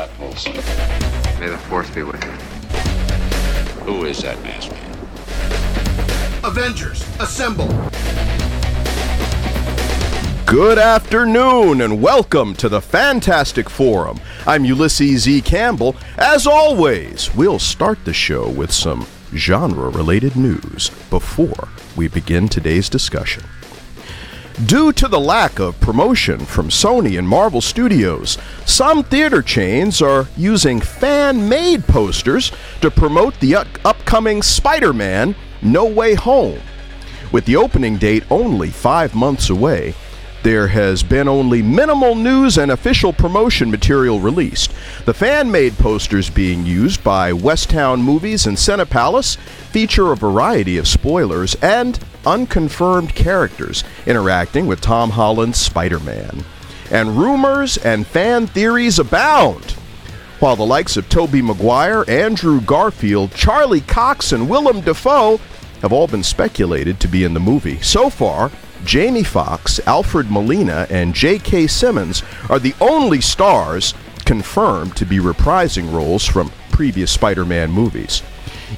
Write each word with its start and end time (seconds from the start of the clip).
The 0.00 0.06
Batmobiles. 0.06 1.40
May 1.40 1.48
the 1.48 1.58
force 1.58 1.90
be 1.90 2.02
with 2.02 2.24
you. 2.24 2.30
Who 3.84 4.06
is 4.06 4.22
that 4.22 4.42
masked 4.42 4.72
man? 4.72 6.42
Avengers, 6.42 7.04
assemble! 7.20 7.68
Good 10.46 10.78
afternoon 10.78 11.82
and 11.82 12.00
welcome 12.00 12.54
to 12.54 12.70
the 12.70 12.80
Fantastic 12.80 13.68
Forum. 13.68 14.18
I'm 14.46 14.64
Ulysses 14.64 15.28
E. 15.28 15.42
Campbell. 15.42 15.96
As 16.16 16.46
always, 16.46 17.34
we'll 17.34 17.58
start 17.58 18.02
the 18.06 18.14
show 18.14 18.48
with 18.48 18.72
some 18.72 19.06
genre 19.34 19.90
related 19.90 20.34
news 20.34 20.90
before 21.10 21.68
we 21.94 22.08
begin 22.08 22.48
today's 22.48 22.88
discussion. 22.88 23.44
Due 24.66 24.92
to 24.92 25.08
the 25.08 25.18
lack 25.20 25.58
of 25.58 25.78
promotion 25.80 26.38
from 26.44 26.68
Sony 26.68 27.18
and 27.18 27.26
Marvel 27.26 27.60
Studios, 27.60 28.36
some 28.66 29.02
theater 29.04 29.42
chains 29.42 30.02
are 30.02 30.26
using 30.36 30.80
fan 30.80 31.48
made 31.48 31.86
posters 31.86 32.52
to 32.80 32.90
promote 32.90 33.38
the 33.40 33.54
up- 33.54 33.68
upcoming 33.84 34.42
Spider 34.42 34.92
Man 34.92 35.34
No 35.62 35.86
Way 35.86 36.14
Home. 36.14 36.60
With 37.32 37.44
the 37.46 37.56
opening 37.56 37.96
date 37.96 38.24
only 38.28 38.70
five 38.70 39.14
months 39.14 39.50
away, 39.50 39.94
there 40.42 40.68
has 40.68 41.02
been 41.02 41.28
only 41.28 41.62
minimal 41.62 42.14
news 42.14 42.56
and 42.56 42.70
official 42.70 43.12
promotion 43.12 43.70
material 43.70 44.20
released. 44.20 44.72
The 45.04 45.14
fan 45.14 45.50
made 45.50 45.76
posters 45.76 46.30
being 46.30 46.64
used 46.64 47.04
by 47.04 47.32
Westtown 47.32 48.00
Movies 48.00 48.46
and 48.46 48.56
Cinepalace 48.56 49.36
feature 49.36 50.12
a 50.12 50.16
variety 50.16 50.78
of 50.78 50.88
spoilers 50.88 51.54
and 51.56 51.98
unconfirmed 52.24 53.14
characters 53.14 53.84
interacting 54.06 54.66
with 54.66 54.80
Tom 54.80 55.10
Holland's 55.10 55.60
Spider 55.60 56.00
Man. 56.00 56.44
And 56.90 57.18
rumors 57.18 57.76
and 57.76 58.06
fan 58.06 58.46
theories 58.46 58.98
abound. 58.98 59.72
While 60.40 60.56
the 60.56 60.64
likes 60.64 60.96
of 60.96 61.08
Tobey 61.08 61.42
Maguire, 61.42 62.04
Andrew 62.08 62.62
Garfield, 62.62 63.32
Charlie 63.34 63.82
Cox, 63.82 64.32
and 64.32 64.48
Willem 64.48 64.80
Dafoe 64.80 65.38
have 65.82 65.92
all 65.92 66.06
been 66.06 66.22
speculated 66.22 66.98
to 67.00 67.08
be 67.08 67.24
in 67.24 67.34
the 67.34 67.40
movie. 67.40 67.80
So 67.82 68.08
far, 68.08 68.50
Jamie 68.84 69.22
Foxx, 69.22 69.80
Alfred 69.86 70.30
Molina, 70.30 70.86
and 70.90 71.14
J.K. 71.14 71.66
Simmons 71.66 72.22
are 72.48 72.58
the 72.58 72.74
only 72.80 73.20
stars 73.20 73.94
confirmed 74.24 74.96
to 74.96 75.04
be 75.04 75.18
reprising 75.18 75.92
roles 75.92 76.24
from 76.24 76.52
previous 76.70 77.10
Spider 77.10 77.44
Man 77.44 77.70
movies. 77.70 78.22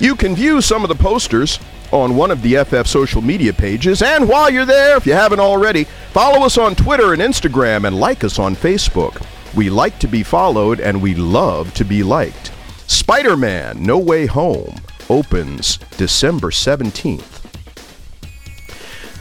You 0.00 0.17
can 0.17 0.34
view 0.34 0.61
some 0.61 0.83
of 0.83 0.89
the 0.89 0.95
posters 0.95 1.58
on 1.92 2.17
one 2.17 2.30
of 2.30 2.42
the 2.42 2.64
FF 2.64 2.86
social 2.86 3.20
media 3.20 3.53
pages, 3.53 4.03
and 4.03 4.28
while 4.28 4.50
you're 4.50 4.64
there, 4.64 4.97
if 4.97 5.06
you 5.06 5.12
haven't 5.12 5.41
already, 5.41 5.84
follow 6.12 6.45
us 6.45 6.56
on 6.56 6.75
Twitter 6.75 7.12
and 7.12 7.20
Instagram 7.20 7.86
and 7.86 8.00
like 8.00 8.25
us 8.25 8.39
on 8.39 8.56
Facebook. 8.56 9.25
We 9.55 9.69
like 9.69 9.98
to 9.98 10.08
be 10.08 10.23
followed 10.23 10.80
and 10.80 11.03
we 11.03 11.14
love 11.14 11.75
to 11.75 11.84
be 11.84 12.03
liked. 12.03 12.50
Spider 12.86 13.36
Man 13.36 13.83
No 13.83 13.98
Way 13.98 14.27
Home 14.27 14.77
opens 15.11 15.77
December 15.98 16.50
17th. 16.50 17.31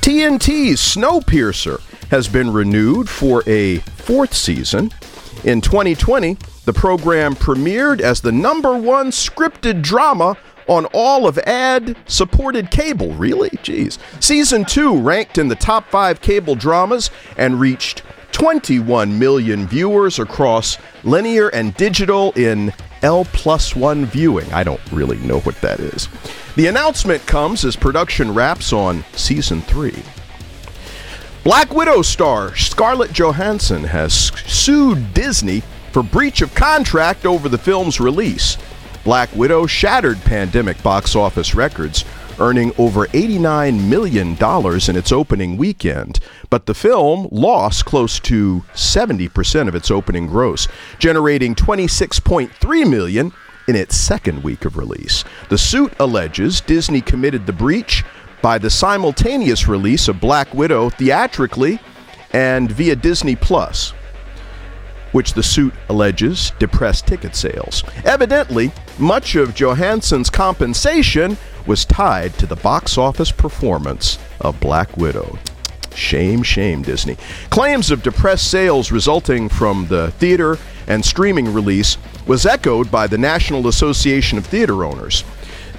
TNT's 0.02 0.82
Snowpiercer 0.82 1.80
has 2.10 2.28
been 2.28 2.52
renewed 2.52 3.08
for 3.08 3.44
a 3.48 3.78
fourth 3.78 4.34
season. 4.34 4.92
In 5.44 5.62
2020, 5.62 6.38
the 6.66 6.74
program 6.74 7.36
premiered 7.36 8.02
as 8.02 8.20
the 8.20 8.32
number 8.32 8.76
one 8.76 9.12
scripted 9.12 9.84
drama 9.84 10.36
on 10.68 10.86
all 10.88 11.28
of 11.28 11.38
ad 11.40 11.96
supported 12.08 12.72
cable. 12.72 13.14
Really? 13.14 13.50
Jeez. 13.50 14.00
Season 14.22 14.66
2 14.66 15.00
ranked 15.00 15.38
in 15.38 15.48
the 15.48 15.56
top 15.56 15.88
five 15.90 16.20
cable 16.20 16.56
dramas 16.56 17.12
and 17.38 17.60
reached 17.60 18.02
21 18.32 19.20
million 19.20 19.68
viewers 19.68 20.18
across 20.18 20.78
linear 21.04 21.50
and 21.50 21.76
digital 21.76 22.32
in 22.32 22.74
L 23.04 23.26
plus 23.26 23.76
one 23.76 24.06
viewing. 24.06 24.52
I 24.52 24.64
don't 24.64 24.82
really 24.92 25.18
know 25.18 25.42
what 25.42 25.62
that 25.62 25.80
is. 25.80 26.08
The 26.58 26.68
announcement 26.68 27.26
comes 27.26 27.64
as 27.64 27.78
production 27.78 28.34
wraps 28.34 28.74
on 28.74 29.06
season 29.14 29.62
three. 29.62 30.04
Black 31.46 31.74
Widow 31.74 32.02
star 32.02 32.56
Scarlett 32.58 33.14
Johansson 33.14 33.86
has 33.86 34.14
sued 34.14 35.14
Disney 35.14 35.64
for 35.94 36.04
breach 36.04 36.42
of 36.42 36.54
contract 36.54 37.26
over 37.26 37.48
the 37.48 37.58
film's 37.58 38.02
release. 38.02 38.58
Black 39.06 39.34
Widow 39.34 39.66
shattered 39.66 40.20
pandemic 40.22 40.84
box 40.84 41.16
office 41.16 41.56
records, 41.56 42.04
earning 42.38 42.74
over 42.78 43.08
$89 43.08 43.88
million 43.88 44.38
in 44.38 44.96
its 44.96 45.12
opening 45.12 45.58
weekend. 45.58 46.20
But 46.50 46.66
the 46.66 46.74
film 46.74 47.30
lost 47.32 47.86
close 47.86 48.20
to 48.22 48.64
70% 48.74 49.68
of 49.68 49.76
its 49.76 49.90
opening 49.90 50.28
gross, 50.28 50.68
generating 51.00 51.56
26.3 51.56 52.90
million 52.90 53.32
in 53.68 53.76
its 53.76 53.96
second 53.96 54.44
week 54.44 54.66
of 54.66 54.78
release. 54.78 55.24
The 55.50 55.58
suit 55.58 55.94
alleges 56.00 56.62
Disney 56.62 57.02
committed 57.02 57.46
the 57.46 57.54
breach 57.54 58.04
by 58.42 58.58
the 58.58 58.70
simultaneous 58.70 59.68
release 59.68 60.08
of 60.08 60.20
Black 60.20 60.54
Widow 60.54 60.90
theatrically 60.90 61.80
and 62.34 62.72
via 62.72 62.96
Disney 62.96 63.36
Plus 63.36 63.94
which 65.12 65.34
the 65.34 65.44
suit 65.44 65.74
alleges 65.90 66.52
depressed 66.60 67.08
ticket 67.08 67.36
sales. 67.36 67.84
Evidently, 68.06 68.72
much 68.98 69.36
of 69.36 69.56
Johansson's 69.56 70.30
compensation 70.30 71.38
was 71.68 71.86
tied 71.86 72.34
to 72.36 72.46
the 72.46 72.56
box 72.56 72.98
office 72.98 73.32
performance 73.32 74.18
of 74.40 74.60
Black 74.60 74.96
Widow. 74.98 75.38
Shame, 75.94 76.42
shame, 76.42 76.82
Disney. 76.82 77.18
Claims 77.50 77.92
of 77.92 78.02
depressed 78.02 78.50
sales 78.50 78.92
resulting 78.92 79.50
from 79.50 79.88
the 79.88 80.12
theater 80.12 80.58
and 80.88 81.04
streaming 81.04 81.54
release 81.54 81.98
was 82.28 82.46
echoed 82.46 82.92
by 82.92 83.08
the 83.08 83.18
National 83.18 83.68
Association 83.68 84.38
of 84.38 84.46
Theater 84.46 84.84
Owners. 84.84 85.24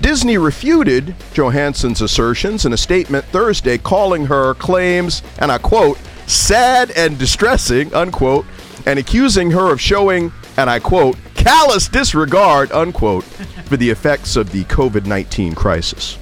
Disney 0.01 0.37
refuted 0.37 1.15
Johansson's 1.33 2.03
assertions 2.03 2.67
in 2.67 2.73
a 2.73 2.77
statement 2.77 3.25
Thursday 3.27 3.79
calling 3.79 4.27
her 4.27 4.55
claims, 4.55 5.23
and 5.39 5.53
I 5.53 5.59
quote, 5.59 5.99
sad 6.27 6.91
and 6.93 7.19
distressing, 7.19 7.95
unquote, 7.95 8.45
and 8.87 8.99
accusing 8.99 9.53
her 9.53 9.73
of 9.73 9.81
showing, 9.81 10.33
and 10.57 10.69
I 10.69 10.81
quote, 10.81 11.17
callous 11.35 11.89
disregard, 11.89 12.73
unquote, 12.73 13.25
for 13.65 13.77
the 13.77 13.91
effects 13.91 14.37
of 14.37 14.51
the 14.51 14.65
COVID 14.65 15.07
19 15.07 15.55
crisis. 15.55 16.19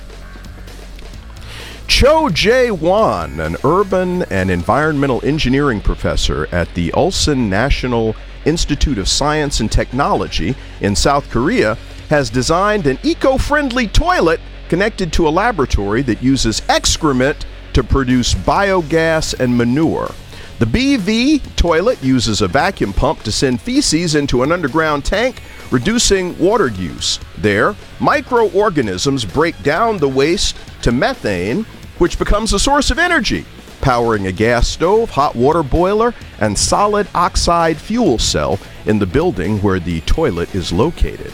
Cho 1.87 2.29
Jae 2.29 2.71
Won, 2.71 3.41
an 3.41 3.57
urban 3.65 4.23
and 4.31 4.51
environmental 4.51 5.25
engineering 5.25 5.81
professor 5.81 6.47
at 6.53 6.73
the 6.75 6.91
Ulsan 6.93 7.49
National 7.49 8.15
Institute 8.45 8.99
of 8.99 9.09
Science 9.09 9.61
and 9.61 9.71
Technology 9.71 10.55
in 10.81 10.97
South 10.97 11.31
Korea, 11.31 11.77
has 12.09 12.31
designed 12.31 12.87
an 12.87 12.99
eco 13.03 13.39
friendly 13.39 13.87
toilet 13.87 14.41
connected 14.69 15.13
to 15.13 15.29
a 15.29 15.31
laboratory 15.31 16.03
that 16.03 16.23
uses 16.23 16.63
excrement 16.69 17.47
to 17.73 17.85
produce 17.85 18.35
biogas 18.35 19.39
and 19.39 19.57
manure. 19.57 20.13
The 20.59 20.67
BeeVi 20.67 21.57
toilet 21.57 22.03
uses 22.03 22.43
a 22.43 22.49
vacuum 22.49 22.93
pump 22.93 23.23
to 23.23 23.33
send 23.33 23.63
feces 23.63 24.15
into 24.15 24.43
an 24.43 24.53
underground 24.53 25.05
tank, 25.05 25.41
reducing 25.71 26.39
water 26.39 26.69
use. 26.69 27.19
There, 27.39 27.75
microorganisms 27.99 29.25
break 29.25 29.61
down 29.63 29.97
the 29.97 30.09
waste 30.09 30.57
to 30.83 30.93
methane, 30.93 31.65
which 31.99 32.19
becomes 32.19 32.53
a 32.53 32.59
source 32.59 32.91
of 32.91 32.99
energy, 32.99 33.47
powering 33.81 34.27
a 34.27 34.33
gas 34.33 34.69
stove, 34.69 35.11
hot 35.11 35.35
water 35.35 35.63
boiler, 35.63 36.15
and 36.39 36.59
solid 36.59 37.09
oxide 37.15 37.77
fuel 37.77 38.19
cell 38.19 38.59
in 38.87 38.99
the 38.99 39.07
building 39.07 39.59
where 39.63 39.81
the 39.81 40.01
toilet 40.03 40.55
is 40.55 40.73
located. 40.73 41.33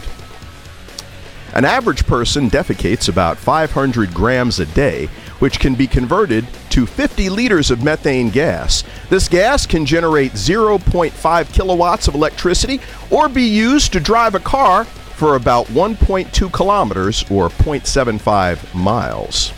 An 1.53 1.65
average 1.65 2.05
person 2.05 2.49
defecates 2.49 3.09
about 3.09 3.37
500 3.37 4.13
grams 4.13 4.59
a 4.59 4.65
day, 4.65 5.07
which 5.39 5.59
can 5.59 5.75
be 5.75 5.87
converted 5.87 6.45
to 6.69 6.85
50 6.85 7.29
liters 7.29 7.71
of 7.71 7.83
methane 7.83 8.29
gas. 8.29 8.83
This 9.09 9.27
gas 9.27 9.65
can 9.65 9.85
generate 9.85 10.33
0.5 10.33 11.53
kilowatts 11.53 12.07
of 12.07 12.15
electricity 12.15 12.79
or 13.09 13.29
be 13.29 13.43
used 13.43 13.93
to 13.93 13.99
drive 13.99 14.35
a 14.35 14.39
car 14.39 14.83
for 14.83 15.35
about 15.35 15.65
1.2 15.67 16.53
kilometers 16.53 17.23
or 17.31 17.49
0.75 17.49 18.75
miles. 18.75 19.51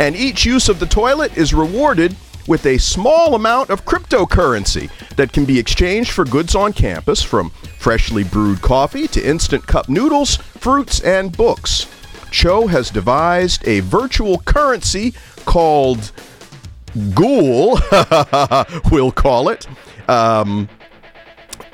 And 0.00 0.16
each 0.16 0.46
use 0.46 0.70
of 0.70 0.80
the 0.80 0.86
toilet 0.86 1.36
is 1.36 1.52
rewarded 1.52 2.16
with 2.48 2.64
a 2.64 2.78
small 2.78 3.34
amount 3.34 3.68
of 3.68 3.84
cryptocurrency 3.84 4.90
that 5.16 5.30
can 5.30 5.44
be 5.44 5.58
exchanged 5.58 6.12
for 6.12 6.24
goods 6.24 6.54
on 6.54 6.72
campus 6.72 7.22
from 7.22 7.50
freshly 7.78 8.24
brewed 8.24 8.62
coffee 8.62 9.06
to 9.08 9.22
instant 9.22 9.66
cup 9.66 9.90
noodles, 9.90 10.36
fruits, 10.36 11.00
and 11.00 11.36
books. 11.36 11.86
Cho 12.30 12.66
has 12.66 12.88
devised 12.88 13.68
a 13.68 13.80
virtual 13.80 14.38
currency 14.38 15.12
called 15.44 16.12
Ggool, 16.96 17.78
we'll 18.90 19.12
call 19.12 19.50
it. 19.50 19.68
Um, 20.08 20.66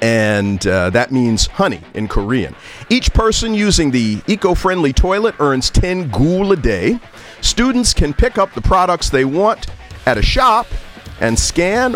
and 0.02 0.66
uh, 0.66 0.90
that 0.90 1.10
means 1.10 1.46
honey 1.46 1.80
in 1.94 2.08
Korean. 2.08 2.54
Each 2.90 3.12
person 3.12 3.54
using 3.54 3.90
the 3.90 4.20
eco 4.26 4.54
friendly 4.54 4.92
toilet 4.92 5.34
earns 5.38 5.70
10 5.70 6.10
ggool 6.10 6.52
a 6.52 6.56
day. 6.56 6.98
Students 7.40 7.94
can 7.94 8.12
pick 8.12 8.38
up 8.38 8.52
the 8.54 8.60
products 8.60 9.10
they 9.10 9.24
want 9.24 9.66
at 10.06 10.18
a 10.18 10.22
shop 10.22 10.66
and 11.20 11.38
scan 11.38 11.94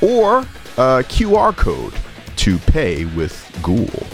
or 0.00 0.38
a 0.76 1.02
QR 1.04 1.56
code 1.56 1.94
to 2.36 2.58
pay 2.58 3.04
with 3.04 3.34
ggool. 3.62 4.06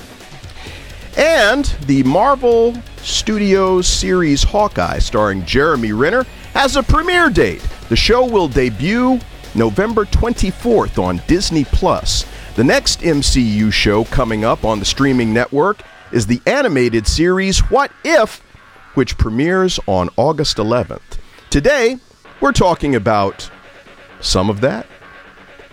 And 1.16 1.64
the 1.86 2.02
Marvel 2.02 2.74
Studios 2.96 3.86
series 3.86 4.42
Hawkeye, 4.42 4.98
starring 4.98 5.44
Jeremy 5.44 5.92
Renner, 5.92 6.24
has 6.54 6.76
a 6.76 6.82
premiere 6.82 7.30
date. 7.30 7.64
The 7.88 7.96
show 7.96 8.24
will 8.26 8.48
debut 8.48 9.20
November 9.54 10.04
24th 10.06 11.00
on 11.00 11.22
Disney 11.28 11.64
Plus. 11.64 12.26
The 12.56 12.64
next 12.64 13.00
MCU 13.00 13.72
show 13.72 14.04
coming 14.04 14.44
up 14.44 14.64
on 14.64 14.78
the 14.78 14.84
streaming 14.84 15.32
network 15.32 15.82
is 16.12 16.26
the 16.26 16.40
animated 16.46 17.06
series 17.06 17.58
What 17.70 17.92
If, 18.04 18.40
which 18.94 19.18
premieres 19.18 19.78
on 19.86 20.08
August 20.16 20.56
11th. 20.56 21.18
Today, 21.50 21.98
we're 22.40 22.52
talking 22.52 22.94
about 22.94 23.50
some 24.20 24.50
of 24.50 24.60
that, 24.62 24.86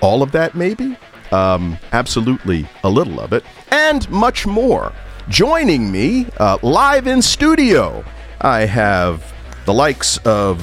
all 0.01 0.21
of 0.21 0.31
that, 0.31 0.55
maybe, 0.55 0.97
um, 1.31 1.77
absolutely 1.93 2.67
a 2.83 2.89
little 2.89 3.19
of 3.19 3.33
it, 3.33 3.43
and 3.69 4.09
much 4.09 4.45
more. 4.45 4.91
Joining 5.29 5.91
me 5.91 6.27
uh, 6.37 6.57
live 6.61 7.07
in 7.07 7.21
studio, 7.21 8.03
I 8.41 8.61
have 8.65 9.33
the 9.65 9.73
likes 9.73 10.17
of 10.25 10.59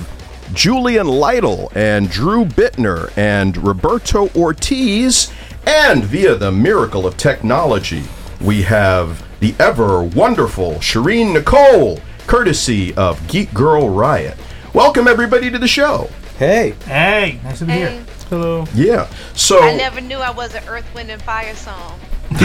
Julian 0.53 1.07
Lytle 1.07 1.71
and 1.75 2.11
Drew 2.11 2.45
Bittner 2.45 3.13
and 3.17 3.57
Roberto 3.57 4.29
Ortiz, 4.31 5.31
and 5.67 6.05
via 6.05 6.35
the 6.35 6.51
miracle 6.51 7.07
of 7.07 7.17
technology, 7.17 8.03
we 8.41 8.63
have 8.63 9.25
the 9.41 9.55
ever 9.59 10.03
wonderful 10.03 10.75
Sherin 10.75 11.33
Nicole, 11.33 12.01
courtesy 12.29 12.95
of 12.95 13.27
Geek 13.27 13.53
Girl 13.55 13.89
Riot. 13.89 14.37
Welcome 14.75 15.09
everybody 15.09 15.51
to 15.51 15.59
the 15.59 15.67
show. 15.67 16.11
Hey. 16.37 16.75
Hey, 16.85 17.41
nice 17.43 17.61
to 17.61 17.65
be 17.65 17.73
here. 17.73 18.05
Hello. 18.29 18.67
Yeah. 18.75 19.09
So 19.33 19.63
I 19.63 19.75
never 19.75 20.03
knew 20.03 20.19
I 20.19 20.31
was 20.31 20.55
an 20.55 20.63
Earth, 20.69 20.85
Wind, 20.95 21.11
and 21.11 21.23
Fire 21.23 21.55
song. 21.55 21.99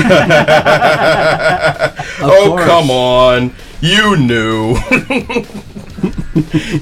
oh 2.21 2.45
course. 2.47 2.63
come 2.63 2.89
on, 2.89 3.53
you 3.81 4.15
knew. 4.15 4.77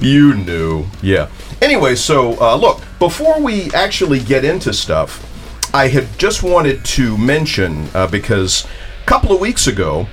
you 0.00 0.34
knew. 0.34 0.86
Yeah. 1.02 1.28
Anyway, 1.60 1.96
so 1.96 2.40
uh, 2.40 2.54
look, 2.54 2.82
before 3.00 3.40
we 3.40 3.72
actually 3.72 4.20
get 4.20 4.44
into 4.44 4.72
stuff, 4.72 5.28
I 5.74 5.88
had 5.88 6.06
just 6.20 6.44
wanted 6.44 6.84
to 6.84 7.18
mention 7.18 7.88
uh, 7.94 8.06
because 8.06 8.64
a 9.02 9.06
couple 9.06 9.32
of 9.32 9.40
weeks 9.40 9.66
ago, 9.66 10.06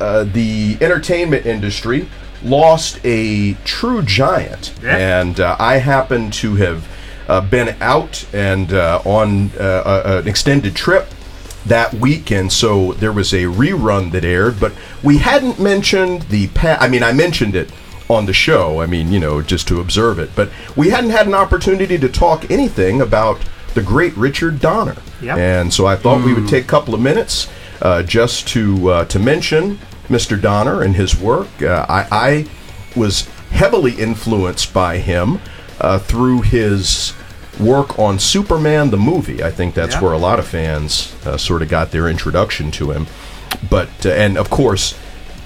uh, 0.00 0.24
the 0.24 0.76
entertainment 0.80 1.46
industry 1.46 2.08
lost 2.44 3.00
a 3.04 3.54
true 3.64 4.02
giant, 4.02 4.72
Yeah. 4.82 4.96
and 5.20 5.40
uh, 5.40 5.56
I 5.58 5.78
happen 5.78 6.30
to 6.32 6.54
have 6.56 6.88
uh, 7.28 7.40
been 7.40 7.76
out 7.80 8.24
and 8.32 8.72
uh, 8.72 9.02
on 9.04 9.50
uh, 9.58 10.20
an 10.22 10.28
extended 10.28 10.74
trip 10.76 11.08
that 11.66 11.92
week, 11.94 12.30
and 12.30 12.50
so 12.50 12.92
there 12.94 13.12
was 13.12 13.32
a 13.34 13.42
rerun 13.44 14.12
that 14.12 14.24
aired, 14.24 14.58
but 14.60 14.72
we 15.02 15.18
hadn't 15.18 15.58
mentioned 15.60 16.22
the 16.22 16.46
pa- 16.48 16.78
I 16.80 16.88
mean, 16.88 17.02
I 17.02 17.12
mentioned 17.12 17.54
it 17.56 17.70
on 18.08 18.24
the 18.26 18.32
show. 18.32 18.80
I 18.80 18.86
mean, 18.86 19.12
you 19.12 19.20
know, 19.20 19.42
just 19.42 19.68
to 19.68 19.80
observe 19.80 20.18
it, 20.18 20.30
but 20.34 20.50
we 20.76 20.88
hadn't 20.90 21.10
had 21.10 21.26
an 21.26 21.34
opportunity 21.34 21.98
to 21.98 22.08
talk 22.08 22.50
anything 22.50 23.00
about 23.02 23.38
the 23.74 23.82
great 23.82 24.16
Richard 24.16 24.60
Donner. 24.60 24.96
Yep. 25.20 25.36
And 25.36 25.72
so 25.74 25.84
I 25.86 25.96
thought 25.96 26.24
we 26.24 26.32
would 26.32 26.48
take 26.48 26.64
a 26.64 26.68
couple 26.68 26.94
of 26.94 27.00
minutes 27.02 27.48
uh, 27.82 28.02
just 28.02 28.48
to 28.48 28.90
uh, 28.90 29.04
to 29.06 29.18
mention 29.18 29.78
Mr. 30.08 30.40
Donner 30.40 30.82
and 30.82 30.96
his 30.96 31.18
work. 31.18 31.48
Uh, 31.62 31.84
I, 31.88 32.06
I 32.10 32.46
was 32.98 33.26
heavily 33.50 33.92
influenced 33.92 34.72
by 34.74 34.98
him 34.98 35.40
uh, 35.80 35.98
through 35.98 36.42
his 36.42 37.12
work 37.60 37.98
on 37.98 38.18
Superman 38.18 38.90
the 38.90 38.96
movie. 38.96 39.42
I 39.42 39.50
think 39.50 39.74
that's 39.74 39.94
Yeah. 39.96 40.00
where 40.02 40.12
a 40.12 40.18
lot 40.18 40.38
of 40.38 40.46
fans 40.46 41.14
uh, 41.26 41.36
sort 41.36 41.62
of 41.62 41.68
got 41.68 41.90
their 41.90 42.08
introduction 42.08 42.70
to 42.72 42.90
him. 42.92 43.06
But 43.70 43.88
uh, 44.06 44.10
and 44.10 44.36
of 44.38 44.48
course, 44.50 44.94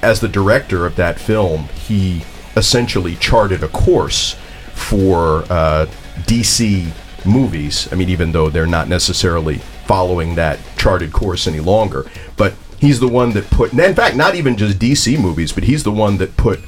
as 0.02 0.20
the 0.20 0.28
director 0.28 0.84
of 0.86 0.96
that 0.96 1.18
film, 1.20 1.68
he 1.86 2.22
essentially 2.56 3.16
charted 3.16 3.62
a 3.62 3.68
course 3.68 4.36
for 4.74 5.44
uh, 5.48 5.86
DC 6.26 6.90
movies. 7.24 7.88
I 7.92 7.94
mean, 7.96 8.08
even 8.10 8.32
though 8.32 8.50
they're 8.50 8.66
not 8.66 8.88
necessarily 8.88 9.60
following 9.92 10.34
that 10.36 10.58
charted 10.78 11.12
course 11.12 11.46
any 11.46 11.60
longer, 11.60 12.10
but 12.38 12.54
he's 12.78 12.98
the 12.98 13.06
one 13.06 13.32
that 13.32 13.44
put. 13.50 13.74
In 13.74 13.94
fact, 13.94 14.16
not 14.16 14.34
even 14.34 14.56
just 14.56 14.78
DC 14.78 15.20
movies, 15.20 15.52
but 15.52 15.64
he's 15.64 15.84
the 15.84 15.92
one 15.92 16.16
that 16.16 16.34
put 16.38 16.60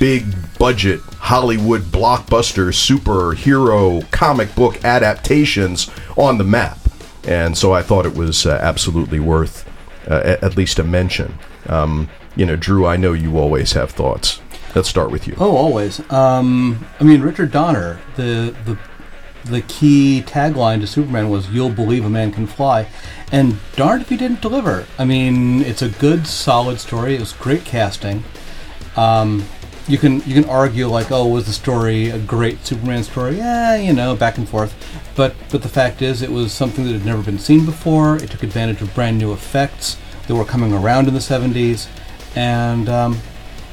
big 0.00 0.24
budget 0.58 0.98
Hollywood 1.30 1.82
blockbuster 1.82 2.72
superhero 2.72 4.10
comic 4.10 4.52
book 4.56 4.84
adaptations 4.84 5.88
on 6.16 6.38
the 6.38 6.44
map. 6.44 6.76
And 7.22 7.56
so 7.56 7.72
I 7.72 7.82
thought 7.82 8.04
it 8.04 8.16
was 8.16 8.44
uh, 8.44 8.58
absolutely 8.60 9.20
worth 9.20 9.64
uh, 10.08 10.36
at 10.42 10.56
least 10.56 10.80
a 10.80 10.82
mention. 10.82 11.38
Um, 11.68 12.10
you 12.34 12.46
know, 12.46 12.56
Drew, 12.56 12.84
I 12.84 12.96
know 12.96 13.12
you 13.12 13.38
always 13.38 13.74
have 13.74 13.92
thoughts. 13.92 14.40
Let's 14.74 14.88
start 14.88 15.12
with 15.12 15.28
you. 15.28 15.36
Oh, 15.38 15.56
always. 15.56 16.00
Um, 16.10 16.84
I 16.98 17.04
mean, 17.04 17.20
Richard 17.20 17.52
Donner, 17.52 18.00
the 18.16 18.56
the 18.64 18.76
the 19.46 19.62
key 19.62 20.22
tagline 20.26 20.80
to 20.80 20.86
Superman 20.86 21.30
was 21.30 21.50
"You'll 21.50 21.70
believe 21.70 22.04
a 22.04 22.10
man 22.10 22.32
can 22.32 22.46
fly," 22.46 22.88
and 23.32 23.58
darned 23.74 24.02
if 24.02 24.08
he 24.08 24.16
didn't 24.16 24.40
deliver. 24.40 24.86
I 24.98 25.04
mean, 25.04 25.62
it's 25.62 25.82
a 25.82 25.88
good, 25.88 26.26
solid 26.26 26.80
story. 26.80 27.14
It 27.14 27.20
was 27.20 27.32
great 27.32 27.64
casting. 27.64 28.24
Um, 28.96 29.44
you 29.88 29.98
can 29.98 30.14
you 30.26 30.34
can 30.34 30.44
argue 30.46 30.88
like, 30.88 31.12
oh, 31.12 31.26
was 31.26 31.46
the 31.46 31.52
story 31.52 32.10
a 32.10 32.18
great 32.18 32.64
Superman 32.66 33.04
story? 33.04 33.36
Yeah, 33.36 33.76
you 33.76 33.92
know, 33.92 34.16
back 34.16 34.38
and 34.38 34.48
forth. 34.48 34.74
But 35.14 35.34
but 35.50 35.62
the 35.62 35.68
fact 35.68 36.02
is, 36.02 36.22
it 36.22 36.30
was 36.30 36.52
something 36.52 36.84
that 36.84 36.92
had 36.92 37.06
never 37.06 37.22
been 37.22 37.38
seen 37.38 37.64
before. 37.64 38.16
It 38.16 38.30
took 38.30 38.42
advantage 38.42 38.82
of 38.82 38.94
brand 38.94 39.18
new 39.18 39.32
effects 39.32 39.96
that 40.26 40.34
were 40.34 40.44
coming 40.44 40.72
around 40.72 41.08
in 41.08 41.14
the 41.14 41.20
'70s, 41.20 41.88
and 42.34 42.88
um, 42.88 43.20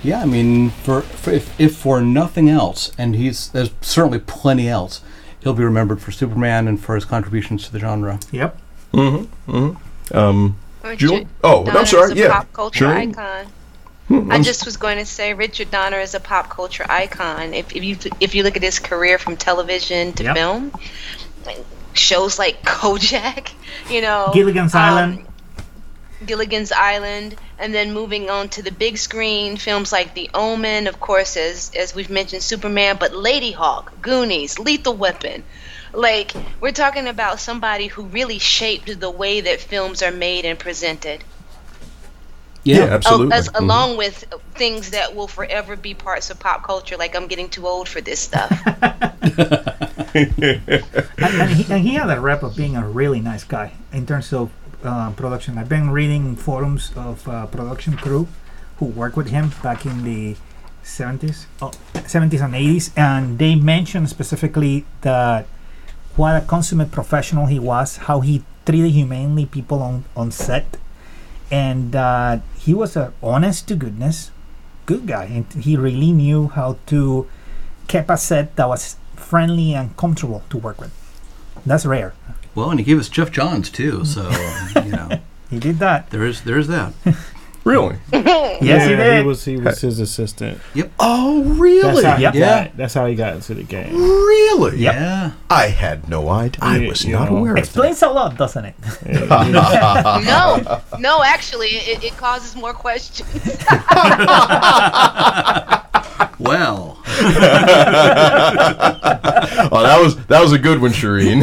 yeah, 0.03 0.21
I 0.21 0.25
mean, 0.25 0.69
for, 0.69 1.01
for 1.01 1.31
if, 1.31 1.59
if 1.59 1.77
for 1.77 2.01
nothing 2.01 2.49
else, 2.49 2.91
and 2.97 3.15
he's 3.15 3.49
there's 3.49 3.71
certainly 3.81 4.19
plenty 4.19 4.67
else, 4.67 5.01
he'll 5.43 5.53
be 5.53 5.63
remembered 5.63 6.01
for 6.01 6.11
Superman 6.11 6.67
and 6.67 6.79
for 6.79 6.95
his 6.95 7.05
contributions 7.05 7.65
to 7.65 7.71
the 7.71 7.79
genre. 7.79 8.19
Yep. 8.31 8.57
Mm-hmm. 8.93 9.51
mm-hmm. 9.51 10.17
Um, 10.17 10.57
Jewel? 10.97 11.25
Oh, 11.43 11.65
I'm 11.65 11.85
sorry, 11.85 12.11
is 12.11 12.11
a 12.11 12.15
yeah. 12.15 12.33
pop 12.33 12.53
culture 12.53 12.79
Sure. 12.79 12.93
icon. 12.93 13.47
I 14.09 14.41
just 14.41 14.65
was 14.65 14.77
going 14.77 14.97
to 14.97 15.05
say 15.05 15.33
Richard 15.33 15.71
Donner 15.71 15.99
is 15.99 16.13
a 16.13 16.19
pop 16.19 16.49
culture 16.49 16.85
icon. 16.89 17.53
If, 17.53 17.75
if 17.75 17.83
you 17.83 17.97
if 18.19 18.35
you 18.35 18.43
look 18.43 18.57
at 18.57 18.61
his 18.61 18.79
career 18.79 19.17
from 19.17 19.37
television 19.37 20.11
to 20.13 20.23
Yep. 20.23 20.35
film, 20.35 20.71
shows 21.93 22.37
like 22.37 22.61
Kojak, 22.65 23.53
you 23.89 24.01
know, 24.01 24.31
Gilligan's 24.33 24.75
um, 24.75 24.81
Island. 24.81 25.25
Gilligan's 26.25 26.71
Island, 26.71 27.35
and 27.59 27.73
then 27.73 27.93
moving 27.93 28.29
on 28.29 28.49
to 28.49 28.61
the 28.63 28.71
big 28.71 28.97
screen, 28.97 29.57
films 29.57 29.91
like 29.91 30.13
The 30.13 30.29
Omen, 30.33 30.87
of 30.87 30.99
course, 30.99 31.37
as 31.37 31.71
as 31.77 31.93
we've 31.95 32.09
mentioned, 32.09 32.43
Superman, 32.43 32.97
but 32.99 33.11
Ladyhawke, 33.13 34.01
Goonies, 34.01 34.59
Lethal 34.59 34.95
Weapon. 34.95 35.43
Like 35.93 36.33
we're 36.59 36.71
talking 36.71 37.07
about 37.07 37.39
somebody 37.39 37.87
who 37.87 38.03
really 38.03 38.39
shaped 38.39 38.99
the 38.99 39.11
way 39.11 39.41
that 39.41 39.61
films 39.61 40.01
are 40.01 40.11
made 40.11 40.45
and 40.45 40.57
presented. 40.57 41.23
yeah. 42.65 42.85
Oh, 42.89 42.93
absolutely. 42.95 43.35
as, 43.35 43.49
Mhm. 43.49 43.59
along 43.59 43.97
with 43.97 44.23
things 44.55 44.91
that 44.91 45.13
will 45.15 45.27
forever 45.27 45.75
be 45.75 45.93
parts 45.93 46.29
of 46.29 46.39
pop 46.39 46.63
culture. 46.63 46.95
Like 46.97 47.13
I'm 47.15 47.27
getting 47.27 47.49
too 47.49 47.67
old 47.67 47.89
for 47.89 48.01
this 48.01 48.19
stuff. 48.21 48.49
and, 50.15 50.61
and, 51.17 51.49
he, 51.51 51.73
and 51.73 51.81
he 51.81 51.93
had 51.95 52.09
a 52.09 52.19
rep 52.21 52.43
of 52.43 52.55
being 52.55 52.75
a 52.75 52.87
really 52.87 53.19
nice 53.19 53.43
guy 53.43 53.73
in 53.91 54.05
terms 54.05 54.31
of 54.33 54.49
uh, 54.83 55.11
production. 55.11 55.57
I've 55.57 55.69
been 55.69 55.89
reading 55.89 56.35
forums 56.35 56.91
of 56.95 57.27
uh, 57.27 57.45
production 57.47 57.97
crew 57.97 58.27
who 58.77 58.85
worked 58.85 59.15
with 59.15 59.29
him 59.29 59.51
back 59.61 59.85
in 59.85 60.03
the 60.03 60.35
70s, 60.83 61.45
oh, 61.61 61.71
70s 61.93 62.43
and 62.43 62.53
80s, 62.53 62.91
and 62.97 63.39
they 63.39 63.55
mentioned 63.55 64.09
specifically 64.09 64.85
that 65.01 65.45
what 66.15 66.35
a 66.35 66.45
consummate 66.45 66.91
professional 66.91 67.45
he 67.47 67.59
was, 67.59 67.97
how 67.97 68.19
he 68.19 68.43
treated 68.65 68.91
humanely 68.91 69.45
people 69.45 69.81
on, 69.81 70.05
on 70.15 70.31
set, 70.31 70.77
and 71.49 71.95
uh, 71.95 72.39
he 72.57 72.73
was 72.73 72.95
a 72.95 73.13
honest 73.21 73.67
to 73.67 73.75
goodness 73.75 74.31
good 74.85 75.07
guy, 75.07 75.25
and 75.25 75.63
he 75.63 75.77
really 75.77 76.11
knew 76.11 76.47
how 76.49 76.77
to 76.87 77.27
keep 77.87 78.09
a 78.09 78.17
set 78.17 78.55
that 78.55 78.67
was 78.67 78.97
friendly 79.15 79.73
and 79.73 79.95
comfortable 79.97 80.43
to 80.49 80.57
work 80.57 80.79
with. 80.79 80.91
That's 81.65 81.85
rare. 81.85 82.13
Well, 82.55 82.69
and 82.71 82.79
he 82.79 82.85
gave 82.85 82.99
us 82.99 83.09
Geoff 83.09 83.31
Johns 83.31 83.69
too, 83.69 84.05
so 84.05 84.29
you 84.83 84.91
know 84.91 85.19
He 85.49 85.59
did 85.59 85.79
that. 85.79 86.09
there 86.11 86.23
is 86.25 86.41
there 86.43 86.57
is 86.57 86.67
that. 86.67 86.93
Really? 87.65 87.95
Yes, 88.11 88.61
yeah, 88.61 88.87
he 88.89 88.95
did. 88.95 89.25
was 89.25 89.45
he 89.45 89.55
was 89.57 89.79
his 89.81 89.99
assistant. 89.99 90.59
Yep. 90.73 90.91
Oh, 90.99 91.43
That's 91.43 91.59
really? 91.59 92.03
how 92.03 92.17
Yep. 92.17 92.33
Yeah. 92.35 92.63
got. 92.65 92.77
That's 92.77 92.93
how 92.93 93.05
he 93.07 93.15
got 93.15 93.33
into 93.35 93.53
the 93.55 93.63
game. 93.63 93.95
Really? 93.95 94.77
Yeah. 94.79 95.31
I 95.49 95.67
had 95.67 96.07
no 96.09 96.27
idea. 96.29 96.59
I 96.61 96.85
was 96.87 97.05
not 97.07 97.29
know. 97.31 97.37
aware 97.37 97.51
of 97.51 97.55
that. 97.55 97.63
Explains 97.65 98.01
a 98.01 98.09
lot, 98.09 98.37
doesn't 98.37 98.65
it? 98.65 98.75
no, 99.05 100.81
no, 100.99 101.23
actually, 101.23 101.69
it, 101.69 102.03
it 102.03 102.17
causes 102.17 102.55
more 102.55 102.73
questions. 102.73 103.29
Well, 106.39 106.97
Oh, 109.71 109.81
that 109.83 109.99
was 110.01 110.15
that 110.27 110.41
was 110.41 110.51
a 110.51 110.57
good 110.57 110.81
one, 110.81 110.91
Sherin. 110.91 111.41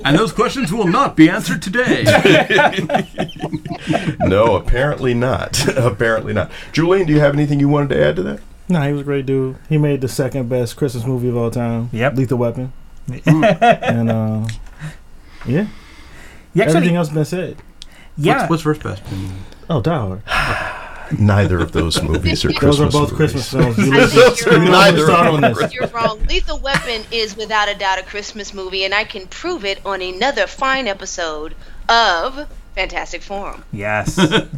and 0.04 0.18
those 0.18 0.32
questions 0.32 0.72
will 0.72 0.86
not 0.86 1.16
be 1.16 1.28
answered 1.28 1.62
today. 1.62 2.04
no, 4.20 4.56
apparently 4.56 5.14
not. 5.14 5.66
apparently 5.76 6.32
not. 6.32 6.50
Julian, 6.72 7.06
do 7.06 7.12
you 7.12 7.20
have 7.20 7.34
anything 7.34 7.60
you 7.60 7.68
wanted 7.68 7.90
to 7.90 8.04
add 8.04 8.16
to 8.16 8.22
that? 8.24 8.40
No, 8.68 8.82
he 8.82 8.92
was 8.92 9.02
a 9.02 9.04
great 9.04 9.26
dude. 9.26 9.56
He 9.68 9.78
made 9.78 10.00
the 10.00 10.08
second 10.08 10.48
best 10.48 10.76
Christmas 10.76 11.04
movie 11.06 11.28
of 11.28 11.36
all 11.36 11.50
time. 11.50 11.88
Yep. 11.92 12.16
Lethal 12.16 12.38
Weapon. 12.38 12.72
and 13.26 14.10
uh, 14.10 14.46
yeah, 15.46 15.66
He 16.52 16.60
everything 16.60 16.60
actually, 16.60 16.96
else 16.96 17.08
been 17.08 17.24
said. 17.24 17.56
yeah. 18.16 18.40
What's, 18.48 18.50
what's 18.50 18.62
first 18.62 18.82
best? 18.82 19.02
Oh, 19.70 19.80
Die 19.80 19.96
Hard. 19.96 20.22
Neither 21.16 21.58
of 21.60 21.72
those 21.72 22.02
movies 22.02 22.44
are 22.44 22.48
Those 22.52 22.58
Christmas 22.58 22.94
are 22.94 22.98
both 22.98 23.12
movies. 23.12 23.16
Christmas 23.16 23.50
films. 23.50 23.78
You 23.86 23.92
I 23.92 23.96
listen- 23.98 24.20
think 24.22 24.40
you're 24.40 24.52
you 24.54 24.64
know 24.66 24.70
Neither 24.72 25.06
what's 25.06 25.10
of 25.28 25.34
on 25.34 25.40
them 25.40 25.54
this. 25.54 25.72
You're 25.74 25.86
wrong. 25.88 26.20
Lethal 26.28 26.58
Weapon 26.58 27.02
is 27.12 27.36
without 27.36 27.68
a 27.68 27.74
doubt 27.74 27.98
a 27.98 28.02
Christmas 28.02 28.52
movie, 28.52 28.84
and 28.84 28.92
I 28.94 29.04
can 29.04 29.26
prove 29.28 29.64
it 29.64 29.84
on 29.86 30.02
another 30.02 30.46
fine 30.46 30.86
episode 30.88 31.54
of 31.88 32.48
Fantastic 32.74 33.22
Forum. 33.22 33.64
yes. 33.72 34.18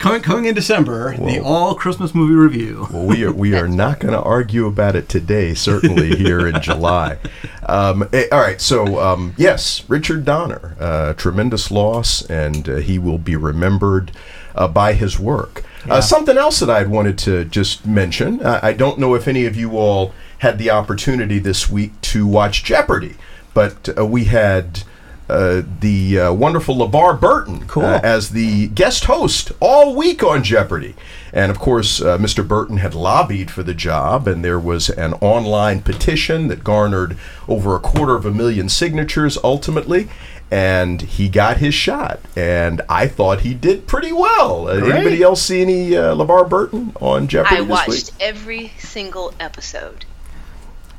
Coming 0.00 0.20
coming 0.22 0.44
in 0.44 0.54
December, 0.54 1.16
the 1.16 1.38
all 1.40 1.74
Christmas 1.76 2.14
movie 2.14 2.34
review. 2.34 2.86
Well, 2.92 3.06
we 3.06 3.24
are 3.24 3.32
we 3.32 3.54
are 3.54 3.68
not 3.68 4.00
going 4.00 4.12
to 4.12 4.20
argue 4.20 4.66
about 4.66 4.96
it 4.96 5.08
today. 5.08 5.54
Certainly 5.54 6.16
here 6.16 6.46
in 6.46 6.60
July. 6.60 7.16
Um, 7.64 8.06
eh, 8.12 8.26
all 8.30 8.40
right. 8.40 8.60
So 8.60 9.00
um, 9.00 9.32
yes, 9.38 9.82
Richard 9.88 10.26
Donner, 10.26 10.76
uh, 10.78 11.14
tremendous 11.14 11.70
loss, 11.70 12.22
and 12.28 12.68
uh, 12.68 12.76
he 12.76 12.98
will 12.98 13.16
be 13.16 13.34
remembered 13.34 14.12
uh, 14.54 14.68
by 14.68 14.92
his 14.92 15.18
work. 15.18 15.63
Uh, 15.88 16.00
something 16.00 16.36
else 16.38 16.60
that 16.60 16.70
I'd 16.70 16.88
wanted 16.88 17.18
to 17.18 17.44
just 17.44 17.86
mention. 17.86 18.40
Uh, 18.40 18.60
I 18.62 18.72
don't 18.72 18.98
know 18.98 19.14
if 19.14 19.28
any 19.28 19.44
of 19.46 19.56
you 19.56 19.76
all 19.76 20.14
had 20.38 20.58
the 20.58 20.70
opportunity 20.70 21.38
this 21.38 21.68
week 21.70 22.00
to 22.02 22.26
watch 22.26 22.64
Jeopardy, 22.64 23.16
but 23.54 23.88
uh, 23.96 24.04
we 24.06 24.24
had. 24.24 24.82
Uh, 25.26 25.62
the 25.80 26.20
uh, 26.20 26.32
wonderful 26.34 26.76
LeVar 26.76 27.18
Burton 27.18 27.66
Cool. 27.66 27.82
uh, 27.82 27.98
as 28.04 28.28
the 28.28 28.66
guest 28.68 29.06
host 29.06 29.52
all 29.58 29.96
week 29.96 30.22
on 30.22 30.44
Jeopardy. 30.44 30.94
And 31.32 31.50
of 31.50 31.58
course, 31.58 32.02
uh, 32.02 32.18
Mr. 32.18 32.46
Burton 32.46 32.76
had 32.76 32.94
lobbied 32.94 33.50
for 33.50 33.62
the 33.62 33.72
job, 33.72 34.28
and 34.28 34.44
there 34.44 34.60
was 34.60 34.90
an 34.90 35.14
online 35.14 35.80
petition 35.80 36.48
that 36.48 36.62
garnered 36.62 37.16
over 37.48 37.74
a 37.74 37.80
quarter 37.80 38.14
of 38.14 38.26
a 38.26 38.32
million 38.32 38.68
signatures 38.68 39.38
ultimately. 39.42 40.10
And 40.54 41.00
he 41.02 41.28
got 41.28 41.56
his 41.56 41.74
shot, 41.74 42.20
and 42.36 42.80
I 42.88 43.08
thought 43.08 43.40
he 43.40 43.54
did 43.54 43.88
pretty 43.88 44.12
well. 44.12 44.68
Uh, 44.68 44.78
Great. 44.78 44.92
anybody 44.94 45.20
else 45.20 45.42
see 45.42 45.62
any 45.62 45.96
uh, 45.96 46.14
LeVar 46.14 46.48
Burton 46.48 46.92
on 47.00 47.26
Jeopardy 47.26 47.56
I 47.56 47.60
this 47.62 47.68
watched 47.68 47.88
week? 47.88 48.10
every 48.20 48.72
single 48.78 49.34
episode. 49.40 50.04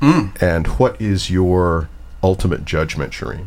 And 0.02 0.66
what 0.78 1.00
is 1.00 1.30
your 1.30 1.88
ultimate 2.22 2.66
judgment, 2.66 3.14
Sherin? 3.14 3.46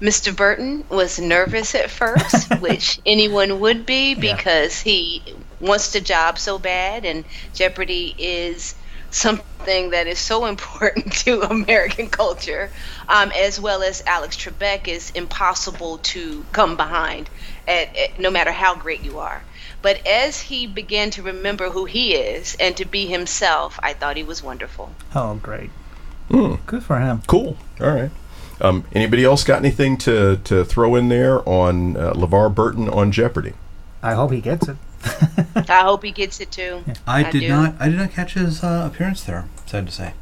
Mr. 0.00 0.34
Burton 0.34 0.84
was 0.88 1.20
nervous 1.20 1.76
at 1.76 1.90
first, 1.90 2.52
which 2.60 3.00
anyone 3.06 3.60
would 3.60 3.86
be 3.86 4.14
because 4.16 4.80
he 4.80 5.22
wants 5.60 5.92
the 5.92 6.00
job 6.00 6.38
so 6.40 6.58
bad, 6.58 7.04
and 7.04 7.24
Jeopardy 7.54 8.16
is 8.18 8.74
something 9.14 9.90
that 9.90 10.06
is 10.06 10.18
so 10.18 10.46
important 10.46 11.12
to 11.24 11.42
American 11.42 12.08
culture, 12.08 12.70
um, 13.08 13.32
as 13.36 13.60
well 13.60 13.82
as 13.82 14.02
Alex 14.06 14.36
Trebek 14.36 14.88
is 14.88 15.10
impossible 15.10 15.98
to 15.98 16.44
come 16.52 16.76
behind, 16.76 17.30
at, 17.66 17.96
at, 17.96 18.18
no 18.18 18.30
matter 18.30 18.52
how 18.52 18.74
great 18.74 19.02
you 19.02 19.18
are. 19.18 19.42
But 19.82 20.06
as 20.06 20.40
he 20.40 20.66
began 20.66 21.10
to 21.10 21.22
remember 21.22 21.70
who 21.70 21.84
he 21.84 22.14
is 22.14 22.56
and 22.58 22.76
to 22.78 22.84
be 22.84 23.06
himself, 23.06 23.78
I 23.82 23.92
thought 23.92 24.16
he 24.16 24.22
was 24.22 24.42
wonderful. 24.42 24.92
oh, 25.14 25.36
great. 25.36 25.70
Hmm. 26.30 26.54
Good 26.66 26.82
for 26.82 26.98
him. 26.98 27.22
Cool. 27.26 27.56
All 27.80 27.92
right. 27.92 28.10
Um, 28.60 28.84
anybody 28.94 29.24
else 29.24 29.44
got 29.44 29.58
anything 29.58 29.98
to, 29.98 30.36
to 30.44 30.64
throw 30.64 30.94
in 30.94 31.08
there 31.08 31.46
on 31.46 31.96
uh, 31.96 32.12
LeVar 32.14 32.54
Burton 32.54 32.88
on 32.88 33.12
Jeopardy? 33.12 33.52
I 34.02 34.14
hope 34.14 34.32
he 34.32 34.40
gets 34.40 34.68
it. 34.68 34.76
I 35.68 35.80
hope 35.82 36.02
he 36.04 36.10
gets 36.10 36.40
it 36.40 36.50
too. 36.50 36.84
I 37.06 37.24
I 37.26 37.30
did 37.30 37.40
do. 37.40 37.48
not 37.48 37.74
I 37.80 37.88
did 37.88 37.98
not 37.98 38.10
catch 38.12 38.34
his 38.34 38.62
uh, 38.62 38.88
appearance 38.92 39.22
there. 39.24 39.46
Sad 39.66 39.86
to 39.86 39.92
say. 39.92 40.14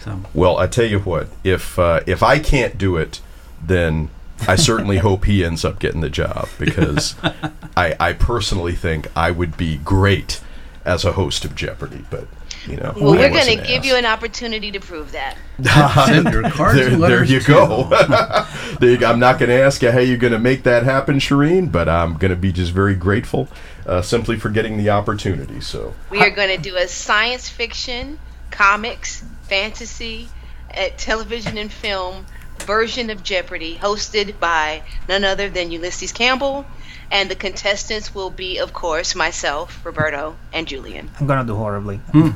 So 0.00 0.20
Well, 0.34 0.58
I 0.58 0.66
tell 0.66 0.84
you 0.86 1.00
what, 1.00 1.28
if 1.42 1.78
uh, 1.78 2.00
if 2.06 2.22
I 2.22 2.38
can't 2.38 2.76
do 2.78 2.96
it, 2.96 3.20
then 3.62 4.10
I 4.46 4.56
certainly 4.56 4.98
hope 5.08 5.24
he 5.24 5.44
ends 5.44 5.64
up 5.64 5.78
getting 5.78 6.00
the 6.00 6.10
job 6.10 6.48
because 6.58 7.14
I, 7.76 7.96
I 7.98 8.12
personally 8.12 8.74
think 8.74 9.08
I 9.16 9.30
would 9.30 9.56
be 9.56 9.78
great 9.78 10.40
as 10.84 11.04
a 11.04 11.12
host 11.12 11.44
of 11.44 11.54
Jeopardy. 11.54 12.04
But 12.10 12.26
you 12.66 12.76
know, 12.76 12.94
Well, 12.96 13.12
we're 13.12 13.28
going 13.30 13.46
to 13.58 13.62
give 13.66 13.78
asked. 13.80 13.84
you 13.86 13.96
an 13.96 14.06
opportunity 14.06 14.70
to 14.72 14.80
prove 14.80 15.12
that. 15.12 15.36
send 16.06 16.32
your 16.32 16.42
cards 16.50 16.78
there, 16.78 16.88
and 16.94 17.02
there 17.02 17.22
you 17.24 17.40
to- 17.40 17.46
go. 17.46 17.88
There 18.80 18.90
you 18.90 18.96
go. 18.98 19.08
I'm 19.10 19.20
not 19.20 19.38
going 19.38 19.50
to 19.50 19.60
ask 19.60 19.82
you 19.82 19.90
how 19.92 20.00
you're 20.00 20.16
going 20.18 20.32
to 20.32 20.38
make 20.38 20.64
that 20.64 20.82
happen, 20.82 21.18
Sherin, 21.18 21.70
but 21.70 21.88
I'm 21.88 22.14
going 22.16 22.30
to 22.30 22.36
be 22.36 22.52
just 22.52 22.72
very 22.72 22.94
grateful 22.96 23.48
uh, 23.86 24.02
simply 24.02 24.38
for 24.38 24.50
getting 24.50 24.76
the 24.76 24.90
opportunity. 24.90 25.60
So 25.60 25.94
We 26.10 26.20
are 26.20 26.30
going 26.30 26.54
to 26.54 26.62
do 26.62 26.76
a 26.76 26.88
science 26.88 27.48
fiction, 27.48 28.18
comics, 28.50 29.24
fantasy, 29.42 30.28
uh, 30.76 30.88
television, 30.96 31.58
and 31.58 31.70
film 31.72 32.26
version 32.60 33.10
of 33.10 33.22
Jeopardy, 33.22 33.76
hosted 33.76 34.38
by 34.40 34.82
none 35.08 35.24
other 35.24 35.50
than 35.50 35.70
Ulysses 35.70 36.12
Campbell. 36.12 36.64
And 37.10 37.30
the 37.30 37.36
contestants 37.36 38.14
will 38.14 38.30
be, 38.30 38.58
of 38.58 38.72
course, 38.72 39.14
myself, 39.14 39.84
Roberto, 39.84 40.36
and 40.52 40.66
Julian. 40.66 41.10
I'm 41.20 41.26
gonna 41.26 41.46
do 41.46 41.54
horribly. 41.54 42.00
uh, 42.14 42.34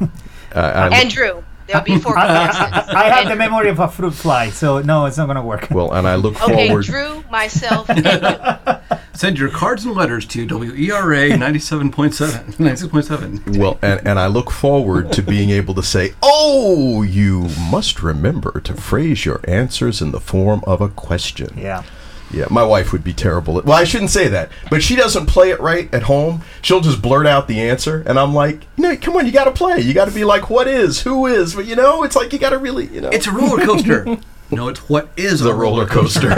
I 0.54 1.00
And 1.00 1.10
Drew. 1.10 1.42
There'll 1.68 1.84
be 1.84 1.98
four 2.00 2.18
I, 2.18 2.26
contestants. 2.26 2.88
I 2.94 3.04
have 3.10 3.18
And- 3.22 3.30
the 3.30 3.36
memory 3.50 3.68
of 3.68 3.78
a 3.78 3.88
fruit 3.88 4.14
fly, 4.14 4.50
so 4.50 4.80
no, 4.80 5.06
it's 5.06 5.16
not 5.16 5.26
gonna 5.26 5.44
work. 5.44 5.68
well, 5.70 5.92
and 5.92 6.08
I 6.08 6.16
look 6.16 6.34
forward 6.36 6.54
Okay, 6.54 6.68
forward. 6.68 6.84
Drew, 6.86 7.24
myself, 7.30 7.88
and 7.90 8.04
you. 8.04 8.98
Send 9.12 9.36
your 9.38 9.50
cards 9.50 9.84
and 9.84 9.94
letters 9.96 10.24
to 10.26 10.42
E 10.42 10.90
WERA 10.92 11.30
97.7 11.30 12.54
96.7. 12.54 13.58
Well, 13.58 13.76
and, 13.82 14.00
and 14.06 14.18
I 14.18 14.28
look 14.28 14.48
forward 14.50 15.12
to 15.12 15.22
being 15.22 15.50
able 15.50 15.74
to 15.74 15.82
say, 15.82 16.14
oh, 16.22 17.02
you 17.02 17.48
must 17.70 18.00
remember 18.02 18.60
to 18.60 18.74
phrase 18.74 19.24
your 19.24 19.40
answers 19.48 20.00
in 20.00 20.12
the 20.12 20.20
form 20.20 20.62
of 20.68 20.80
a 20.80 20.88
question. 20.88 21.58
Yeah. 21.58 21.82
Yeah, 22.30 22.46
my 22.50 22.62
wife 22.62 22.92
would 22.92 23.02
be 23.02 23.12
terrible 23.12 23.58
at. 23.58 23.64
Well, 23.64 23.76
I 23.76 23.84
shouldn't 23.84 24.10
say 24.10 24.28
that, 24.28 24.50
but 24.70 24.82
she 24.82 24.96
doesn't 24.96 25.26
play 25.26 25.50
it 25.50 25.60
right 25.60 25.92
at 25.94 26.02
home. 26.04 26.42
She'll 26.60 26.80
just 26.80 27.00
blurt 27.00 27.26
out 27.26 27.48
the 27.48 27.60
answer, 27.60 28.02
and 28.06 28.18
I'm 28.18 28.34
like, 28.34 28.66
no, 28.76 28.96
come 28.96 29.16
on, 29.16 29.26
you 29.26 29.32
got 29.32 29.44
to 29.44 29.52
play. 29.52 29.80
You 29.80 29.94
got 29.94 30.08
to 30.08 30.14
be 30.14 30.24
like, 30.24 30.50
what 30.50 30.68
is, 30.68 31.02
who 31.02 31.26
is, 31.26 31.54
but 31.54 31.66
you 31.66 31.74
know, 31.76 32.02
it's 32.02 32.16
like 32.16 32.32
you 32.32 32.38
got 32.38 32.50
to 32.50 32.58
really, 32.58 32.86
you 32.88 33.00
know, 33.00 33.08
It's 33.08 33.26
a 33.26 33.32
roller 33.32 33.64
coaster. 33.64 34.04
no, 34.50 34.68
it's 34.68 34.88
what 34.88 35.08
is 35.16 35.42
a 35.42 35.54
roller 35.54 35.86
coaster. 35.86 36.34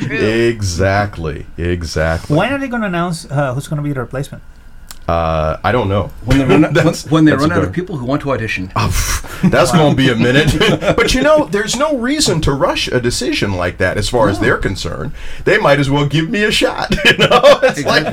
Drew. 0.00 0.16
exactly, 0.48 1.46
exactly. 1.56 2.36
When 2.36 2.52
are 2.52 2.58
they 2.58 2.68
gonna 2.68 2.86
announce 2.86 3.30
uh, 3.30 3.54
who's 3.54 3.68
gonna 3.68 3.82
be 3.82 3.92
the 3.92 4.00
replacement? 4.00 4.42
Uh, 5.06 5.58
I 5.62 5.70
don't 5.72 5.88
know. 5.90 6.10
When 6.24 6.38
they 6.38 6.44
run, 6.44 6.62
when, 6.62 6.72
That's- 6.72 7.10
when 7.10 7.24
they 7.26 7.32
that's 7.32 7.42
run 7.42 7.52
out 7.52 7.56
good- 7.60 7.68
of 7.68 7.74
people 7.74 7.96
who 7.98 8.06
want 8.06 8.22
to 8.22 8.32
audition. 8.32 8.72
That's 8.74 9.70
going 9.72 9.90
to 9.90 9.96
be 9.96 10.08
a 10.10 10.16
minute. 10.16 10.54
but 10.96 11.12
you 11.14 11.20
know, 11.22 11.44
there's 11.46 11.76
no 11.76 11.98
reason 11.98 12.40
to 12.42 12.52
rush 12.52 12.88
a 12.88 13.00
decision 13.00 13.52
like 13.52 13.76
that 13.78 13.98
as 13.98 14.08
far 14.08 14.28
as 14.30 14.40
they're 14.40 14.56
concerned. 14.56 15.12
They 15.44 15.58
might 15.58 15.78
as 15.78 15.90
well 15.90 16.06
give 16.06 16.30
me 16.30 16.42
a 16.44 16.50
shot. 16.50 16.94
You 17.04 17.18
know, 17.18 17.40
it's 17.62 17.84
like, 17.84 18.06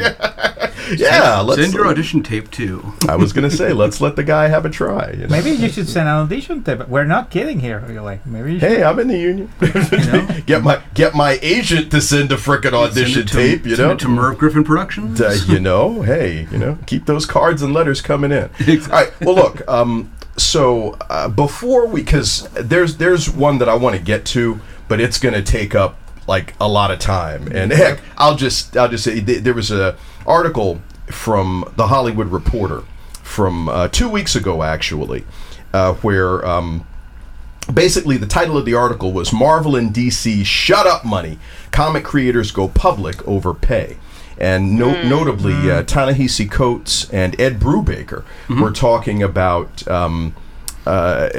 yeah, 1.00 1.40
let's. 1.40 1.62
Send 1.62 1.74
your 1.74 1.88
audition 1.88 2.22
tape 2.24 2.52
too. 2.52 2.94
I 3.08 3.16
was 3.16 3.32
going 3.34 3.50
to 3.50 3.56
say, 3.56 3.72
let's 3.74 4.02
let 4.02 4.16
the 4.18 4.24
guy 4.24 4.48
have 4.48 4.66
a 4.66 4.70
try. 4.70 5.12
you 5.12 5.24
know? 5.24 5.28
Maybe 5.30 5.52
you 5.52 5.70
should 5.70 5.88
send 5.88 6.08
an 6.10 6.16
audition 6.16 6.62
tape. 6.64 6.88
We're 6.88 7.06
not 7.06 7.30
kidding 7.30 7.60
here. 7.62 7.84
You're 7.90 8.02
like, 8.02 8.26
maybe 8.28 8.54
you. 8.56 8.60
Hey, 8.60 8.84
I'm 8.84 9.00
in 9.00 9.08
the 9.08 9.18
union. 9.18 9.50
get 10.46 10.62
my 10.64 10.82
get 10.94 11.16
my 11.16 11.40
agent 11.42 11.90
to 11.92 12.02
send 12.02 12.32
a 12.32 12.36
frickin' 12.36 12.74
audition 12.74 13.14
Send 13.14 13.18
it 13.18 13.28
to, 13.30 13.34
tape. 13.34 13.66
You 13.66 13.76
send 13.76 13.88
know, 13.88 13.94
it 13.94 14.00
to 14.00 14.08
Merv 14.10 14.38
Griffin 14.38 14.64
Productions. 14.64 15.22
uh, 15.22 15.38
you 15.48 15.60
know, 15.60 16.02
hey, 16.02 16.48
you 16.52 16.58
know, 16.58 16.78
keep 16.86 17.06
those 17.06 17.26
cards 17.26 17.62
and 17.62 17.74
letters 17.74 18.02
coming 18.02 18.32
in. 18.32 18.50
All 18.70 18.88
right. 18.88 19.22
Well, 19.22 19.36
look. 19.36 19.68
Um, 19.68 20.12
so 20.38 20.98
uh, 21.10 21.30
before 21.30 21.88
we, 21.88 22.02
because 22.02 22.48
there's 22.54 22.98
there's 22.98 23.30
one 23.30 23.58
that 23.60 23.70
I 23.70 23.76
want 23.76 23.96
to 23.96 24.02
get 24.02 24.26
to, 24.28 24.60
but 24.88 25.00
it's 25.00 25.20
going 25.20 25.34
to 25.34 25.44
take 25.44 25.76
up 25.76 25.98
like 26.28 26.54
a 26.60 26.68
lot 26.68 26.92
of 26.92 27.00
time. 27.00 27.48
And 27.52 27.72
heck, 27.72 28.00
I'll 28.18 28.36
just 28.36 28.76
I'll 28.78 28.90
just 28.90 29.04
say 29.04 29.20
th- 29.22 29.44
there 29.44 29.54
was 29.54 29.72
a 29.72 29.98
article 30.26 30.82
from 31.08 31.72
the 31.76 31.88
Hollywood 31.88 32.28
Reporter 32.28 32.84
from 33.24 33.70
uh, 33.70 33.88
two 33.88 34.10
weeks 34.10 34.36
ago, 34.36 34.64
actually, 34.64 35.26
uh, 35.74 35.94
where. 35.96 36.46
Um, 36.46 36.86
basically 37.72 38.18
the 38.18 38.28
title 38.28 38.58
of 38.58 38.66
the 38.66 38.74
article 38.74 39.14
was 39.14 39.32
Marvel 39.32 39.76
and 39.76 39.94
DC 39.94 40.44
shut 40.46 40.88
up 40.88 41.06
money. 41.06 41.38
Comic 41.72 42.04
creators 42.04 42.52
go 42.52 42.68
public 42.68 43.26
over 43.28 43.54
pay. 43.54 43.98
And 44.42 44.76
no- 44.76 45.04
notably, 45.04 45.70
uh, 45.70 45.84
Ta-Nehisi 45.84 46.50
Coates 46.50 47.08
and 47.12 47.40
Ed 47.40 47.60
Brubaker 47.60 48.24
were 48.60 48.72
talking 48.72 49.22
about 49.22 49.88
um, 49.88 50.34
uh, 50.88 51.30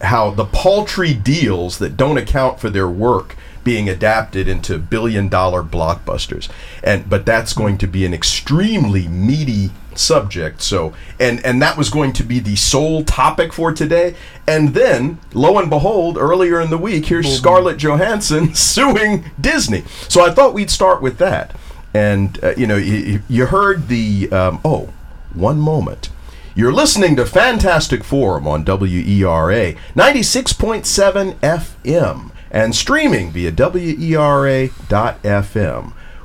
how 0.00 0.30
the 0.30 0.46
paltry 0.46 1.12
deals 1.12 1.76
that 1.78 1.98
don't 1.98 2.16
account 2.16 2.58
for 2.58 2.70
their 2.70 2.88
work 2.88 3.36
being 3.62 3.90
adapted 3.90 4.48
into 4.48 4.78
billion 4.78 5.28
dollar 5.28 5.62
blockbusters. 5.62 6.48
And 6.82 7.10
but 7.10 7.26
that's 7.26 7.52
going 7.52 7.76
to 7.78 7.86
be 7.86 8.06
an 8.06 8.14
extremely 8.14 9.06
meaty 9.06 9.70
subject 9.94 10.60
so 10.60 10.92
and 11.18 11.44
and 11.44 11.60
that 11.62 11.76
was 11.78 11.88
going 11.88 12.12
to 12.12 12.22
be 12.22 12.38
the 12.38 12.54
sole 12.56 13.04
topic 13.04 13.52
for 13.52 13.72
today. 13.72 14.14
And 14.46 14.72
then 14.72 15.18
lo 15.34 15.58
and 15.58 15.68
behold 15.68 16.16
earlier 16.16 16.60
in 16.60 16.70
the 16.70 16.78
week 16.78 17.06
here's 17.06 17.36
scarlett 17.36 17.76
johansson 17.78 18.54
suing 18.54 19.30
disney. 19.38 19.82
So 20.08 20.24
i 20.24 20.30
thought 20.30 20.54
we'd 20.54 20.70
start 20.70 21.02
with 21.02 21.18
that 21.18 21.54
and 21.94 22.42
uh, 22.42 22.54
you 22.56 22.66
know 22.66 22.76
you, 22.76 23.22
you 23.28 23.46
heard 23.46 23.88
the 23.88 24.30
um, 24.30 24.60
oh 24.64 24.92
one 25.34 25.60
moment 25.60 26.10
you're 26.56 26.72
listening 26.72 27.16
to 27.16 27.26
Fantastic 27.26 28.02
Forum 28.02 28.48
on 28.48 28.64
WERA 28.64 29.74
96.7 29.94 31.34
FM 31.34 32.30
and 32.50 32.74
streaming 32.74 33.30
via 33.30 33.52
WERA.FM. 33.52 34.72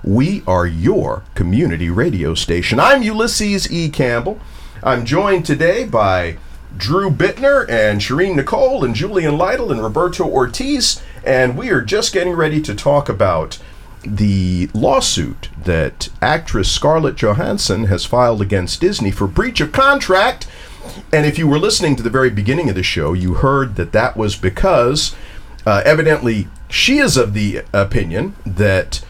We 0.03 0.41
are 0.47 0.65
your 0.65 1.23
community 1.35 1.89
radio 1.89 2.33
station. 2.33 2.79
I'm 2.79 3.03
Ulysses 3.03 3.69
E. 3.69 3.89
Campbell. 3.89 4.39
I'm 4.81 5.03
joined 5.03 5.45
today 5.45 5.83
by 5.83 6.37
Drew 6.77 7.11
Bittner 7.11 7.69
and 7.69 7.99
Sherin 7.99 8.35
Nicole 8.35 8.85
and 8.85 8.95
Julian 8.95 9.37
Lytle 9.37 9.69
and 9.69 9.83
Roberto 9.83 10.23
Ortiz, 10.23 11.03
and 11.25 11.57
we 11.57 11.69
are 11.71 11.81
just 11.81 12.13
getting 12.13 12.33
ready 12.33 12.61
to 12.61 12.73
talk 12.73 13.09
about 13.09 13.59
the 14.03 14.69
lawsuit 14.73 15.49
that 15.63 16.09
actress 16.21 16.71
Scarlett 16.71 17.15
Johansson 17.15 17.85
has 17.85 18.05
filed 18.05 18.41
against 18.41 18.81
Disney 18.81 19.11
for 19.11 19.27
breach 19.27 19.61
of 19.61 19.71
contract. 19.71 20.47
And 21.13 21.25
if 21.25 21.37
you 21.37 21.47
were 21.47 21.59
listening 21.59 21.95
to 21.95 22.03
the 22.03 22.09
very 22.09 22.29
beginning 22.29 22.69
of 22.69 22.75
the 22.75 22.83
show, 22.83 23.13
you 23.13 23.35
heard 23.35 23.75
that 23.75 23.91
that 23.91 24.17
was 24.17 24.35
because 24.35 25.15
uh, 25.65 25.81
evidently 25.85 26.47
she 26.69 26.97
is 26.97 27.17
of 27.17 27.33
the 27.33 27.63
opinion 27.73 28.35
that 28.45 29.03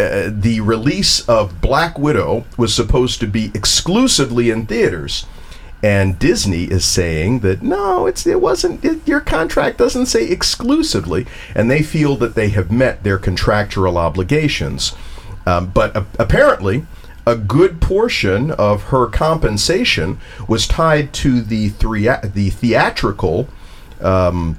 uh, 0.00 0.30
the 0.32 0.60
release 0.60 1.28
of 1.28 1.60
Black 1.60 1.98
Widow 1.98 2.46
was 2.56 2.74
supposed 2.74 3.20
to 3.20 3.26
be 3.26 3.50
exclusively 3.54 4.48
in 4.50 4.66
theaters. 4.66 5.26
And 5.82 6.18
Disney 6.18 6.64
is 6.64 6.84
saying 6.84 7.40
that 7.40 7.62
no, 7.62 8.06
it's 8.06 8.26
it 8.26 8.40
wasn't. 8.42 8.84
It, 8.84 9.06
your 9.08 9.20
contract 9.20 9.78
doesn't 9.78 10.06
say 10.06 10.28
exclusively, 10.28 11.26
and 11.54 11.70
they 11.70 11.82
feel 11.82 12.16
that 12.16 12.34
they 12.34 12.50
have 12.50 12.70
met 12.70 13.02
their 13.02 13.16
contractual 13.16 13.96
obligations. 13.96 14.94
Um, 15.46 15.68
but 15.68 15.96
a- 15.96 16.04
apparently, 16.18 16.84
a 17.26 17.34
good 17.34 17.80
portion 17.80 18.50
of 18.50 18.84
her 18.84 19.06
compensation 19.06 20.18
was 20.46 20.66
tied 20.66 21.14
to 21.14 21.40
the 21.40 21.70
threa- 21.70 22.30
the 22.34 22.50
theatrical 22.50 23.48
um, 24.02 24.58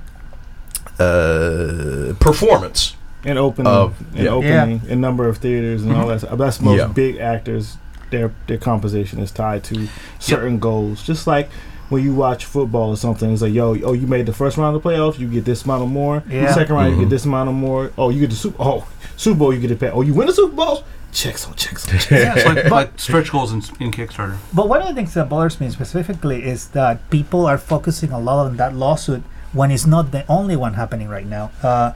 uh, 1.00 2.14
performance 2.20 2.96
And 3.24 3.38
opening, 3.38 3.72
of 3.72 4.00
and 4.16 4.24
yeah. 4.24 4.30
opening, 4.32 4.82
in 4.88 5.02
number 5.02 5.28
of 5.28 5.38
theaters 5.38 5.84
and 5.84 5.94
all 5.94 6.08
that. 6.08 6.38
That's 6.38 6.60
most 6.62 6.78
Yeah. 6.80 6.88
big 6.88 7.18
actors. 7.18 7.78
Their 8.12 8.32
their 8.48 8.58
composition 8.58 9.20
is 9.20 9.32
tied 9.32 9.64
to 9.66 9.88
certain 10.20 10.60
goals. 10.60 11.02
Just 11.04 11.26
like 11.28 11.50
when 11.90 12.04
you 12.04 12.14
watch 12.14 12.46
football 12.46 12.90
or 12.92 12.98
something, 12.98 13.34
it's 13.34 13.42
like, 13.42 13.54
yo, 13.54 13.76
oh, 13.84 13.94
you 13.94 14.08
made 14.08 14.26
the 14.26 14.34
first 14.34 14.56
round 14.58 14.76
of 14.76 14.82
the 14.84 14.90
playoffs, 14.90 15.20
you 15.20 15.28
get 15.28 15.44
this 15.44 15.66
amount 15.66 15.84
of 15.84 15.90
more. 15.90 16.24
Yeah. 16.30 16.54
Second 16.54 16.76
round, 16.76 16.92
Mm-hmm. 16.92 17.00
you 17.02 17.06
get 17.06 17.10
this 17.10 17.26
amount 17.26 17.50
of 17.50 17.56
more. 17.56 17.92
Oh, 17.98 18.10
you 18.10 18.22
get 18.22 18.30
the 18.30 18.36
Super. 18.38 18.56
Oh, 18.60 18.88
Super 19.18 19.38
Bowl, 19.40 19.54
you 19.54 19.60
get 19.60 19.72
it 19.72 19.80
pay. 19.80 19.90
Oh, 19.90 20.02
you 20.02 20.14
win 20.14 20.28
the 20.28 20.34
Super 20.34 20.56
Bowl. 20.56 20.84
Checks 21.12 21.46
on 21.46 21.54
checks 21.56 21.86
on 21.90 22.00
checks. 22.00 22.10
Yeah, 22.12 22.34
it's 22.38 22.46
like, 22.46 22.72
like 22.72 22.98
stretch 23.00 23.32
goals 23.34 23.52
in, 23.52 23.58
in 23.84 23.92
Kickstarter. 23.92 24.38
But 24.54 24.70
one 24.70 24.82
of 24.82 24.88
the 24.88 24.94
things 24.94 25.14
that 25.16 25.28
bothers 25.28 25.60
me 25.60 25.70
specifically 25.70 26.44
is 26.46 26.70
that 26.70 27.10
people 27.10 27.46
are 27.46 27.58
focusing 27.58 28.12
a 28.14 28.20
lot 28.20 28.46
on 28.46 28.56
that 28.56 28.74
lawsuit 28.74 29.22
when 29.52 29.72
it's 29.72 29.86
not 29.86 30.12
the 30.12 30.26
only 30.32 30.56
one 30.56 30.76
happening 30.76 31.10
right 31.10 31.28
now. 31.28 31.52
Uh, 31.62 31.92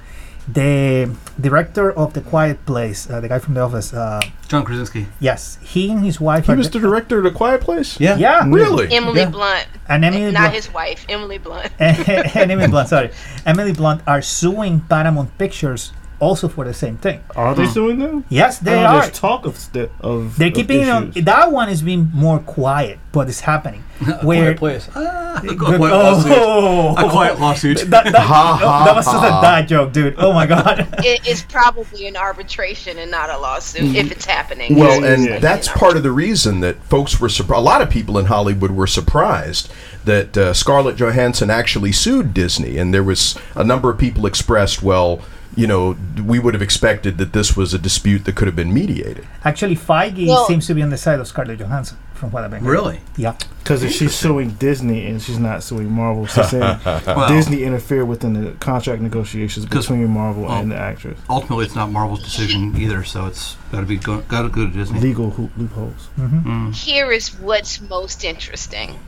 the 0.48 1.10
director 1.42 1.92
of 1.92 2.14
The 2.14 2.22
Quiet 2.22 2.66
Place, 2.66 3.10
uh, 3.10 3.20
the 3.20 3.28
guy 3.28 3.40
from 3.40 3.56
The 3.56 3.62
Office, 3.62 3.94
uh, 3.94 4.22
John 4.48 4.64
Krasinski. 4.64 5.08
yes, 5.20 5.58
he 5.62 5.92
and 5.92 6.04
his 6.06 6.20
wife 6.22 6.46
He 6.46 6.54
are 6.54 6.56
was 6.56 6.70
the 6.70 6.80
director 6.80 7.18
of 7.18 7.24
The 7.24 7.32
Quiet 7.32 7.62
Place. 7.62 8.00
Yeah. 8.00 8.16
yeah, 8.18 8.46
Really? 8.48 8.94
Emily 8.94 9.22
Yeah. 9.22 9.30
Blunt. 9.30 9.68
and 9.90 10.06
Emily 10.06 10.32
not 10.32 10.42
Blunt, 10.42 10.54
his 10.54 10.72
wife, 10.74 11.06
Emily 11.10 11.38
Blunt. 11.40 11.72
and 11.80 11.98
Emily 12.36 12.68
Blunt, 12.68 12.90
sorry, 12.90 13.10
Emily 13.46 13.74
Blunt 13.74 14.02
are 14.08 14.22
suing 14.22 14.82
Paramount 14.82 15.36
Pictures 15.38 15.92
also 16.26 16.48
for 16.48 16.66
the 16.66 16.74
same 16.74 16.98
thing. 16.98 17.24
Are 17.36 17.54
they 17.56 17.68
suing 17.68 18.00
them? 18.00 18.26
Yes, 18.30 18.60
they 18.60 18.74
I 18.84 18.86
are. 18.96 19.02
There's 19.02 19.18
talk 19.18 19.46
of 19.46 19.56
st- 19.58 19.92
of. 20.02 20.38
They're 20.38 20.48
of 20.50 20.54
keeping 20.54 20.82
it 20.82 20.90
on. 20.90 21.12
That 21.12 21.52
one 21.52 21.70
is 21.70 21.82
being 21.82 22.10
more 22.14 22.40
quiet, 22.40 22.98
but 23.12 23.30
it's 23.30 23.42
happening. 23.42 23.84
Where 24.24 24.54
Quiet 24.54 24.58
place. 24.58 24.90
Ah, 24.94 25.42
a 25.42 25.56
quiet 25.56 25.80
lawsuit. 25.80 26.32
oh, 26.36 26.96
A 26.98 27.10
quiet 27.18 27.40
lawsuit. 27.40 27.78
That, 27.90 28.04
that, 28.12 28.16
Ha, 28.16 28.60
oh, 28.62 28.68
ha, 28.68 28.86
that 28.86 28.96
was 28.96 29.06
just 29.06 29.16
a 29.16 29.20
ha. 29.32 29.42
dad 29.42 29.68
joke, 29.70 29.94
dude. 29.94 30.16
Oh 30.18 30.34
my 30.34 30.46
god. 30.46 30.90
It 31.00 31.26
is 31.26 31.44
probably 31.44 32.06
an 32.08 32.18
arbitration 32.18 32.98
and 32.98 33.10
not 33.10 33.30
a 33.30 33.38
lawsuit 33.38 33.96
if 33.96 34.12
it's 34.12 34.26
happening. 34.26 34.76
Well, 34.76 35.02
It's 35.02 35.06
and 35.06 35.22
likely 35.24 35.40
that's 35.40 35.68
an 35.70 35.74
part 35.76 35.96
of 35.96 36.04
the 36.04 36.12
reason 36.12 36.60
that 36.60 36.84
folks 36.84 37.22
were 37.22 37.30
surprised. 37.30 37.60
A 37.60 37.64
lot 37.64 37.82
of 37.82 37.90
people 37.90 38.18
in 38.18 38.26
Hollywood 38.26 38.72
were 38.72 38.88
surprised 38.88 39.72
that 40.04 40.36
uh, 40.38 40.54
Scarlett 40.54 40.98
Johansson 40.98 41.50
actually 41.50 41.94
sued 41.94 42.34
Disney, 42.34 42.78
and 42.78 42.94
there 42.94 43.04
was 43.04 43.38
a 43.56 43.64
number 43.64 43.90
of 43.90 43.98
people 43.98 44.26
expressed, 44.26 44.84
well, 44.84 45.22
you 45.56 45.68
know, 45.68 45.98
we 46.24 46.40
would 46.40 46.54
have 46.54 46.62
expected 46.62 47.18
that 47.18 47.34
this 47.34 47.56
was 47.56 47.74
a 47.74 47.78
dispute 47.80 48.26
that 48.26 48.36
could 48.36 48.48
have 48.48 48.56
been 48.56 48.74
mediated. 48.74 49.26
Actually, 49.44 49.76
Feige 49.76 50.28
Well- 50.28 50.48
seems 50.48 50.68
to 50.68 50.74
be 50.74 50.82
on 50.82 50.90
the 50.90 50.98
side 50.98 51.20
of 51.20 51.28
Scarlett 51.28 51.60
Johansson, 51.60 51.98
from 52.14 52.32
what 52.32 52.44
I've 52.44 52.52
been 52.52 52.62
hearing. 52.62 52.78
Really? 52.78 53.00
Yeah. 53.16 53.36
Because 53.60 53.82
if 53.82 53.92
she's 53.92 54.14
suing 54.14 54.52
Disney 54.52 55.08
and 55.08 55.22
she's 55.22 55.40
not 55.40 55.64
suing 55.64 55.92
Marvel, 55.92 56.28
she's 56.28 56.50
saying 56.50 56.80
Disney 57.28 57.64
interfered 57.64 58.08
within 58.08 58.34
the 58.34 58.52
contract 58.52 59.02
negotiations 59.02 59.66
between 59.66 60.08
Marvel 60.08 60.44
well, 60.44 60.52
and 60.52 60.72
the 60.72 60.78
actress. 60.78 61.20
Ultimately, 61.30 61.66
it's 61.66 61.76
not 61.76 61.92
Marvel's 61.92 62.24
decision 62.24 62.76
either, 62.80 63.04
so 63.04 63.26
it's 63.26 63.58
got 63.72 63.80
to 63.80 63.86
be 63.88 63.98
go, 63.98 64.22
got 64.22 64.44
to 64.44 64.50
go 64.50 64.66
to 64.66 64.72
Disney. 64.72 65.00
Legal 65.00 65.32
hoop, 65.32 65.52
loopholes. 65.58 66.10
Mm-hmm. 66.20 66.68
Mm. 66.68 66.76
Here 66.76 67.12
is 67.12 67.30
what's 67.40 67.82
most 67.82 68.24
interesting. 68.24 69.00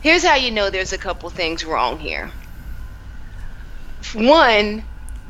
Here's 0.00 0.24
how 0.24 0.36
you 0.36 0.50
know 0.50 0.70
there's 0.70 0.92
a 0.92 0.98
couple 0.98 1.30
things 1.30 1.64
wrong 1.64 1.98
here. 1.98 2.30
One, 4.14 4.84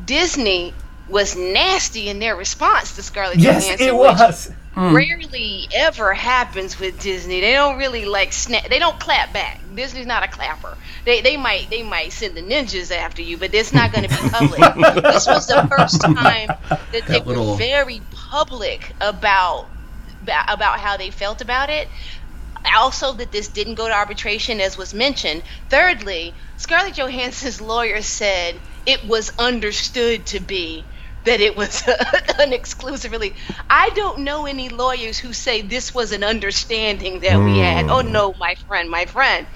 Disney 0.08 0.74
was 1.08 1.36
nasty 1.36 2.08
in 2.08 2.18
their 2.18 2.34
response 2.34 2.96
to 2.96 3.02
Scarlett 3.02 3.38
Yes, 3.38 3.64
Johansson. 3.66 3.86
it 3.88 3.92
which 3.94 4.18
was. 4.18 4.50
Hmm. 4.74 4.94
Rarely 4.94 5.68
ever 5.74 6.14
happens 6.14 6.78
with 6.78 7.00
Disney. 7.00 7.40
They 7.40 7.52
don't 7.52 7.78
really 7.78 8.04
like 8.04 8.32
snap. 8.32 8.68
They 8.68 8.78
don't 8.78 8.98
clap 9.00 9.32
back. 9.32 9.60
Disney's 9.74 10.06
not 10.06 10.22
a 10.22 10.28
clapper. 10.28 10.76
They 11.04 11.20
they 11.20 11.36
might 11.36 11.68
they 11.70 11.82
might 11.82 12.12
send 12.12 12.36
the 12.36 12.42
ninjas 12.42 12.90
after 12.94 13.22
you, 13.22 13.36
but 13.38 13.52
it's 13.54 13.72
not 13.72 13.92
going 13.92 14.08
to 14.08 14.10
be 14.10 14.28
public. 14.30 14.60
this 15.02 15.26
was 15.26 15.46
the 15.46 15.66
first 15.76 16.00
time 16.02 16.48
that 16.92 17.06
they 17.06 17.20
little- 17.20 17.52
were 17.52 17.56
very 17.56 18.00
public 18.12 18.92
about 19.00 19.66
about 20.26 20.78
how 20.80 20.96
they 20.96 21.10
felt 21.10 21.40
about 21.40 21.70
it. 21.70 21.88
Also, 22.76 23.12
that 23.14 23.30
this 23.32 23.48
didn't 23.48 23.76
go 23.76 23.86
to 23.88 23.94
arbitration, 23.94 24.60
as 24.60 24.76
was 24.76 24.92
mentioned. 24.92 25.42
Thirdly, 25.70 26.34
Scarlett 26.56 26.94
Johansson's 26.94 27.60
lawyer 27.72 28.02
said 28.02 28.56
it 28.88 29.06
was 29.06 29.30
understood 29.38 30.24
to 30.24 30.40
be 30.40 30.82
that 31.24 31.40
it 31.40 31.54
was 31.54 31.82
an 32.38 32.54
exclusive 32.54 33.12
release. 33.12 33.34
I 33.68 33.90
don't 33.90 34.20
know 34.20 34.46
any 34.46 34.70
lawyers 34.70 35.18
who 35.18 35.34
say 35.34 35.60
this 35.60 35.94
was 35.94 36.12
an 36.12 36.24
understanding 36.24 37.20
that 37.20 37.38
we 37.38 37.58
had. 37.58 37.90
Oh 37.90 38.02
hmm. 38.02 38.12
no, 38.12 38.34
my 38.40 38.54
friend, 38.66 38.90
my 38.90 39.04
friend. 39.04 39.46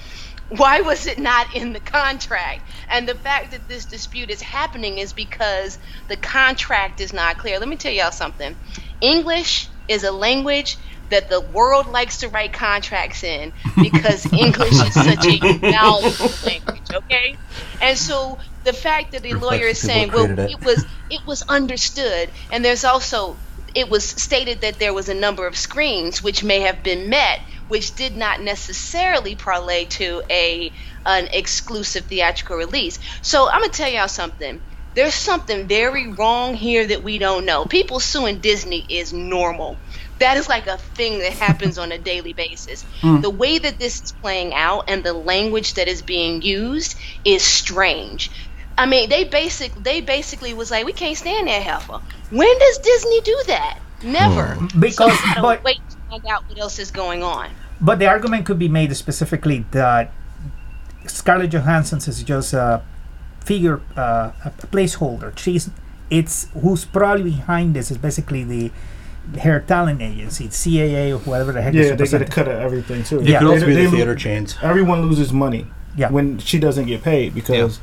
Why 0.51 0.83
was 0.83 1.07
it 1.07 1.19
not 1.19 1.57
in 1.57 1.73
the 1.73 1.81
contract? 1.81 2.61
And 2.91 3.09
the 3.09 3.15
fact 3.15 3.53
that 3.53 3.69
this 3.69 3.87
dispute 3.87 4.29
is 4.29 4.43
happening 4.43 4.99
is 4.99 5.15
because 5.15 5.79
the 6.09 6.17
contract 6.17 7.01
is 7.01 7.15
not 7.15 7.39
clear. 7.39 7.59
Let 7.59 7.69
me 7.69 7.77
tell 7.77 7.93
y'all 7.93 8.11
something. 8.11 8.55
English 9.01 9.71
is 9.89 10.05
a 10.05 10.13
language 10.13 10.77
that 11.09 11.31
the 11.31 11.41
world 11.41 11.87
likes 11.87 12.19
to 12.19 12.29
write 12.29 12.53
contracts 12.53 13.25
in 13.25 13.53
because 13.81 14.31
English 14.33 14.73
is 14.73 14.93
such 14.93 15.27
a 15.27 15.39
valuable 15.59 16.31
language, 16.45 16.91
okay? 16.93 17.37
And 17.81 17.97
so 17.97 18.39
the 18.65 18.73
fact 18.73 19.13
that 19.13 19.23
the 19.23 19.35
lawyer 19.35 19.67
is 19.67 19.79
saying, 19.79 20.11
well, 20.13 20.31
it." 20.31 20.51
it 20.51 20.65
was 20.65 20.85
it 21.11 21.27
was 21.27 21.43
understood, 21.43 22.31
and 22.51 22.65
there's 22.65 22.85
also 22.85 23.37
it 23.75 23.89
was 23.89 24.05
stated 24.05 24.61
that 24.61 24.79
there 24.79 24.93
was 24.93 25.09
a 25.09 25.15
number 25.15 25.47
of 25.47 25.57
screens 25.57 26.23
which 26.23 26.45
may 26.45 26.61
have 26.61 26.83
been 26.83 27.09
met, 27.09 27.41
which 27.69 27.95
did 27.95 28.17
not 28.17 28.41
necessarily 28.41 29.35
parlay 29.35 29.85
to 29.87 30.23
a 30.31 30.73
an 31.07 31.29
exclusive 31.33 32.05
theatrical 32.05 32.57
release. 32.57 32.99
So 33.23 33.49
I'm 33.49 33.61
gonna 33.61 33.73
tell 33.73 33.91
y'all 33.91 34.09
something. 34.09 34.61
There's 34.95 35.15
something 35.15 35.69
very 35.69 36.09
wrong 36.09 36.55
here 36.55 36.87
that 36.87 37.03
we 37.03 37.17
don't 37.17 37.47
know. 37.47 37.65
People 37.65 37.99
suing 37.99 38.41
Disney 38.41 38.85
is 38.91 39.11
normal. 39.11 39.79
That 40.19 40.37
is 40.37 40.51
like 40.51 40.67
a 40.67 40.77
thing 40.77 41.19
that 41.21 41.33
happens 41.33 41.79
on 41.79 41.93
a 41.93 41.99
daily 42.13 42.35
basis. 42.35 42.85
The 43.03 43.31
way 43.31 43.59
that 43.59 43.79
this 43.79 44.03
is 44.03 44.13
playing 44.13 44.53
out 44.53 44.85
and 44.89 45.03
the 45.03 45.15
language 45.15 45.75
that 45.75 45.89
is 45.89 46.03
being 46.03 46.43
used 46.43 46.97
is 47.25 47.43
strange. 47.43 48.31
I 48.79 48.87
mean, 48.87 49.09
they 49.09 49.25
basic 49.25 49.75
they 49.83 50.01
basically 50.01 50.55
was 50.55 50.71
like, 50.71 50.85
we 50.87 50.93
can't 50.93 51.17
stand 51.17 51.49
that 51.49 51.63
heifer. 51.63 52.01
When 52.31 52.59
does 52.59 52.79
Disney 52.79 53.21
do 53.21 53.43
that? 53.49 53.79
Never. 54.03 54.57
Because- 54.79 55.19
so 55.19 55.25
I 55.29 55.35
don't 55.35 55.43
but- 55.43 55.65
wait 55.65 55.81
to 55.91 55.97
find 56.11 56.27
out 56.27 56.49
what 56.49 56.59
else 56.59 56.79
is 56.79 56.91
going 56.91 57.23
on. 57.23 57.51
But 57.81 57.99
the 57.99 58.07
argument 58.07 58.47
could 58.47 58.59
be 58.59 58.69
made 58.69 58.95
specifically 58.97 59.65
that 59.73 60.13
Scarlett 61.07 61.51
Johansson 61.51 61.99
is 61.99 62.23
just 62.23 62.53
a 62.55 62.83
figure, 63.45 63.81
uh, 63.97 64.31
a 64.45 64.51
placeholder. 64.69 65.37
She's 65.39 65.71
it's 66.11 66.49
who's 66.53 66.85
probably 66.85 67.31
behind 67.31 67.75
this 67.75 67.91
is 67.91 67.99
basically 67.99 68.45
the 68.45 68.71
her 69.41 69.61
talent 69.61 70.03
agency, 70.03 70.49
CAA 70.49 71.13
or 71.13 71.19
whatever 71.19 71.53
the 71.53 71.63
heck. 71.63 71.75
Yeah, 71.75 71.95
they 71.95 72.07
get 72.07 72.23
a 72.23 72.25
cut 72.25 72.49
of 72.49 72.61
everything 72.61 73.03
too. 73.05 73.21
It 73.21 73.29
Yeah. 73.29 73.39
could 73.39 73.49
also 73.49 73.61
They- 73.61 73.67
be 73.67 73.73
the 73.75 73.79
they 73.81 73.87
lo- 73.87 73.93
theater 73.93 74.15
chains. 74.15 74.57
Everyone 74.63 75.03
loses 75.03 75.33
money 75.33 75.67
Yeah. 75.97 76.11
when 76.11 76.39
she 76.39 76.59
doesn't 76.59 76.87
get 76.87 77.03
paid 77.03 77.35
because 77.35 77.81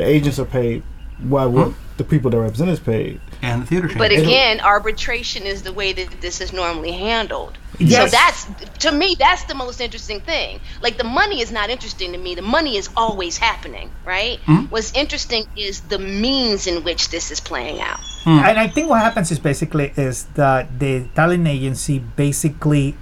the 0.00 0.06
agents 0.08 0.38
are 0.38 0.46
paid 0.46 0.82
while 1.22 1.50
what 1.50 1.74
the 1.98 2.04
people 2.04 2.30
that 2.30 2.40
represent 2.40 2.70
is 2.70 2.80
paid. 2.80 3.20
And 3.42 3.62
the 3.62 3.66
theater 3.66 3.86
chains. 3.88 3.98
But 3.98 4.12
again, 4.12 4.60
arbitration 4.60 5.42
is 5.42 5.62
the 5.62 5.74
way 5.74 5.92
that 5.92 6.22
this 6.22 6.40
is 6.40 6.54
normally 6.54 6.92
handled. 6.92 7.58
Yes. 7.78 8.10
So 8.10 8.16
that's 8.16 8.78
to 8.84 8.92
me 8.92 9.16
that's 9.18 9.44
the 9.44 9.54
most 9.54 9.80
interesting 9.80 10.20
thing. 10.20 10.60
Like 10.80 10.96
the 10.96 11.04
money 11.04 11.42
is 11.42 11.52
not 11.52 11.68
interesting 11.68 12.12
to 12.12 12.18
me. 12.18 12.34
The 12.34 12.48
money 12.58 12.78
is 12.78 12.88
always 12.96 13.36
happening, 13.36 13.90
right? 14.06 14.38
Hmm? 14.40 14.64
What's 14.72 14.92
interesting 14.94 15.44
is 15.56 15.82
the 15.82 15.98
means 15.98 16.66
in 16.66 16.82
which 16.82 17.10
this 17.10 17.30
is 17.30 17.40
playing 17.40 17.80
out. 17.80 18.00
Hmm. 18.24 18.40
And 18.48 18.58
I 18.58 18.68
think 18.68 18.88
what 18.88 19.00
happens 19.00 19.30
is 19.30 19.38
basically 19.38 19.92
is 19.96 20.24
that 20.34 20.78
the 20.78 21.08
talent 21.14 21.46
agency 21.46 21.98
basically 21.98 22.96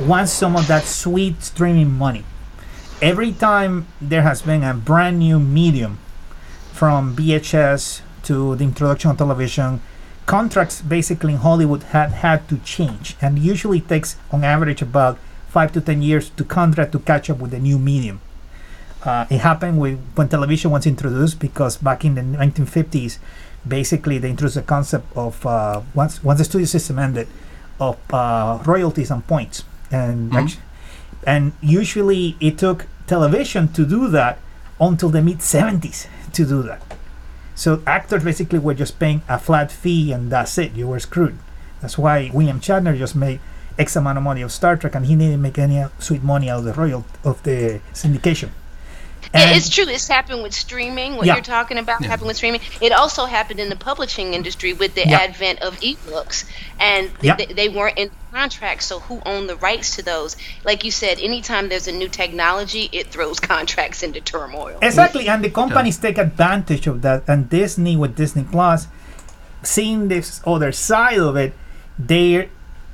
wants 0.00 0.32
some 0.32 0.56
of 0.56 0.66
that 0.68 0.84
sweet 0.84 1.42
streaming 1.42 1.92
money. 1.92 2.24
Every 3.02 3.32
time 3.32 3.88
there 4.00 4.22
has 4.22 4.42
been 4.42 4.62
a 4.62 4.72
brand 4.72 5.18
new 5.18 5.40
medium 5.40 5.98
from 6.70 7.16
VHS 7.16 8.00
to 8.22 8.54
the 8.54 8.62
introduction 8.62 9.10
of 9.10 9.18
television, 9.18 9.80
contracts 10.26 10.80
basically 10.80 11.32
in 11.32 11.40
Hollywood 11.40 11.82
had 11.90 12.12
had 12.22 12.48
to 12.48 12.58
change. 12.58 13.16
And 13.20 13.40
usually 13.40 13.80
takes 13.80 14.14
on 14.30 14.44
average 14.44 14.82
about 14.82 15.18
five 15.48 15.72
to 15.72 15.80
ten 15.80 16.00
years 16.00 16.30
to 16.38 16.44
contract 16.44 16.92
to 16.92 17.00
catch 17.00 17.28
up 17.28 17.38
with 17.38 17.50
the 17.50 17.58
new 17.58 17.76
medium. 17.76 18.20
Uh, 19.02 19.26
it 19.28 19.38
happened 19.38 19.80
with 19.80 19.98
when 20.14 20.28
television 20.28 20.70
was 20.70 20.86
introduced 20.86 21.40
because 21.40 21.78
back 21.78 22.04
in 22.04 22.14
the 22.14 22.22
1950s, 22.22 23.18
basically 23.66 24.18
they 24.18 24.30
introduced 24.30 24.54
the 24.54 24.62
concept 24.62 25.10
of 25.16 25.44
uh, 25.44 25.82
once 25.92 26.22
once 26.22 26.38
the 26.38 26.44
studio 26.44 26.66
system 26.66 27.00
ended, 27.00 27.26
of 27.80 27.98
uh, 28.14 28.62
royalties 28.64 29.10
and 29.10 29.26
points, 29.26 29.64
and 29.90 30.32
actu- 30.32 30.60
and 31.26 31.52
usually 31.60 32.36
it 32.38 32.58
took 32.58 32.86
television 33.16 33.68
to 33.76 33.82
do 33.84 34.08
that 34.08 34.38
until 34.80 35.10
the 35.10 35.20
mid 35.28 35.38
70s 35.38 36.06
to 36.32 36.42
do 36.46 36.62
that. 36.62 36.80
So 37.54 37.82
actors 37.86 38.24
basically 38.24 38.58
were 38.58 38.74
just 38.74 38.98
paying 38.98 39.20
a 39.28 39.38
flat 39.38 39.70
fee 39.70 40.12
and 40.14 40.32
that's 40.32 40.56
it. 40.56 40.72
You 40.72 40.88
were 40.88 40.98
screwed. 41.08 41.36
That's 41.82 41.98
why 41.98 42.30
William 42.32 42.58
Shatner 42.60 42.96
just 42.96 43.14
made 43.14 43.38
X 43.78 43.96
amount 43.96 44.16
of 44.18 44.24
money 44.24 44.42
of 44.42 44.50
Star 44.52 44.76
Trek, 44.76 44.94
and 44.94 45.04
he 45.06 45.14
didn't 45.16 45.42
make 45.42 45.58
any 45.58 45.84
sweet 45.98 46.22
money 46.22 46.48
out 46.50 46.58
of 46.60 46.64
the 46.64 46.74
royal 46.74 47.04
of 47.24 47.42
the 47.42 47.80
syndication. 47.94 48.50
Yeah, 49.34 49.56
it's 49.56 49.68
true. 49.70 49.84
It's 49.88 50.08
happened 50.08 50.42
with 50.42 50.52
streaming. 50.54 51.16
What 51.16 51.26
Yeah. 51.26 51.34
you're 51.36 51.42
talking 51.58 51.78
about 51.78 52.04
happened 52.04 52.28
with 52.28 52.36
streaming. 52.36 52.60
It 52.80 52.92
also 52.92 53.24
happened 53.26 53.60
in 53.60 53.68
the 53.70 53.76
publishing 53.90 54.34
industry 54.34 54.72
with 54.74 54.94
the 54.94 55.06
Yeah. 55.08 55.18
advent 55.26 55.60
of 55.60 55.78
ebooks, 55.80 56.44
and 56.78 57.08
th- 57.20 57.24
Yeah. 57.28 57.36
th- 57.36 57.56
they 57.56 57.68
weren't 57.68 57.96
in 57.98 58.10
contracts. 58.32 58.86
So 58.86 59.00
who 59.00 59.20
owned 59.26 59.48
the 59.48 59.56
rights 59.56 59.96
to 59.96 60.02
those? 60.02 60.36
Like 60.64 60.84
you 60.84 60.90
said, 60.90 61.18
anytime 61.20 61.68
there's 61.68 61.86
a 61.86 61.92
new 61.92 62.08
technology, 62.08 62.88
it 62.92 63.08
throws 63.08 63.38
contracts 63.52 64.02
into 64.02 64.20
turmoil. 64.20 64.78
Exactly, 64.82 65.28
and 65.28 65.44
the 65.44 65.50
companies 65.50 65.98
take 65.98 66.18
advantage 66.18 66.86
of 66.86 67.02
that. 67.02 67.24
And 67.28 67.48
Disney 67.48 67.96
with 67.96 68.16
Disney 68.16 68.44
Plus, 68.44 68.88
seeing 69.62 70.08
this 70.08 70.40
other 70.46 70.72
side 70.72 71.18
of 71.18 71.36
it, 71.36 71.52
they 71.98 72.48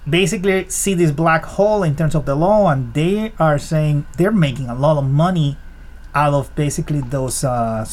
basically 0.08 0.68
see 0.68 0.94
this 0.94 1.10
black 1.10 1.44
hole 1.44 1.82
in 1.82 1.94
terms 1.94 2.14
of 2.14 2.26
the 2.26 2.34
law, 2.34 2.70
and 2.70 2.92
they 2.94 3.32
are 3.38 3.58
saying 3.58 4.06
they're 4.16 4.32
making 4.32 4.68
a 4.68 4.74
lot 4.74 4.98
of 4.98 5.04
money 5.04 5.56
out 6.14 6.34
of 6.34 6.54
basically 6.56 7.00
those 7.00 7.44
uh, 7.44 7.86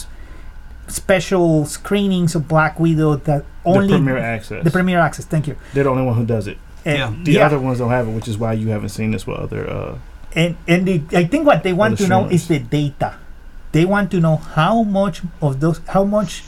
special 0.88 1.66
screenings 1.66 2.34
of 2.36 2.48
Black 2.48 2.80
Widow 2.80 3.18
that 3.18 3.46
only 3.66 3.88
the 3.88 3.94
premiere 3.94 4.18
access. 4.18 4.64
the 4.64 4.72
premiere 4.72 5.00
access. 5.00 5.26
Thank 5.26 5.48
you. 5.48 5.58
They're 5.74 5.84
the 5.84 5.90
only 5.90 6.04
one 6.04 6.16
who 6.16 6.26
does 6.26 6.48
it. 6.48 6.58
And, 6.86 7.26
The 7.26 7.34
yeah. 7.34 7.46
other 7.46 7.60
ones 7.60 7.80
don't 7.80 7.90
have 7.90 8.08
it, 8.08 8.12
which 8.12 8.28
is 8.28 8.38
why 8.38 8.54
you 8.54 8.70
haven't 8.70 8.90
seen 8.90 9.12
this 9.12 9.26
with 9.26 9.38
other. 9.38 9.68
Uh, 9.70 9.98
and 10.36 10.56
and 10.68 10.86
the, 10.88 11.02
I 11.18 11.24
think 11.26 11.46
what 11.48 11.64
they 11.64 11.74
want 11.74 11.94
Other 11.94 12.04
to 12.04 12.10
know 12.10 12.26
is 12.28 12.48
the 12.48 12.60
data. 12.60 13.16
They 13.72 13.86
want 13.86 14.12
to 14.12 14.20
know 14.20 14.38
how 14.38 14.84
much 14.84 15.22
of 15.42 15.60
those, 15.60 15.82
how 15.90 16.04
much, 16.04 16.44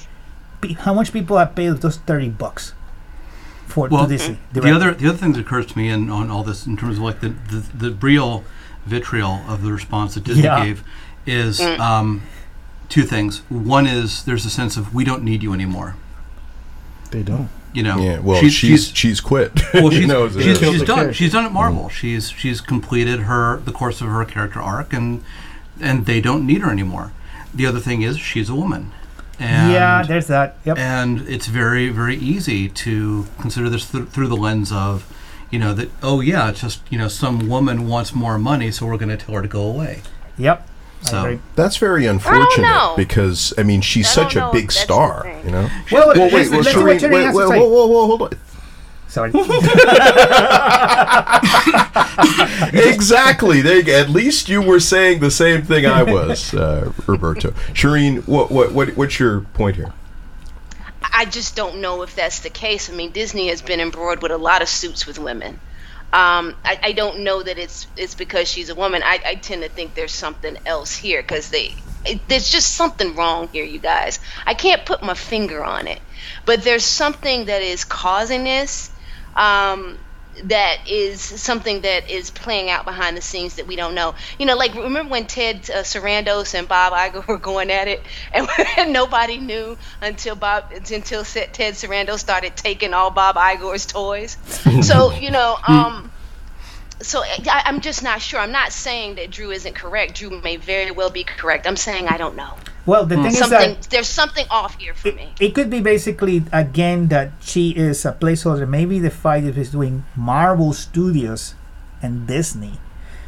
how 0.80 0.94
much 0.94 1.12
people 1.12 1.38
have 1.38 1.56
paid 1.56 1.72
those 1.82 1.98
thirty 1.98 2.30
bucks 2.30 2.74
for 3.66 3.88
well, 3.90 4.04
to 4.04 4.10
Disney. 4.10 4.38
the 4.54 4.72
other 4.74 4.94
the 4.94 5.10
other 5.10 5.18
thing 5.18 5.34
that 5.34 5.42
occurs 5.42 5.66
to 5.68 5.78
me 5.78 5.90
in 5.90 6.10
on 6.10 6.30
all 6.30 6.44
this 6.44 6.66
in 6.68 6.78
terms 6.78 6.98
of 6.98 7.04
like 7.04 7.20
the 7.20 7.30
the, 7.30 7.90
the 7.90 7.92
real 7.96 8.44
vitriol 8.86 9.42
of 9.48 9.62
the 9.64 9.72
response 9.74 10.14
that 10.16 10.24
Disney 10.24 10.44
Yeah. 10.44 10.64
gave 10.66 10.84
is 11.26 11.60
Mm. 11.60 11.80
um, 11.80 12.22
two 12.90 13.04
things. 13.04 13.42
One 13.50 13.86
is 13.88 14.24
there's 14.24 14.46
a 14.46 14.50
sense 14.50 14.78
of 14.78 14.94
we 14.94 15.04
don't 15.04 15.24
need 15.24 15.44
you 15.44 15.52
anymore. 15.54 15.96
they 17.12 17.24
don't. 17.24 17.50
You 17.74 17.84
know, 17.84 17.98
Yeah, 18.00 18.20
well, 18.20 18.40
She's- 18.40 18.54
she's 18.54 18.88
she's, 18.90 19.20
quit. 19.22 19.52
well, 19.74 19.84
You 19.94 20.00
she's, 20.02 20.08
know, 20.08 20.26
it's- 20.26 20.44
she's, 20.44 20.60
she's 20.60 20.84
done. 20.84 20.96
character. 20.98 21.14
She's 21.14 21.32
done 21.32 21.46
at 21.46 21.52
Marvel. 21.52 21.86
Mm. 21.86 21.92
She's 21.92 22.30
she's 22.32 22.62
completed 22.62 23.22
her 23.22 23.58
the 23.58 23.72
course 23.72 24.02
of 24.02 24.08
her 24.08 24.24
character 24.26 24.62
arc, 24.62 24.94
and 24.94 25.24
and 25.80 26.06
they 26.06 26.22
don't 26.22 26.46
need 26.46 26.62
her 26.62 26.72
anymore. 26.72 27.12
The 27.54 27.66
other 27.66 27.80
thing 27.80 28.02
is 28.02 28.18
she's 28.20 28.50
a 28.50 28.56
woman, 28.56 28.92
and 29.40 29.72
yeah, 29.72 30.04
there's 30.04 30.28
that. 30.28 30.58
Yep. 30.66 30.78
and 30.78 31.22
it's 31.28 31.48
very 31.48 31.90
very 31.90 32.16
easy 32.16 32.68
to 32.70 33.28
consider 33.40 33.70
this 33.70 33.92
th- 33.92 34.08
through 34.08 34.28
the 34.28 34.36
lens 34.38 34.72
of, 34.72 35.06
you 35.52 35.60
know, 35.60 35.74
that 35.74 35.90
oh 36.02 36.20
yeah, 36.22 36.50
it's 36.50 36.62
just 36.62 36.82
you 36.90 36.98
know 36.98 37.08
some 37.08 37.48
woman 37.48 37.88
wants 37.88 38.14
more 38.14 38.38
money, 38.40 38.72
so 38.72 38.86
we're 38.86 38.98
going 38.98 39.10
to 39.10 39.18
tell 39.18 39.36
her 39.36 39.42
to 39.42 39.48
go 39.48 39.62
away. 39.64 40.02
Yep. 40.38 40.68
I 41.04 41.10
So- 41.10 41.40
That's 41.56 41.78
very 41.78 42.06
unfortunate 42.06 42.62
know. 42.68 42.94
because 42.98 43.54
I 43.58 43.64
mean 43.64 43.82
she's 43.82 44.08
I 44.08 44.10
such 44.10 44.34
don't 44.34 44.44
a 44.44 44.46
know 44.48 44.52
big 44.54 44.64
if 44.66 44.70
that's 44.70 44.80
the 44.80 44.84
star, 44.86 45.24
thing. 45.24 45.46
you 45.46 45.52
know. 45.52 45.70
Well, 45.92 46.08
Well, 46.08 46.08
let's, 46.08 46.20
wait, 46.34 46.50
well, 46.50 46.60
let's 46.62 46.72
see 46.72 46.78
what 46.78 46.86
Sherin, 46.86 47.00
Sherin 47.00 47.12
wait, 47.14 47.24
has 47.26 47.36
wait, 47.36 47.44
to 47.44 47.50
whoa, 47.50 47.52
say. 47.52 47.60
whoa, 47.60 47.88
whoa, 47.88 48.06
hold 48.08 48.22
on. 48.24 48.30
Sorry. 49.10 49.32
exactly. 52.74 53.62
There, 53.62 53.78
you 53.78 53.84
go. 53.84 54.00
at 54.00 54.10
least 54.10 54.50
you 54.50 54.62
were 54.62 54.80
saying 54.80 55.20
the 55.20 55.32
same 55.32 55.64
thing 55.64 55.86
I 55.86 56.04
was, 56.04 56.54
uh, 56.54 56.92
Roberto. 57.06 57.52
Sherin, 57.74 58.28
what, 58.28 58.52
what, 58.52 58.72
what, 58.74 58.90
what's 58.98 59.20
your 59.20 59.42
point 59.42 59.76
here? 59.78 59.94
I 61.14 61.26
just 61.26 61.56
don't 61.56 61.82
know 61.82 62.02
if 62.04 62.16
that's 62.16 62.42
the 62.42 62.50
case. 62.50 62.90
I 62.90 62.94
mean, 62.94 63.12
Disney 63.12 63.48
has 63.48 63.62
been 63.62 63.80
embroiled 63.80 64.22
with 64.22 64.32
a 64.32 64.38
lot 64.38 64.62
of 64.62 64.70
suits 64.70 65.08
with 65.08 65.18
women. 65.20 65.60
Um, 66.14 66.56
I, 66.66 66.80
I 66.84 66.92
don't 66.94 67.20
know 67.22 67.44
that 67.44 67.58
it's 67.58 67.88
it's 67.98 68.16
because 68.16 68.50
she's 68.50 68.70
a 68.70 68.76
woman. 68.76 69.04
I, 69.04 69.20
I 69.26 69.36
tend 69.36 69.64
to 69.64 69.70
think 69.70 69.96
there's 69.96 70.14
something 70.14 70.58
else 70.66 70.96
here 70.96 71.22
because 71.22 71.50
they 71.50 71.76
it, 72.06 72.28
there's 72.30 72.50
just 72.50 72.74
something 72.76 73.16
wrong 73.16 73.50
here, 73.52 73.66
you 73.66 73.80
guys. 73.80 74.20
I 74.46 74.54
can't 74.56 74.86
put 74.86 75.04
my 75.04 75.14
finger 75.16 75.64
on 75.64 75.88
it, 75.88 76.02
but 76.46 76.64
there's 76.64 76.86
something 76.86 77.46
that 77.46 77.62
is 77.62 77.86
causing 77.86 78.44
this. 78.46 78.92
Um, 79.36 80.00
that 80.46 80.88
is 80.88 81.22
something 81.22 81.82
that 81.82 82.10
is 82.10 82.30
playing 82.30 82.70
out 82.70 82.86
behind 82.86 83.18
the 83.18 83.22
scenes 83.22 83.56
that 83.56 83.68
we 83.68 83.76
don't 83.76 83.96
know. 83.96 84.16
You 84.38 84.46
know, 84.46 84.56
like 84.56 84.74
remember 84.76 85.12
when 85.12 85.26
Ted 85.26 85.70
uh, 85.70 85.84
Sarandos 85.84 86.54
and 86.54 86.68
Bob 86.68 86.94
Iger 86.94 87.26
were 87.28 87.38
going 87.38 87.72
at 87.72 87.88
it, 87.88 88.02
and 88.34 88.48
nobody 88.94 89.38
knew 89.38 89.78
until 90.02 90.36
Bob 90.36 90.72
until 90.72 91.24
Ted 91.24 91.74
Sarandos 91.74 92.20
started 92.20 92.56
taking 92.56 92.94
all 92.94 93.12
Bob 93.12 93.36
Iger's 93.36 93.86
toys. 93.86 94.38
so 94.82 95.12
you 95.12 95.32
know, 95.32 95.58
um, 95.68 96.12
so 97.02 97.24
I, 97.24 97.64
I'm 97.66 97.82
just 97.82 98.04
not 98.04 98.22
sure. 98.22 98.40
I'm 98.40 98.52
not 98.52 98.72
saying 98.72 99.16
that 99.16 99.32
Drew 99.32 99.52
isn't 99.52 99.76
correct. 99.76 100.16
Drew 100.16 100.42
may 100.42 100.58
very 100.58 100.92
well 100.92 101.10
be 101.10 101.24
correct. 101.24 101.68
I'm 101.68 101.78
saying 101.78 102.08
I 102.08 102.18
don't 102.18 102.36
know. 102.36 102.54
Well, 102.88 103.06
the 103.06 103.16
thing 103.18 103.36
is 103.36 103.50
that 103.50 103.84
there's 103.92 104.08
something 104.08 104.48
off 104.50 104.80
here 104.80 104.94
for 104.96 105.12
me. 105.12 105.28
it 105.40 105.54
could 105.54 105.70
be 105.70 105.82
basically 105.82 106.44
again 106.54 107.10
that 107.10 107.32
she 107.42 107.72
is 107.72 108.06
a 108.06 108.14
placeholder. 108.14 108.68
Maybe 108.68 108.98
the 109.00 109.12
fight 109.12 109.44
is 109.44 109.56
between 109.70 110.06
Marvel 110.16 110.72
Studios 110.74 111.54
and 112.02 112.26
Disney, 112.26 112.80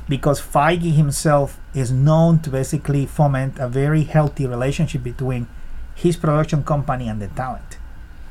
because 0.07 0.39
Feige 0.41 0.93
himself 0.95 1.59
is 1.75 1.91
known 1.91 2.39
to 2.39 2.49
basically 2.49 3.05
foment 3.05 3.59
a 3.59 3.67
very 3.67 4.03
healthy 4.03 4.47
relationship 4.47 5.03
between 5.03 5.47
his 5.93 6.15
production 6.15 6.63
company 6.63 7.09
and 7.09 7.21
the 7.21 7.27
talent. 7.27 7.77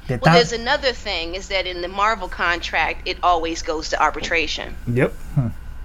The 0.08 0.14
Well, 0.14 0.20
talent. 0.32 0.48
there's 0.48 0.52
another 0.58 0.92
thing 0.94 1.34
is 1.34 1.48
that 1.48 1.66
in 1.66 1.82
the 1.82 1.88
Marvel 1.88 2.28
contract, 2.28 3.06
it 3.06 3.18
always 3.22 3.60
goes 3.62 3.90
to 3.90 4.00
arbitration. 4.02 4.74
Yep. 4.86 5.12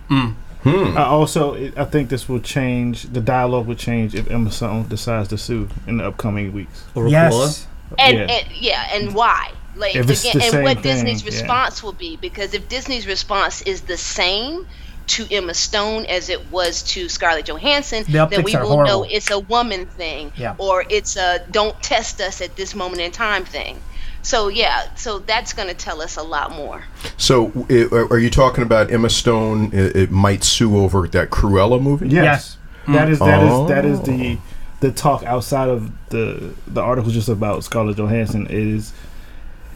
Hmm. 0.08 0.32
Hmm. 0.64 0.98
I 0.98 1.04
also, 1.06 1.56
I 1.76 1.86
think 1.86 2.10
this 2.10 2.30
will 2.30 2.40
change. 2.40 3.04
The 3.04 3.22
dialogue 3.22 3.68
will 3.68 3.76
change 3.76 4.16
if 4.16 4.30
Emma 4.32 4.52
Stone 4.52 4.88
decides 4.88 5.30
to 5.30 5.38
sue 5.38 5.68
in 5.88 5.98
the 5.98 6.08
upcoming 6.08 6.54
weeks. 6.54 6.86
Or 6.96 7.08
yes. 7.08 7.68
And 8.00 8.18
Yeah. 8.18 8.26
yeah, 8.26 8.34
and, 8.38 8.52
yeah 8.62 8.96
and 8.96 9.16
why? 9.16 9.52
Like 9.76 9.96
If 9.96 10.10
it's 10.10 10.24
again, 10.24 10.40
the 10.52 10.58
and 10.58 10.64
what 10.64 10.74
thing, 10.76 10.84
Disney's 10.84 11.24
yeah. 11.24 11.32
response 11.32 11.84
will 11.84 11.94
be 11.94 12.16
because 12.16 12.54
if 12.54 12.70
Disney's 12.70 13.08
response 13.08 13.62
is 13.64 13.82
the 13.82 13.98
same, 13.98 14.66
to 15.06 15.28
Emma 15.30 15.54
Stone 15.54 16.06
as 16.06 16.30
it 16.30 16.52
was 16.52 16.82
to 16.84 17.10
Scarlett 17.10 17.46
Johansson, 17.46 18.04
The 18.08 18.26
then 18.26 18.44
we 18.44 18.56
are 18.56 18.64
will 18.64 18.84
know 18.84 19.04
it's 19.04 19.32
a 19.32 19.40
woman 19.40 19.86
thing 19.86 20.32
Yeah. 20.38 20.56
or 20.58 20.86
it's 20.90 21.18
a 21.18 21.46
don't 21.52 21.80
test 21.84 22.22
us 22.22 22.42
at 22.42 22.56
this 22.56 22.74
moment 22.74 23.02
in 23.02 23.12
time 23.12 23.46
thing. 23.46 23.82
So 24.24 24.48
yeah, 24.48 24.94
so 24.96 25.20
that's 25.20 25.54
going 25.54 25.68
to 25.68 25.74
tell 25.76 26.02
us 26.02 26.18
a 26.18 26.24
lot 26.24 26.52
more. 26.52 26.84
So, 27.18 27.52
i- 27.70 27.88
are 28.10 28.18
you 28.18 28.30
talking 28.30 28.64
about 28.64 28.92
Emma 28.92 29.10
Stone? 29.10 29.70
It, 29.74 29.96
it 29.96 30.12
might 30.12 30.44
sue 30.44 30.78
over 30.78 31.08
that 31.10 31.30
Cruella 31.30 31.80
movie. 31.82 32.08
Yes. 32.10 32.58
That 32.88 33.10
is 33.10 33.20
that 33.20 33.44
is 33.44 33.68
that 33.70 33.86
is 33.86 34.00
Oh. 34.00 34.04
the 34.04 34.38
the 34.82 34.92
talk 34.92 35.24
outside 35.24 35.70
of 35.70 35.92
the 36.10 36.54
the 36.68 36.82
article 36.82 37.12
just 37.12 37.30
about 37.30 37.64
Scarlett 37.64 37.98
Johansson. 37.98 38.48
is 38.50 38.92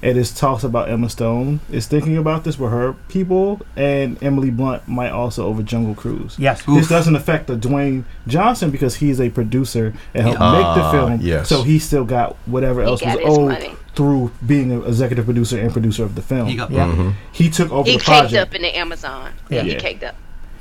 it 0.02 0.16
is 0.16 0.32
talks 0.32 0.64
about 0.64 0.90
Emma 0.90 1.10
Stone 1.10 1.60
is 1.72 1.88
thinking 1.88 2.18
about 2.18 2.44
this 2.44 2.60
with 2.60 2.70
her 2.72 2.94
people, 3.10 3.60
and 3.76 4.22
Emily 4.22 4.52
Blunt 4.52 4.88
might 4.88 5.10
also 5.10 5.48
over 5.48 5.64
Jungle 5.64 5.96
Cruise. 5.96 6.36
Yes. 6.38 6.62
This 6.68 6.88
doesn't 6.88 7.16
affect 7.16 7.48
the 7.48 7.56
Dwayne 7.56 8.04
Johnson 8.28 8.70
because 8.70 8.96
he's 8.98 9.20
a 9.20 9.30
producer 9.30 9.94
and 10.14 10.24
helped 10.24 10.40
Ah, 10.40 10.52
make 10.76 10.84
the 10.84 10.92
film. 10.92 11.20
yes. 11.22 11.50
So 11.50 11.64
he 11.64 11.80
still 11.80 12.04
got 12.06 12.36
whatever 12.46 12.82
He 12.84 12.88
else 12.88 13.02
was 13.04 13.12
his 13.14 13.22
owed 13.26 13.50
money. 13.50 13.76
Through 13.98 14.32
being 14.46 14.72
an 14.72 14.86
executive 14.86 15.26
producer 15.26 15.60
and 15.60 15.74
producer 15.74 16.04
of 16.04 16.14
the 16.16 16.22
film. 16.22 16.48
He 16.48 16.56
got 16.56 16.70
yeah. 16.72 16.86
Mhm. 16.86 17.14
He 17.34 17.50
took 17.50 17.72
over 17.72 17.90
He 17.90 17.98
the 17.98 18.04
caked 18.04 18.34
up 18.36 18.54
in 18.56 18.62
the 18.62 18.78
Amazon. 18.78 19.34
Yeah. 19.50 19.64
Yeah, 19.64 19.74
he 19.74 19.80
caked 19.80 20.04
up. 20.04 20.16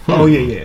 Oh 0.09 0.27
yeah, 0.27 0.41
yeah. 0.41 0.65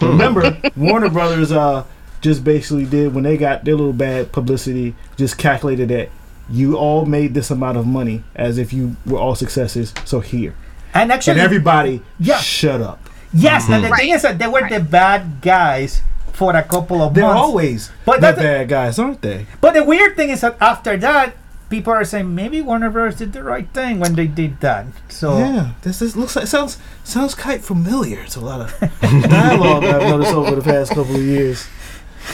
Remember, 0.00 0.56
Warner 0.76 1.08
Brothers 1.08 1.50
uh 1.52 1.84
just 2.20 2.44
basically 2.44 2.84
did 2.84 3.14
when 3.14 3.24
they 3.24 3.36
got 3.36 3.64
their 3.64 3.74
little 3.74 3.92
bad 3.92 4.32
publicity, 4.32 4.94
just 5.16 5.36
calculated 5.38 5.88
that 5.88 6.08
you 6.50 6.76
all 6.76 7.06
made 7.06 7.32
this 7.34 7.50
amount 7.50 7.76
of 7.78 7.86
money 7.86 8.22
as 8.34 8.58
if 8.58 8.72
you 8.72 8.96
were 9.06 9.18
all 9.18 9.34
successes. 9.34 9.92
So 10.04 10.20
here, 10.20 10.54
And 10.94 11.10
actually, 11.12 11.32
and 11.32 11.40
everybody, 11.40 12.02
Yeah. 12.18 12.38
shut 12.38 12.80
up. 12.82 13.08
yes, 13.32 13.68
and 13.70 13.82
the 13.84 13.88
Right. 13.88 14.00
thing 14.00 14.10
is 14.10 14.22
that 14.22 14.38
they 14.38 14.46
were 14.46 14.66
the 14.68 14.80
bad 14.80 15.40
guys 15.42 16.02
for 16.32 16.54
a 16.56 16.62
couple 16.62 16.96
of 16.96 17.14
months. 17.14 17.14
They're 17.14 17.24
always 17.34 17.90
But 18.04 18.20
the 18.20 18.32
bad 18.32 18.68
guys, 18.68 18.98
aren't 18.98 19.22
they? 19.22 19.46
But 19.62 19.72
the 19.74 19.84
weird 19.84 20.16
thing 20.16 20.28
is 20.30 20.40
that 20.42 20.56
after 20.60 20.96
that, 20.98 21.34
people 21.74 21.92
are 21.92 22.04
saying 22.04 22.32
maybe 22.32 22.60
Warner 22.62 22.88
Bros. 22.88 23.16
did 23.16 23.32
the 23.32 23.42
right 23.42 23.68
thing 23.70 23.98
when 23.98 24.14
they 24.14 24.28
did 24.28 24.60
that. 24.60 24.86
So 25.08 25.38
Yeah, 25.38 25.72
this 25.82 26.00
is 26.00 26.16
looks 26.16 26.36
like 26.36 26.46
sounds 26.46 26.78
sounds 27.02 27.34
quite 27.34 27.64
familiar. 27.64 28.20
It's 28.20 28.36
a 28.36 28.40
lot 28.40 28.60
of 28.60 28.90
dialogue 29.00 29.84
I've 29.84 30.02
noticed 30.02 30.32
over 30.32 30.54
the 30.54 30.62
past 30.62 30.92
couple 30.92 31.16
of 31.16 31.22
years. 31.22 31.66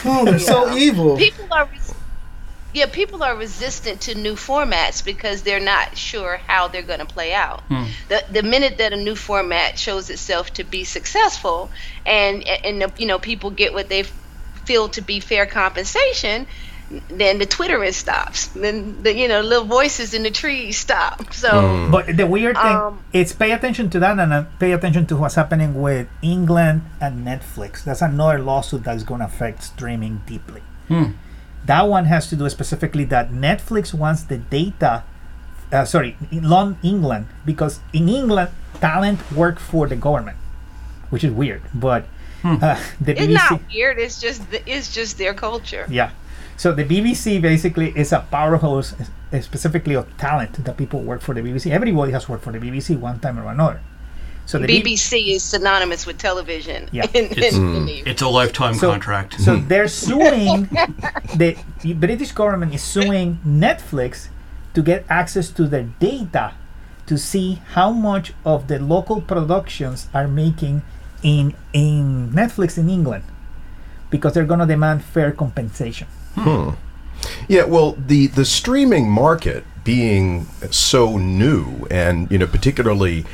Oh, 0.05 0.25
they're 0.25 0.39
so 0.39 0.75
evil. 0.77 1.17
People 1.17 1.47
are 1.51 1.65
res- 1.65 1.93
yeah, 2.73 2.85
people 2.85 3.23
are 3.23 3.35
resistant 3.35 4.01
to 4.01 4.15
new 4.15 4.35
formats 4.35 5.03
because 5.03 5.41
they're 5.41 5.59
not 5.59 5.97
sure 5.97 6.37
how 6.47 6.67
they're 6.67 6.83
going 6.83 6.99
to 6.99 7.05
play 7.05 7.33
out. 7.33 7.61
Hmm. 7.61 7.85
The 8.09 8.23
the 8.31 8.43
minute 8.43 8.77
that 8.77 8.93
a 8.93 8.97
new 8.97 9.15
format 9.15 9.79
shows 9.79 10.11
itself 10.11 10.53
to 10.53 10.63
be 10.63 10.83
successful, 10.83 11.71
and 12.05 12.47
and 12.47 12.93
you 12.97 13.07
know 13.07 13.17
people 13.17 13.49
get 13.49 13.73
what 13.73 13.89
they 13.89 14.03
feel 14.65 14.87
to 14.89 15.01
be 15.01 15.19
fair 15.19 15.47
compensation, 15.47 16.45
then 17.09 17.39
the 17.39 17.45
twittering 17.45 17.91
stops. 17.93 18.47
Then 18.47 19.01
the 19.03 19.15
you 19.15 19.27
know 19.27 19.41
little 19.41 19.65
voices 19.65 20.13
in 20.13 20.23
the 20.23 20.31
trees 20.31 20.77
stop. 20.77 21.33
So 21.33 21.87
But 21.91 22.17
the 22.17 22.27
weird 22.27 22.55
thing 22.57 22.75
Um, 22.75 23.03
is 23.13 23.33
pay 23.33 23.51
attention 23.51 23.89
to 23.91 23.99
that 23.99 24.19
and 24.19 24.33
uh, 24.33 24.43
pay 24.59 24.71
attention 24.73 25.05
to 25.07 25.15
what's 25.17 25.35
happening 25.35 25.81
with 25.81 26.07
England 26.21 26.81
and 26.99 27.25
Netflix. 27.25 27.83
That's 27.83 28.01
another 28.01 28.39
lawsuit 28.39 28.83
that's 28.83 29.03
going 29.03 29.19
to 29.19 29.25
affect 29.27 29.63
streaming 29.63 30.21
deeply. 30.25 30.61
That 31.65 31.87
one 31.87 32.05
has 32.05 32.27
to 32.29 32.35
do 32.35 32.49
specifically 32.49 33.05
that 33.05 33.31
Netflix 33.31 33.93
wants 33.93 34.23
the 34.23 34.37
data. 34.37 35.03
Uh, 35.71 35.85
sorry, 35.85 36.17
in 36.31 36.43
Lon- 36.49 36.77
England 36.83 37.27
because 37.45 37.79
in 37.93 38.09
England 38.09 38.49
talent 38.81 39.19
work 39.31 39.57
for 39.59 39.87
the 39.87 39.95
government, 39.95 40.35
which 41.11 41.23
is 41.23 41.31
weird. 41.31 41.61
But 41.73 42.03
uh, 42.43 42.75
the 42.99 43.11
it's 43.13 43.21
BBC, 43.21 43.33
not 43.51 43.61
weird. 43.73 43.99
It's 43.99 44.19
just 44.19 44.49
the, 44.51 44.59
it's 44.69 44.93
just 44.93 45.17
their 45.17 45.33
culture. 45.33 45.85
yeah. 45.89 46.11
So 46.61 46.71
the 46.71 46.83
BBC 46.85 47.41
basically 47.41 47.91
is 47.95 48.11
a 48.11 48.19
powerhouse, 48.29 48.93
specifically 49.41 49.95
of 49.95 50.05
talent 50.17 50.63
that 50.63 50.77
people 50.77 51.01
work 51.01 51.21
for 51.21 51.33
the 51.33 51.41
BBC. 51.41 51.71
Everybody 51.71 52.11
has 52.11 52.29
worked 52.29 52.43
for 52.43 52.51
the 52.51 52.59
BBC 52.59 52.99
one 52.99 53.19
time 53.19 53.39
or 53.39 53.49
another. 53.51 53.81
So 54.45 54.59
the 54.59 54.67
B- 54.67 54.83
BBC 54.83 55.33
is 55.33 55.41
synonymous 55.41 56.05
with 56.05 56.19
television. 56.19 56.87
Yeah. 56.91 57.07
in- 57.15 57.29
It's, 57.31 57.55
in 57.55 57.85
the- 57.87 58.03
mm, 58.03 58.05
it's 58.05 58.21
a 58.21 58.27
lifetime 58.27 58.75
So- 58.75 58.91
contract. 58.91 59.41
So 59.41 59.57
mm. 59.57 59.67
they're 59.67 59.87
suing 59.87 60.69
the 61.35 61.57
British 61.95 62.31
government 62.31 62.75
is 62.75 62.83
suing 62.83 63.39
Netflix 63.43 64.27
to 64.75 64.83
get 64.83 65.03
access 65.09 65.49
to 65.57 65.65
their 65.67 65.87
data 65.99 66.53
to 67.07 67.17
see 67.17 67.59
how 67.73 67.89
much 67.89 68.33
of 68.45 68.67
the 68.67 68.77
local 68.77 69.19
productions 69.19 70.09
are 70.13 70.27
making 70.27 70.83
in 71.23 71.55
in 71.73 72.29
Netflix 72.29 72.77
in 72.77 72.87
England 72.87 73.23
because 74.11 74.35
they're 74.35 74.45
going 74.53 74.59
to 74.59 74.67
demand 74.67 75.03
fair 75.03 75.31
compensation. 75.31 76.07
Yeah, 77.47 77.63
well, 77.65 77.93
the 77.93 78.27
the 78.27 78.45
streaming 78.45 79.09
market 79.09 79.63
being 79.83 80.47
so 80.69 81.17
new, 81.17 81.87
and 81.89 82.29
you 82.31 82.37
know, 82.37 82.47
particularly 82.47 83.25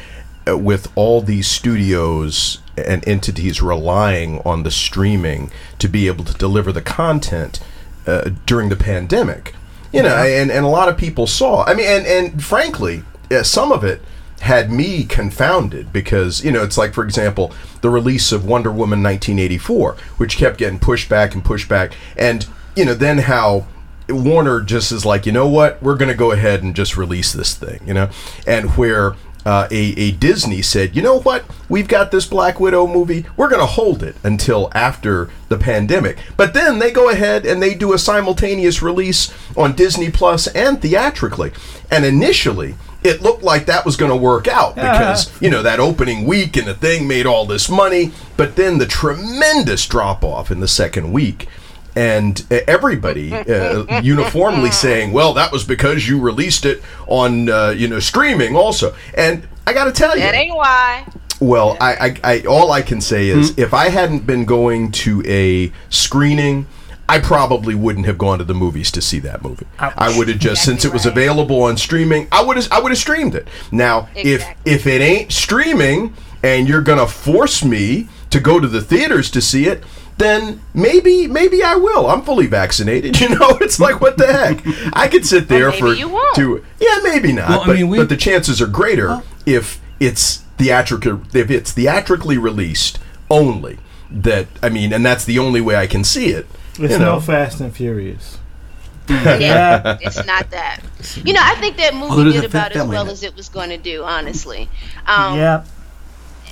uh, 0.48 0.58
with 0.58 0.92
all 0.96 1.22
these 1.22 1.48
studios 1.48 2.60
and 2.78 3.08
entities 3.08 3.62
relying 3.62 4.40
on 4.40 4.64
the 4.64 4.72
streaming 4.72 5.52
to 5.80 5.88
be 5.88 6.08
able 6.08 6.24
to 6.26 6.34
deliver 6.34 6.72
the 6.72 6.82
content 6.82 7.60
uh, 8.06 8.30
during 8.46 8.70
the 8.70 8.76
pandemic, 8.76 9.54
you 9.92 10.02
know, 10.02 10.16
and 10.16 10.52
and 10.52 10.66
a 10.66 10.70
lot 10.70 10.90
of 10.90 10.98
people 10.98 11.28
saw. 11.28 11.64
I 11.66 11.74
mean, 11.74 11.88
and 11.88 12.06
and 12.06 12.44
frankly, 12.44 13.04
uh, 13.32 13.44
some 13.44 13.72
of 13.72 13.84
it 13.84 14.02
had 14.42 14.72
me 14.72 15.04
confounded 15.04 15.92
because 15.92 16.44
you 16.44 16.52
know 16.52 16.64
it's 16.64 16.78
like 16.78 16.94
for 16.94 17.04
example 17.04 17.52
the 17.82 17.90
release 17.90 18.32
of 18.32 18.46
Wonder 18.46 18.70
Woman 18.70 19.02
1984 19.02 19.94
which 20.18 20.38
kept 20.38 20.60
getting 20.60 20.78
pushed 20.78 21.10
back 21.10 21.34
and 21.34 21.44
pushed 21.44 21.68
back 21.68 21.94
and 22.16 22.46
you 22.78 22.86
know 22.86 22.94
then 22.94 23.20
how 23.20 23.66
Warner 24.10 24.62
just 24.62 24.92
is 24.92 25.06
like 25.06 25.26
you 25.26 25.32
know 25.32 25.48
what 25.48 25.82
we're 25.82 25.98
going 25.98 26.12
to 26.12 26.18
go 26.18 26.32
ahead 26.32 26.64
and 26.64 26.76
just 26.76 26.96
release 26.96 27.34
this 27.34 27.56
thing 27.56 27.82
you 27.86 27.94
know 27.94 28.10
and 28.46 28.78
where 28.78 29.16
uh, 29.48 29.66
a, 29.72 29.94
a 29.96 30.12
Disney 30.12 30.62
said, 30.62 30.94
you 30.94 31.02
know 31.02 31.22
what? 31.22 31.46
We've 31.70 31.88
got 31.88 32.12
this 32.12 32.26
Black 32.26 32.60
Widow 32.60 32.86
movie. 32.86 33.26
We're 33.38 33.48
going 33.48 33.62
to 33.62 33.66
hold 33.66 34.04
it 34.04 34.18
until 34.22 34.70
after 34.76 35.30
the 35.48 35.58
pandemic. 35.58 36.18
But 36.36 36.54
then 36.54 36.80
they 36.80 36.92
go 36.92 37.10
ahead 37.10 37.46
and 37.46 37.64
they 37.64 37.74
do 37.74 37.94
a 37.94 37.98
simultaneous 37.98 38.82
release 38.82 39.34
on 39.56 39.74
Disney 39.74 40.12
Plus 40.12 40.48
and 40.48 40.82
theatrically. 40.82 41.54
And 41.90 42.04
initially, 42.04 42.76
it 43.04 43.22
looked 43.22 43.42
like 43.42 43.68
that 43.68 43.86
was 43.86 43.96
going 43.96 44.12
to 44.12 44.18
work 44.18 44.50
out 44.50 44.76
because, 44.76 45.32
you 45.42 45.50
know, 45.50 45.64
that 45.64 45.80
opening 45.80 46.26
week 46.26 46.58
and 46.58 46.68
the 46.68 46.74
thing 46.74 47.08
made 47.08 47.26
all 47.26 47.46
this 47.46 47.70
money. 47.70 48.12
But 48.36 48.58
then 48.58 48.80
the 48.80 48.86
tremendous 48.86 49.88
drop 49.88 50.26
off 50.26 50.52
in 50.52 50.60
the 50.60 50.68
second 50.68 51.14
week 51.14 51.48
and 51.98 52.46
uh, 52.52 52.60
everybody 52.68 53.34
uh, 53.34 54.02
uniformly 54.02 54.72
saying, 54.72 55.12
"Well, 55.12 55.34
that 55.34 55.52
was 55.52 55.64
because 55.64 56.08
you 56.08 56.22
released 56.22 56.66
it 56.66 56.82
on 57.08 57.50
uh, 57.50 57.70
you 57.70 57.88
know 57.88 58.00
streaming 58.00 58.56
also." 58.56 58.96
And 59.16 59.48
I 59.66 59.74
got 59.74 59.86
to 59.86 59.92
tell 59.92 60.16
you, 60.16 60.22
that 60.22 60.36
ain't 60.36 60.56
why. 60.56 61.06
well, 61.40 61.76
I, 61.82 61.94
I, 61.94 62.20
I 62.24 62.40
all 62.42 62.72
I 62.72 62.82
can 62.84 63.02
say 63.02 63.30
is 63.30 63.58
if 63.58 63.74
I 63.74 63.90
hadn't 63.90 64.26
been 64.28 64.46
going 64.46 64.92
to 65.04 65.24
a 65.26 65.72
screening. 65.90 66.68
I 67.10 67.20
probably 67.22 67.74
wouldn't 67.74 68.06
have 68.06 68.18
gone 68.18 68.40
to 68.40 68.44
the 68.44 68.54
movies 68.54 68.92
to 68.92 69.02
see 69.02 69.20
that 69.20 69.42
movie. 69.42 69.66
I 69.80 70.18
would 70.18 70.28
have 70.28 70.40
just 70.40 70.66
since 70.66 70.84
it 70.84 70.92
was 70.92 71.06
right. 71.06 71.14
available 71.14 71.62
on 71.62 71.78
streaming, 71.78 72.28
I 72.34 72.44
would 72.44 72.58
have 72.58 72.70
I 72.70 72.82
would 72.82 72.92
have 72.92 73.00
streamed 73.00 73.34
it. 73.34 73.48
Now, 73.72 74.10
Exactly. 74.14 74.32
if 74.34 74.82
if 74.84 74.88
it 74.88 75.00
ain't 75.00 75.32
streaming 75.32 76.14
and 76.44 76.68
you're 76.68 76.82
going 76.82 77.00
to 77.00 77.08
force 77.08 77.64
me 77.64 78.10
to 78.30 78.42
go 78.42 78.60
to 78.60 78.68
the 78.68 78.82
theaters 78.82 79.32
to 79.32 79.42
see 79.42 79.68
it, 79.68 79.86
then 80.18 80.62
maybe 80.74 81.28
maybe 81.28 81.64
I 81.64 81.76
will. 81.76 82.08
I'm 82.08 82.22
fully 82.24 82.48
vaccinated. 82.48 83.20
You 83.28 83.30
know, 83.30 83.58
it's 83.62 83.80
like 83.80 84.00
what 84.02 84.18
the 84.18 84.28
heck? 84.32 84.62
I 84.94 85.08
could 85.08 85.26
sit 85.26 85.48
there 85.48 85.70
maybe 85.70 85.80
for 85.80 85.94
you 85.94 86.10
won't. 86.10 86.36
two. 86.36 86.64
Yeah, 86.80 87.00
maybe 87.04 87.34
not. 87.34 87.50
Well, 87.50 87.62
I 87.62 87.68
but, 87.68 87.76
mean, 87.76 87.88
we- 87.90 87.98
but 87.98 88.10
the 88.10 88.18
chances 88.18 88.62
are 88.62 88.68
greater 88.68 89.22
if 89.46 89.80
it's 90.00 90.38
theatrical 90.58 91.22
if 91.34 91.50
it's 91.52 91.72
theatrically 91.74 92.38
released 92.38 93.00
only. 93.30 93.80
That 94.10 94.48
I 94.64 94.70
mean, 94.70 94.94
and 94.94 95.06
that's 95.06 95.26
the 95.26 95.38
only 95.40 95.60
way 95.62 95.76
I 95.76 95.88
can 95.88 96.04
see 96.04 96.28
it. 96.28 96.48
It's 96.80 96.94
you 96.94 97.00
no. 97.00 97.20
Fast 97.20 97.60
and 97.60 97.76
Furious. 97.76 98.38
Yeah, 99.10 99.98
it's 100.02 100.26
not 100.26 100.50
that. 100.52 100.82
You 101.24 101.34
know, 101.34 101.40
I 101.42 101.56
think 101.56 101.78
that 101.78 101.94
movie 101.96 102.24
there's 102.24 102.42
did 102.42 102.46
about 102.46 102.74
as 102.76 102.86
well 102.88 103.10
as 103.10 103.24
it 103.24 103.36
was 103.36 103.48
going 103.50 103.70
to 103.70 103.78
do, 103.78 104.04
honestly. 104.04 104.70
Um, 105.06 105.38
yeah. 105.38 105.64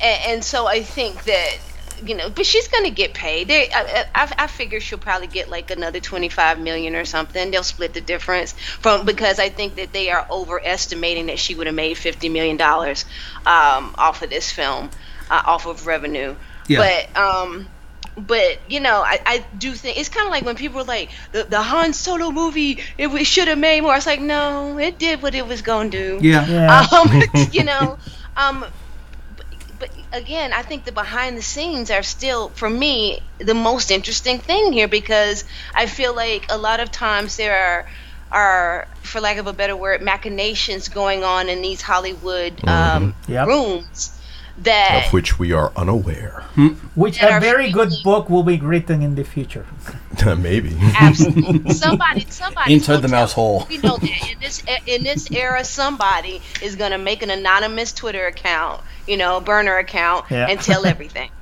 and, 0.01 0.21
and 0.27 0.43
so 0.43 0.65
I 0.65 0.81
think 0.81 1.23
that 1.25 1.57
you 2.03 2.15
know, 2.15 2.29
but 2.29 2.45
she's 2.45 2.67
going 2.67 2.85
to 2.85 2.89
get 2.89 3.13
paid. 3.13 3.47
They, 3.47 3.69
I, 3.71 4.05
I, 4.13 4.33
I 4.39 4.47
figure 4.47 4.79
she'll 4.79 4.99
probably 4.99 5.27
get 5.27 5.49
like 5.49 5.71
another 5.71 5.99
twenty 5.99 6.29
five 6.29 6.59
million 6.59 6.95
or 6.95 7.05
something. 7.05 7.51
They'll 7.51 7.63
split 7.63 7.93
the 7.93 8.01
difference 8.01 8.53
from 8.53 9.05
because 9.05 9.39
I 9.39 9.49
think 9.49 9.75
that 9.75 9.93
they 9.93 10.09
are 10.09 10.25
overestimating 10.29 11.27
that 11.27 11.39
she 11.39 11.55
would 11.55 11.67
have 11.67 11.75
made 11.75 11.97
fifty 11.97 12.29
million 12.29 12.57
dollars 12.57 13.05
um, 13.45 13.95
off 13.97 14.21
of 14.21 14.29
this 14.29 14.51
film, 14.51 14.89
uh, 15.29 15.41
off 15.45 15.65
of 15.65 15.87
revenue. 15.87 16.35
Yeah. 16.67 16.79
But 17.13 17.21
um, 17.21 17.67
but 18.17 18.59
you 18.67 18.79
know, 18.79 19.01
I, 19.01 19.19
I 19.25 19.45
do 19.57 19.73
think 19.73 19.97
it's 19.97 20.09
kind 20.09 20.25
of 20.25 20.31
like 20.31 20.45
when 20.45 20.55
people 20.55 20.81
are 20.81 20.85
like 20.85 21.11
the 21.31 21.43
the 21.43 21.61
Han 21.61 21.93
Solo 21.93 22.31
movie, 22.31 22.79
it, 22.97 23.07
it 23.07 23.25
should 23.25 23.47
have 23.47 23.57
made 23.57 23.81
more. 23.81 23.95
It's 23.95 24.05
like 24.05 24.21
no, 24.21 24.77
it 24.77 24.97
did 24.97 25.21
what 25.21 25.35
it 25.35 25.45
was 25.45 25.61
going 25.61 25.91
to 25.91 26.19
do. 26.19 26.27
yeah. 26.27 26.45
Yeah. 26.47 26.87
Um, 26.91 27.21
you 27.51 27.63
know, 27.63 27.97
um, 28.37 28.61
but, 28.61 28.71
but 30.11 30.19
again, 30.21 30.53
I 30.53 30.61
think 30.61 30.85
the 30.85 30.91
behind 30.91 31.37
the 31.37 31.41
scenes 31.41 31.91
are 31.91 32.03
still, 32.03 32.49
for 32.49 32.69
me, 32.69 33.19
the 33.39 33.53
most 33.53 33.91
interesting 33.91 34.39
thing 34.39 34.73
here 34.73 34.87
because 34.87 35.43
I 35.75 35.85
feel 35.85 36.15
like 36.15 36.45
a 36.49 36.57
lot 36.57 36.79
of 36.79 36.91
times 36.91 37.35
there 37.37 37.55
are, 37.55 37.85
are 38.31 38.87
for 39.03 39.21
lack 39.21 39.37
of 39.37 39.47
a 39.47 39.53
better 39.53 39.75
word, 39.75 40.01
machinations 40.01 40.89
going 40.89 41.23
on 41.23 41.49
in 41.49 41.61
these 41.61 41.81
Hollywood 41.81 42.63
um, 42.67 43.15
Yep. 43.27 43.47
rooms 43.47 44.14
that 44.63 45.05
Of 45.07 45.13
which 45.13 45.37
we 45.37 45.51
are 45.51 45.71
unaware. 45.75 46.43
Which 46.95 47.21
a 47.21 47.39
very 47.39 47.71
good 47.71 47.91
book 48.03 48.29
will 48.29 48.43
be 48.43 48.57
written 48.59 49.01
in 49.01 49.15
the 49.15 49.23
future. 49.23 49.65
Maybe. 50.37 50.75
Absolutely. 50.99 51.73
somebody, 51.73 52.25
somebody. 52.29 52.73
Inside 52.73 53.01
the 53.01 53.09
mouse 53.09 53.33
hole. 53.33 53.65
We 53.69 53.77
know 53.79 53.97
that 53.97 54.31
in 54.31 54.39
this 54.39 54.63
in 54.87 55.03
this 55.03 55.29
era, 55.31 55.63
somebody 55.65 56.41
is 56.61 56.75
gonna 56.77 56.97
make 56.97 57.21
an 57.21 57.29
anonymous 57.29 57.91
Twitter 57.91 58.27
account, 58.27 58.81
you 59.07 59.17
know, 59.17 59.41
burner 59.41 59.77
account, 59.77 60.25
Yeah. 60.31 60.47
and 60.49 60.59
tell 60.59 60.85
everything. 60.85 61.29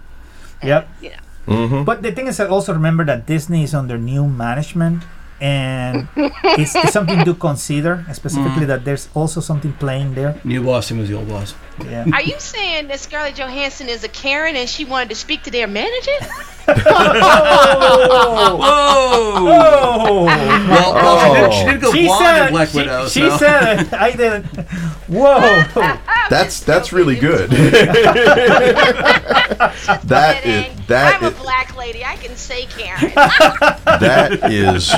Yep. 0.63 0.87
You 1.01 1.09
know. 1.09 1.15
Mm-hmm. 1.45 1.83
But 1.83 2.03
the 2.03 2.13
thing 2.13 2.27
is, 2.27 2.37
that 2.37 2.49
also 2.49 2.71
remember 2.73 3.03
that 3.03 3.25
Disney 3.27 3.63
is 3.63 3.73
under 3.73 3.97
new 3.97 4.29
management, 4.29 5.03
and 5.41 6.07
it's, 6.15 6.75
it's 6.75 6.93
something 6.93 7.23
to 7.25 7.33
consider. 7.33 8.05
Specifically, 8.13 8.63
mm. 8.63 8.67
that 8.67 8.85
there's 8.85 9.09
also 9.13 9.41
something 9.41 9.73
playing 9.73 10.13
there. 10.15 10.39
New 10.43 10.63
boss, 10.63 10.87
same 10.87 10.99
as 10.99 11.09
the 11.09 11.15
old 11.15 11.27
boss. 11.29 11.55
Yeah. 11.83 12.05
Are 12.13 12.21
you 12.21 12.39
saying 12.39 12.87
that 12.87 12.99
Scarlett 12.99 13.35
Johansson 13.35 13.89
is 13.89 14.03
a 14.03 14.07
Karen 14.07 14.55
and 14.55 14.69
she 14.69 14.85
wanted 14.85 15.09
to 15.09 15.15
speak 15.15 15.43
to 15.43 15.51
their 15.51 15.67
manager? 15.67 16.11
Oh. 18.65 20.25
Well, 20.25 20.93
well, 20.93 21.19
she, 21.19 21.33
did, 21.33 21.53
she 21.53 21.65
did 21.65 21.81
go 21.81 21.91
She 21.91 22.05
blonde 22.05 22.25
said, 22.25 22.45
in 22.45 22.53
Black 22.53 22.69
she, 22.69 22.77
Widow. 22.77 23.07
she 23.07 23.29
so. 23.29 23.37
said. 23.37 23.93
I 23.93 24.11
didn't. 24.11 24.45
Whoa. 25.07 25.63
That's 26.29 26.59
that's 26.61 26.93
really 26.93 27.15
good. 27.15 27.49
that 30.03 30.41
is 30.45 30.87
that 30.87 31.21
I'm 31.21 31.33
a 31.33 31.37
black 31.37 31.75
lady. 31.77 32.03
I 32.03 32.15
can 32.17 32.35
say 32.35 32.65
Karen. 32.65 33.11
that 33.15 34.51
is 34.51 34.93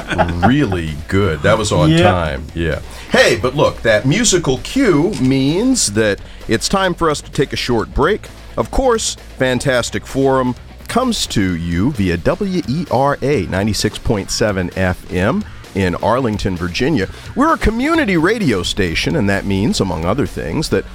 really 0.47 0.93
good. 1.07 1.41
That 1.41 1.57
was 1.57 1.71
on 1.71 1.89
Yeah. 1.89 2.03
time. 2.03 2.47
Yeah. 2.53 2.79
Hey, 3.09 3.37
but 3.37 3.55
look, 3.55 3.81
that 3.81 4.05
musical 4.05 4.59
cue 4.59 5.11
means 5.21 5.93
that 5.93 6.19
it's 6.47 6.69
time 6.69 6.93
for 6.93 7.09
us 7.09 7.21
to 7.21 7.31
take 7.31 7.53
a 7.53 7.57
short 7.57 7.93
break. 7.93 8.27
Of 8.57 8.71
course, 8.71 9.15
Fantastic 9.37 10.05
Forum 10.05 10.55
comes 10.87 11.27
to 11.27 11.55
you 11.55 11.91
via 11.91 12.15
E 12.15 12.19
WERA 12.19 13.47
96.7 13.47 14.71
FM 14.71 15.45
in 15.75 15.95
Arlington, 15.95 16.55
Virginia. 16.55 17.09
We're 17.35 17.53
a 17.53 17.57
community 17.57 18.15
radio 18.17 18.63
station, 18.63 19.15
and 19.17 19.29
that 19.29 19.45
means, 19.45 19.81
among 19.81 20.05
other 20.05 20.25
things, 20.25 20.69
that 20.69 20.85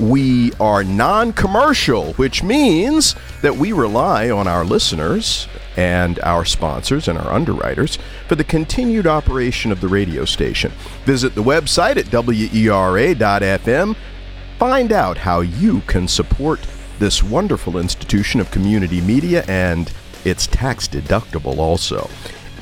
we 0.00 0.52
are 0.54 0.82
non 0.82 1.32
commercial, 1.32 2.14
which 2.14 2.42
means 2.42 3.14
that 3.42 3.54
we 3.54 3.72
rely 3.72 4.30
on 4.30 4.48
our 4.48 4.64
listeners 4.64 5.46
and 5.76 6.18
our 6.20 6.44
sponsors 6.44 7.06
and 7.06 7.18
our 7.18 7.32
underwriters 7.32 7.98
for 8.26 8.34
the 8.34 8.44
continued 8.44 9.06
operation 9.06 9.70
of 9.70 9.80
the 9.80 9.88
radio 9.88 10.24
station. 10.24 10.72
Visit 11.04 11.34
the 11.34 11.42
website 11.42 11.96
at 11.96 12.06
wera.fm. 12.06 13.96
Find 14.58 14.92
out 14.92 15.18
how 15.18 15.40
you 15.40 15.80
can 15.82 16.08
support 16.08 16.60
this 16.98 17.22
wonderful 17.22 17.78
institution 17.78 18.40
of 18.40 18.50
community 18.50 19.00
media, 19.00 19.44
and 19.48 19.92
it's 20.24 20.46
tax 20.46 20.88
deductible 20.88 21.58
also. 21.58 22.08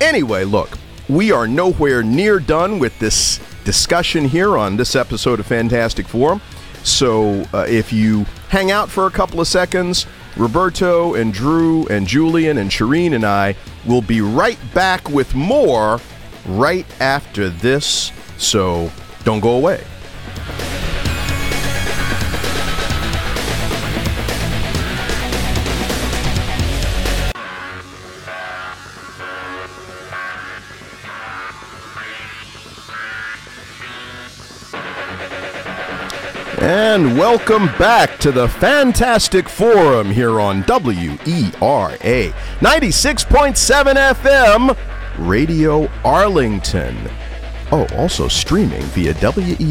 Anyway, 0.00 0.44
look, 0.44 0.78
we 1.08 1.32
are 1.32 1.48
nowhere 1.48 2.02
near 2.02 2.38
done 2.38 2.78
with 2.78 2.96
this 2.98 3.40
discussion 3.64 4.24
here 4.26 4.56
on 4.56 4.76
this 4.76 4.94
episode 4.94 5.40
of 5.40 5.46
Fantastic 5.46 6.06
Forum. 6.06 6.40
So 6.88 7.46
uh, 7.52 7.66
if 7.68 7.92
you 7.92 8.24
hang 8.48 8.70
out 8.70 8.88
for 8.88 9.06
a 9.06 9.10
couple 9.10 9.40
of 9.40 9.46
seconds, 9.46 10.06
Roberto 10.36 11.14
and 11.14 11.32
Drew 11.32 11.86
and 11.88 12.06
Julian 12.06 12.58
and 12.58 12.70
Sherin 12.70 13.14
and 13.14 13.24
I 13.24 13.56
will 13.86 14.02
be 14.02 14.20
right 14.20 14.58
back 14.72 15.08
with 15.10 15.34
more 15.34 16.00
right 16.46 16.86
after 17.00 17.50
this. 17.50 18.10
So 18.38 18.90
don't 19.24 19.40
go 19.40 19.56
away. 19.56 19.84
And 36.60 37.16
welcome 37.16 37.66
back 37.78 38.18
to 38.18 38.32
the 38.32 38.48
Fantastic 38.48 39.48
Forum 39.48 40.10
here 40.10 40.40
on 40.40 40.62
WERA 40.64 42.32
96.7 42.58 43.94
FM, 43.94 44.76
Radio 45.18 45.88
Arlington. 46.04 46.96
Oh, 47.70 47.86
also 47.94 48.26
streaming 48.26 48.82
via 48.82 49.14
WERA.FM. 49.14 49.62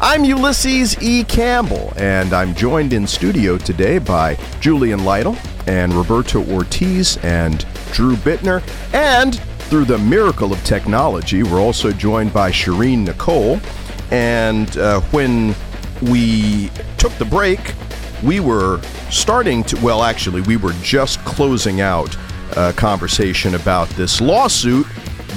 I'm 0.00 0.24
Ulysses 0.24 1.00
E. 1.00 1.22
Campbell, 1.22 1.92
and 1.96 2.32
I'm 2.32 2.52
joined 2.52 2.92
in 2.92 3.06
studio 3.06 3.56
today 3.56 3.98
by 3.98 4.36
Julian 4.58 5.04
Lytle 5.04 5.36
and 5.68 5.92
Roberto 5.94 6.42
Ortiz 6.52 7.18
and 7.18 7.64
Drew 7.92 8.16
Bittner. 8.16 8.64
And 8.92 9.38
through 9.68 9.84
the 9.84 9.98
miracle 9.98 10.52
of 10.52 10.62
technology, 10.64 11.44
we're 11.44 11.60
also 11.60 11.92
joined 11.92 12.32
by 12.32 12.50
Sherin 12.50 13.04
Nicole. 13.04 13.60
And 14.10 14.76
uh, 14.76 15.00
when 15.10 15.54
we 16.02 16.70
took 16.98 17.12
the 17.14 17.24
break, 17.24 17.74
we 18.22 18.40
were 18.40 18.80
starting 19.10 19.64
to, 19.64 19.80
well, 19.80 20.02
actually, 20.02 20.40
we 20.42 20.56
were 20.56 20.72
just 20.82 21.18
closing 21.20 21.80
out 21.80 22.16
a 22.56 22.72
conversation 22.72 23.54
about 23.54 23.88
this 23.90 24.20
lawsuit 24.20 24.86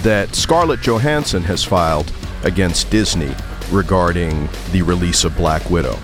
that 0.03 0.36
Scarlett 0.36 0.82
Johansson 0.82 1.43
has 1.43 1.63
filed 1.63 2.12
against 2.43 2.89
Disney 2.89 3.34
regarding 3.71 4.47
the 4.71 4.82
release 4.82 5.23
of 5.23 5.36
Black 5.36 5.69
Widow. 5.69 5.97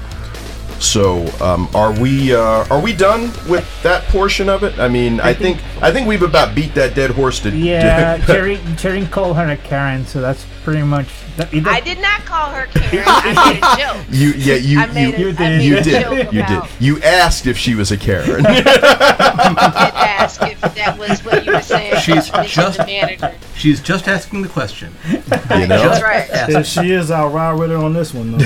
So, 0.79 1.25
um, 1.41 1.69
are 1.73 1.97
we 1.97 2.35
uh, 2.35 2.65
are 2.69 2.81
we 2.81 2.93
done 2.93 3.31
with 3.47 3.65
that 3.83 4.03
portion 4.09 4.49
of 4.49 4.63
it? 4.63 4.77
I 4.79 4.89
mean, 4.89 5.21
I 5.21 5.33
think 5.33 5.61
I 5.81 5.93
think 5.93 6.07
we've 6.07 6.23
about 6.23 6.55
beat 6.55 6.75
that 6.75 6.93
dead 6.93 7.11
horse 7.11 7.39
to 7.41 7.55
Yeah, 7.55 8.17
Cherry, 8.25 8.59
Cherry 8.77 9.05
called 9.05 9.37
her 9.37 9.47
a 9.49 9.55
Karen, 9.55 10.05
so 10.05 10.19
that's 10.19 10.45
pretty 10.63 10.83
much. 10.83 11.07
That, 11.37 11.53
it, 11.53 11.65
I 11.67 11.79
did 11.79 11.99
not 11.99 12.21
call 12.25 12.49
her 12.51 12.65
Karen. 12.73 13.03
I 13.07 13.53
made 13.53 13.57
a 13.63 13.77
joke. 13.97 14.05
You 14.09 14.29
yeah 14.31 14.55
you 14.55 14.79
I 14.79 14.85
made 14.87 15.17
you, 15.17 15.29
a- 15.29 15.29
You 15.29 15.29
I 15.29 15.31
did. 15.31 15.39
made 15.39 15.63
you 15.65 15.75
did 15.81 16.33
you 16.33 16.43
did 16.45 16.61
you 16.79 17.01
asked 17.03 17.47
if 17.47 17.57
she 17.57 17.75
was 17.75 17.91
a 17.91 17.97
Karen. 17.97 18.45
I 18.47 18.53
did 18.53 18.67
ask 18.67 20.41
if 20.43 20.59
that 20.61 20.97
was 20.97 21.23
what 21.25 21.45
you 21.45 21.53
were 21.53 21.61
saying. 21.61 21.95
She's 22.01 22.29
just- 22.29 22.77
the 22.77 22.85
manager. 22.85 23.33
She's 23.55 23.81
just 23.81 24.07
asking 24.07 24.41
the 24.41 24.49
question. 24.49 24.93
you 25.09 25.17
know, 25.19 25.67
That's 25.67 26.01
right. 26.01 26.27
If 26.49 26.65
she 26.65 26.91
is, 26.91 27.11
I'll 27.11 27.29
ride 27.29 27.53
with 27.53 27.69
her 27.69 27.77
on 27.77 27.93
this 27.93 28.13
one. 28.13 28.31
Though. 28.31 28.37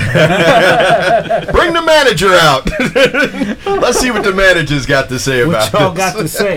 bring 1.52 1.72
the 1.72 1.82
manager 1.84 2.28
out. 2.34 2.66
Let's 3.80 3.98
see 3.98 4.10
what 4.10 4.22
the 4.24 4.32
manager's 4.34 4.86
got 4.86 5.08
to 5.08 5.18
say 5.18 5.44
what 5.46 5.68
about 5.68 5.72
y'all 5.80 5.92
this. 5.92 5.98
got 5.98 6.16
to 6.20 6.28
say? 6.28 6.56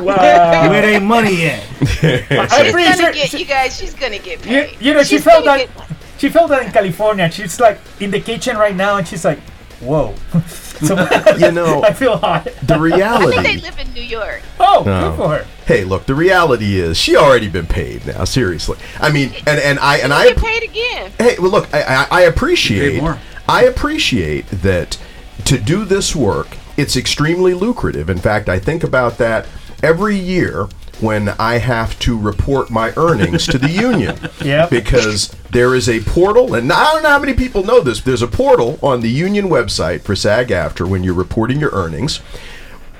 Wow. 0.00 0.68
Where 0.70 0.84
ain't 0.94 1.04
money 1.04 1.42
yet? 1.42 1.64
I'm 1.80 2.48
She's 2.48 2.72
pretty 2.72 2.88
gonna 2.88 2.96
sure. 2.96 3.12
get 3.12 3.30
she- 3.30 3.38
you 3.38 3.44
guys. 3.44 3.78
She's 3.78 3.94
gonna 3.94 4.18
get 4.18 4.44
you, 4.44 4.50
paid. 4.66 4.76
you 4.80 4.94
know, 4.94 5.02
she 5.02 5.18
felt 5.18 5.44
that. 5.44 5.58
get- 5.58 5.70
She 6.18 6.28
felt 6.30 6.50
that 6.50 6.64
in 6.66 6.72
California. 6.72 7.30
She's 7.30 7.60
like 7.60 7.78
in 8.00 8.10
the 8.10 8.20
kitchen 8.20 8.56
right 8.56 8.74
now, 8.74 8.96
and 8.96 9.06
she's 9.06 9.24
like, 9.24 9.38
"Whoa." 9.80 10.14
so 10.46 10.94
You 11.38 11.52
know, 11.52 11.82
I 11.82 11.92
feel 11.92 12.16
hot. 12.18 12.48
the 12.62 12.78
reality. 12.78 13.36
I 13.38 13.42
think 13.42 13.60
they 13.62 13.68
live 13.68 13.78
in 13.78 13.92
New 13.92 14.02
York. 14.02 14.42
Oh, 14.60 14.82
No. 14.86 15.10
good 15.10 15.16
for 15.16 15.28
her. 15.38 15.46
Hey, 15.66 15.84
look, 15.84 16.06
the 16.06 16.14
reality 16.14 16.78
is 16.78 16.96
she 16.96 17.16
already 17.16 17.48
been 17.48 17.66
paid 17.66 18.06
now. 18.06 18.24
Seriously, 18.24 18.78
I 19.00 19.10
mean, 19.10 19.32
and 19.46 19.60
and 19.60 19.78
I 19.80 19.96
and 19.98 20.12
She'll 20.12 20.20
I 20.22 20.28
get 20.28 20.36
paid 20.38 20.62
again. 20.62 21.12
Hey, 21.18 21.36
well, 21.38 21.50
look, 21.50 21.72
I, 21.74 21.82
I, 21.82 22.06
I 22.10 22.20
appreciate 22.22 22.92
Paid 22.94 23.02
more. 23.02 23.18
I 23.48 23.64
appreciate 23.64 24.46
that 24.48 24.98
to 25.44 25.58
do 25.58 25.84
this 25.84 26.16
work, 26.16 26.48
it's 26.76 26.96
extremely 26.96 27.52
lucrative. 27.54 28.08
In 28.10 28.18
fact, 28.18 28.48
I 28.48 28.58
think 28.58 28.82
about 28.84 29.18
that 29.18 29.46
every 29.86 30.16
year 30.18 30.68
when 31.00 31.28
I 31.38 31.58
have 31.58 31.96
to 32.00 32.18
report 32.18 32.70
my 32.70 32.92
earnings 32.96 33.46
to 33.46 33.58
the 33.58 33.70
union. 33.70 34.18
Yep. 34.44 34.70
Because 34.70 35.34
there 35.50 35.74
is 35.74 35.88
a 35.88 36.00
portal, 36.00 36.54
and 36.54 36.72
I 36.72 36.92
don't 36.92 37.02
know 37.02 37.08
how 37.08 37.18
many 37.18 37.34
people 37.34 37.64
know 37.64 37.80
this. 37.80 38.00
There's 38.00 38.22
a 38.22 38.28
portal 38.28 38.78
on 38.80 39.00
the 39.00 39.08
union 39.08 39.46
website 39.48 40.02
for 40.02 40.14
SAG-AFTRA 40.14 40.88
when 40.88 41.02
you're 41.02 41.14
reporting 41.14 41.58
your 41.58 41.70
earnings. 41.70 42.20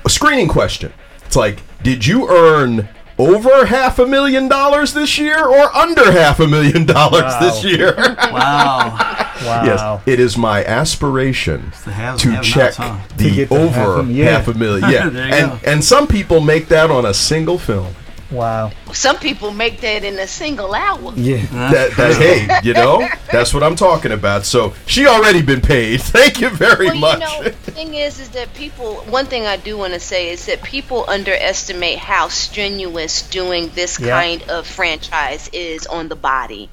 A 0.03 0.09
screening 0.09 0.47
question. 0.49 0.91
It's 1.25 1.37
like, 1.37 1.61
did 1.83 2.05
you 2.05 2.29
earn 2.29 2.89
over 3.17 3.65
half 3.65 3.97
a 3.99 4.05
million 4.05 4.47
dollars 4.47 4.93
this 4.93 5.17
year 5.17 5.43
or 5.45 5.75
under 5.75 6.11
half 6.11 6.39
a 6.39 6.47
million 6.47 6.85
dollars 6.85 7.23
Wow. 7.23 7.39
this 7.39 7.63
year? 7.63 7.93
Wow. 8.31 9.13
Wow. 9.37 9.63
Yes, 9.65 10.01
it 10.07 10.19
is 10.19 10.35
my 10.35 10.65
aspiration 10.65 11.71
the 11.85 11.91
haves 11.91 12.23
to 12.23 12.27
and 12.29 12.37
have-nots, 12.37 12.53
check 12.53 12.73
huh? 12.73 12.97
the 13.17 13.29
To 13.29 13.35
get 13.35 13.51
over 13.51 13.69
half 13.69 14.05
a- 14.07 14.11
yeah. 14.11 14.25
half 14.31 14.47
a 14.47 14.53
million. 14.55 14.89
Yeah, 14.89 15.07
and 15.13 15.51
go. 15.51 15.59
and 15.71 15.83
some 15.83 16.07
people 16.07 16.41
make 16.41 16.69
that 16.69 16.89
on 16.89 17.05
a 17.05 17.13
single 17.13 17.59
film. 17.59 17.93
Wow. 18.29 18.71
Some 18.93 19.17
people 19.17 19.51
make 19.51 19.79
that 19.81 20.03
in 20.03 20.19
a 20.19 20.27
single 20.27 20.73
hour. 20.73 21.13
Yeah. 21.15 21.45
That, 21.77 21.95
that 21.97 22.15
hey, 22.17 22.59
you 22.67 22.73
know, 22.73 23.07
that's 23.31 23.53
what 23.53 23.63
I'm 23.63 23.75
talking 23.75 24.11
about. 24.11 24.45
So 24.45 24.73
she 24.85 25.07
already 25.07 25.41
been 25.41 25.61
paid. 25.61 26.01
Thank 26.17 26.41
you 26.41 26.49
very 26.49 26.87
well, 26.87 26.99
much. 26.99 27.19
you 27.19 27.43
know, 27.43 27.43
the 27.43 27.71
thing 27.71 27.93
is, 27.93 28.19
is 28.19 28.29
that 28.29 28.53
people. 28.53 28.95
One 29.05 29.25
thing 29.25 29.45
I 29.45 29.57
do 29.57 29.77
want 29.77 29.93
to 29.93 29.99
say 29.99 30.29
is 30.29 30.45
that 30.47 30.61
people 30.63 31.05
underestimate 31.09 31.99
how 31.99 32.27
strenuous 32.27 33.21
doing 33.29 33.69
this 33.75 33.99
Yeah. 33.99 34.19
kind 34.21 34.43
of 34.49 34.67
franchise 34.67 35.49
is 35.53 35.85
on 35.87 36.07
the 36.09 36.15
body. 36.15 36.69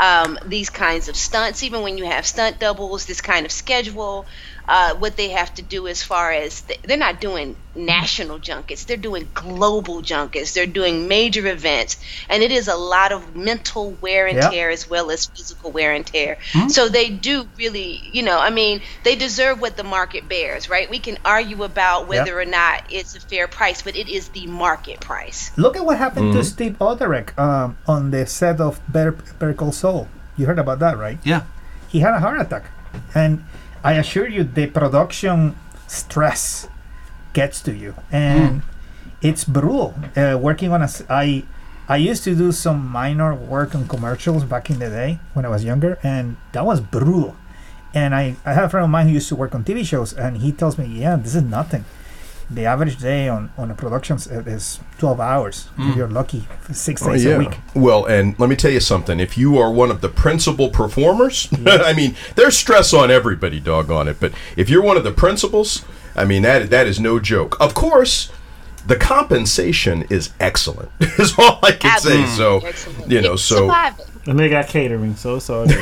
Um, 0.00 0.36
these 0.44 0.68
kinds 0.70 1.08
of 1.08 1.14
stunts, 1.16 1.62
even 1.62 1.82
when 1.82 1.96
you 1.96 2.06
have 2.06 2.26
stunt 2.26 2.58
doubles, 2.58 3.06
this 3.06 3.20
kind 3.20 3.46
of 3.46 3.52
schedule, 3.52 4.26
uh, 4.74 4.94
what 5.02 5.16
they 5.20 5.28
have 5.28 5.52
to 5.52 5.62
do 5.76 5.86
as 5.86 6.02
far 6.02 6.32
as 6.32 6.62
th- 6.62 6.80
they're 6.86 6.96
not 7.08 7.20
doing 7.20 7.56
national 7.74 8.38
junkets, 8.38 8.84
they're 8.84 8.96
doing 9.10 9.28
global 9.34 10.00
junkets, 10.02 10.52
they're 10.54 10.66
doing 10.80 11.08
major 11.08 11.46
events, 11.46 11.92
and 12.30 12.42
it 12.42 12.50
is 12.52 12.68
a 12.68 12.76
lot 12.76 13.12
of 13.12 13.20
mental 13.36 13.86
wear 14.00 14.26
and 14.26 14.38
Yep. 14.38 14.50
tear 14.50 14.70
as 14.70 14.88
well 14.88 15.10
as 15.10 15.26
physical 15.26 15.70
wear 15.72 15.92
and 15.92 16.06
tear. 16.06 16.38
Hmm. 16.52 16.68
So 16.68 16.88
they 16.88 17.08
do 17.10 17.46
really, 17.58 18.00
you 18.16 18.22
know, 18.22 18.38
I 18.38 18.50
mean, 18.50 18.80
they 19.04 19.14
deserve 19.16 19.60
what 19.60 19.76
the 19.76 19.84
market 19.84 20.28
bears, 20.28 20.68
right? 20.70 20.88
We 20.88 20.98
can 20.98 21.18
argue 21.24 21.64
about 21.64 22.08
whether 22.08 22.38
or 22.40 22.44
not 22.46 22.84
it's 22.90 23.14
a 23.14 23.20
fair 23.20 23.48
price, 23.48 23.82
but 23.82 23.94
it 23.96 24.08
is 24.08 24.28
the 24.30 24.46
market 24.46 25.00
price. 25.00 25.50
Look 25.58 25.76
at 25.76 25.84
what 25.84 25.98
happened 25.98 26.32
to 26.32 26.38
Mm-hmm. 26.40 26.54
Steve 26.56 26.76
Odenkirk 26.80 27.38
um, 27.38 27.76
on 27.86 28.10
the 28.10 28.24
set 28.26 28.58
of 28.60 28.80
Better, 28.88 29.12
Better 29.38 29.54
Call 29.54 29.72
Saul. 29.72 30.08
You 30.36 30.46
heard 30.46 30.58
about 30.58 30.78
that, 30.80 30.96
right? 30.98 31.18
Yeah. 31.24 31.42
He 31.88 32.00
had 32.00 32.14
a 32.14 32.20
heart 32.20 32.40
attack, 32.40 32.64
and 33.14 33.44
I 33.84 33.94
assure 33.94 34.28
you, 34.28 34.44
the 34.44 34.66
production 34.68 35.56
stress 35.86 36.68
gets 37.32 37.60
to 37.62 37.74
you, 37.74 37.94
and 38.10 38.62
it's 39.20 39.44
brutal. 39.44 39.94
Uh, 40.16 40.38
working 40.40 40.70
on 40.72 40.82
a, 40.82 40.88
I, 41.08 41.44
I 41.88 41.96
used 41.96 42.24
to 42.24 42.34
do 42.34 42.52
some 42.52 42.86
minor 42.86 43.34
work 43.34 43.74
on 43.74 43.88
commercials 43.88 44.44
back 44.44 44.70
in 44.70 44.78
the 44.78 44.88
day 44.88 45.18
when 45.34 45.44
I 45.44 45.48
was 45.48 45.64
younger, 45.64 45.98
and 46.02 46.36
that 46.52 46.64
was 46.64 46.80
brutal. 46.80 47.36
And 47.94 48.14
I, 48.14 48.36
I 48.44 48.54
have 48.54 48.64
a 48.64 48.68
friend 48.70 48.84
of 48.84 48.90
mine 48.90 49.08
who 49.08 49.14
used 49.14 49.28
to 49.28 49.36
work 49.36 49.54
on 49.54 49.64
TV 49.64 49.84
shows, 49.84 50.12
and 50.14 50.38
he 50.38 50.52
tells 50.52 50.78
me, 50.78 50.86
"Yeah, 50.86 51.16
this 51.16 51.34
is 51.34 51.42
nothing. 51.42 51.84
The 52.54 52.66
average 52.66 52.98
day 52.98 53.28
on 53.28 53.50
on 53.56 53.70
a 53.70 53.74
production 53.74 54.16
is 54.16 54.80
12 54.98 55.20
hours. 55.20 55.68
If 55.78 55.84
hmm. 55.84 55.98
you're 55.98 56.08
lucky, 56.08 56.46
six 56.72 57.02
oh, 57.02 57.12
days 57.12 57.24
a 57.24 57.38
week." 57.38 57.58
Well, 57.74 58.04
and 58.04 58.38
let 58.38 58.48
me 58.48 58.56
tell 58.56 58.70
you 58.70 58.80
something. 58.80 59.20
If 59.20 59.38
you 59.38 59.58
are 59.58 59.70
one 59.70 59.90
of 59.90 60.00
the 60.00 60.08
principal 60.08 60.68
performers, 60.68 61.48
I 61.66 61.92
mean, 61.92 62.14
there's 62.36 62.56
stress 62.56 62.92
on 62.92 63.10
everybody, 63.10 63.60
doggone 63.60 64.08
it. 64.08 64.18
But 64.20 64.32
if 64.56 64.68
you're 64.68 64.82
one 64.82 64.96
of 64.96 65.04
the 65.04 65.12
principals, 65.12 65.84
I 66.14 66.24
mean, 66.24 66.42
that 66.42 66.70
that 66.70 66.86
is 66.86 67.00
no 67.00 67.18
joke. 67.18 67.56
Of 67.60 67.74
course, 67.74 68.30
the 68.86 68.96
compensation 68.96 70.04
is 70.10 70.30
excellent. 70.40 70.90
is 71.00 71.34
all 71.38 71.58
I 71.62 71.72
can 71.72 72.00
say. 72.00 72.26
So, 72.26 72.58
Excellent. 72.58 73.10
you 73.10 73.20
know, 73.20 73.36
so. 73.36 73.70
And 74.24 74.38
they 74.38 74.48
got 74.48 74.68
catering, 74.68 75.16
so 75.16 75.36
it's 75.36 75.50
all 75.50 75.66
good. 75.66 75.78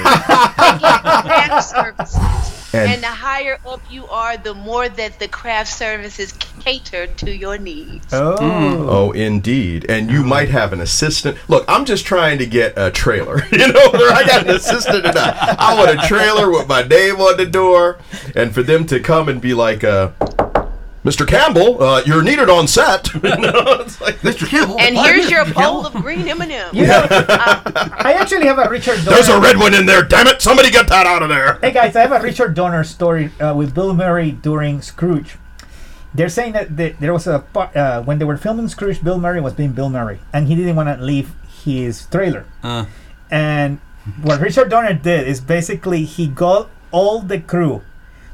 craft 2.71 2.73
services. 2.73 2.75
And- 2.75 2.91
And, 2.91 3.03
the 3.03 3.07
higher 3.09 3.59
up 3.67 3.81
you 3.91 4.07
are, 4.09 4.37
the 4.37 4.55
more 4.55 4.89
that 4.89 5.19
the 5.19 5.29
craft 5.29 5.73
services 5.73 6.33
cater 6.61 7.07
to 7.07 7.31
your 7.35 7.59
needs. 7.59 8.07
Oh, 8.13 8.37
Oh, 8.41 9.11
indeed. 9.13 9.87
And 9.89 10.11
you 10.11 10.23
might 10.23 10.49
have 10.51 10.73
an 10.73 10.81
assistant. 10.81 11.37
Look, 11.49 11.65
I'm 11.69 11.85
just 11.85 12.05
trying 12.05 12.39
to 12.39 12.47
get 12.47 12.75
a 12.77 12.91
trailer. 12.91 13.43
You 13.61 13.73
know, 13.73 13.91
whether 13.93 14.11
I 14.13 14.25
got 14.27 14.47
an 14.49 14.55
assistant 14.57 15.05
or 15.07 15.13
not. 15.13 15.37
I 15.59 15.75
want 15.79 15.91
a 16.03 16.07
trailer 16.09 16.51
with 16.51 16.67
my 16.69 16.83
name 16.83 17.17
on 17.21 17.37
the 17.37 17.45
door, 17.47 17.99
and 18.35 18.55
for 18.55 18.63
them 18.63 18.87
to 18.87 18.99
come 19.01 19.29
and 19.29 19.41
be 19.41 19.53
like, 19.55 19.85
uh, 19.85 20.11
"Mr. 21.05 21.27
Campbell, 21.27 21.83
uh, 21.83 22.03
you're 22.05 22.23
needed 22.23 22.49
on 22.49 22.67
set." 22.69 23.09
You 23.23 23.37
know, 23.37 23.81
it's 23.81 24.01
like, 24.01 24.17
Mr. 24.21 24.47
Campbell. 24.47 24.81
And 24.81 24.97
here's 24.97 25.31
your 25.31 25.45
bowl 25.53 25.87
of 25.87 25.93
green 25.95 26.27
M&Ms. 26.27 26.73
You 26.73 26.87
know, 26.87 27.07
I 27.11 28.17
actually 28.19 28.47
have 28.47 28.59
a 28.59 28.69
Richard 28.69 28.97
Donner. 29.05 29.11
There's 29.11 29.29
a 29.29 29.41
red 29.41 29.57
one 29.57 29.75
in 29.75 29.87
there. 29.87 30.03
Damn 30.03 30.27
it! 30.27 30.43
Somebody 30.43 30.71
get 30.71 30.89
that 30.89 31.07
out 31.07 31.23
of 31.23 31.29
there. 31.29 31.59
Hey 31.61 31.71
guys, 31.71 31.95
I 31.97 32.01
have 32.01 32.13
a 32.13 32.21
Richard 32.21 32.55
Donner 32.55 32.83
story 32.85 33.31
uh, 33.41 33.55
with 33.55 33.75
Bill 33.75 33.95
Murray 33.95 34.33
during 34.33 34.83
Scrooge. 34.83 35.37
They're 36.13 36.29
saying 36.29 36.55
that 36.55 36.77
the, 36.77 36.91
there 36.99 37.13
was 37.13 37.27
a 37.27 37.41
part 37.41 37.77
uh, 37.77 38.03
when 38.03 38.19
they 38.19 38.25
were 38.25 38.37
filming 38.37 38.69
Scrooge, 38.69 39.03
Bill 39.03 39.19
Murray 39.19 39.41
was 39.41 39.55
being 39.55 39.73
Bill 39.73 39.91
Murray, 39.91 40.21
and 40.33 40.49
he 40.49 40.57
didn't 40.57 40.77
want 40.77 40.89
to 40.89 41.05
leave 41.05 41.35
his 41.65 42.07
trailer. 42.07 42.45
Uh. 42.63 42.87
And 43.31 43.79
what 44.23 44.41
Richard 44.41 44.71
Donner 44.71 44.95
did 44.95 45.29
is 45.29 45.41
basically 45.41 46.05
he 46.05 46.27
got 46.27 46.69
all 46.91 47.21
the 47.21 47.39
crew 47.39 47.83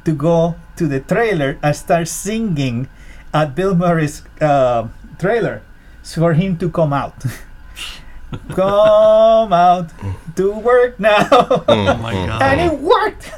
to 0.05 0.15
go 0.15 0.57
to 0.77 0.87
the 0.87 1.01
trailer 1.01 1.59
and 1.63 1.75
start 1.75 2.09
singing 2.09 2.89
at 3.35 3.55
Bill 3.55 3.75
Murray's 3.75 4.23
uh, 4.41 4.89
trailer 5.19 5.63
for 6.03 6.35
him 6.35 6.57
to 6.59 6.71
come 6.71 6.93
out. 6.93 7.15
come 8.55 9.53
out 9.53 9.91
to 10.37 10.51
work 10.53 10.99
now. 11.01 11.27
Oh 11.69 11.97
my 11.97 12.13
god. 12.27 12.43
and 12.43 12.61
it 12.61 12.79
worked. 12.81 13.31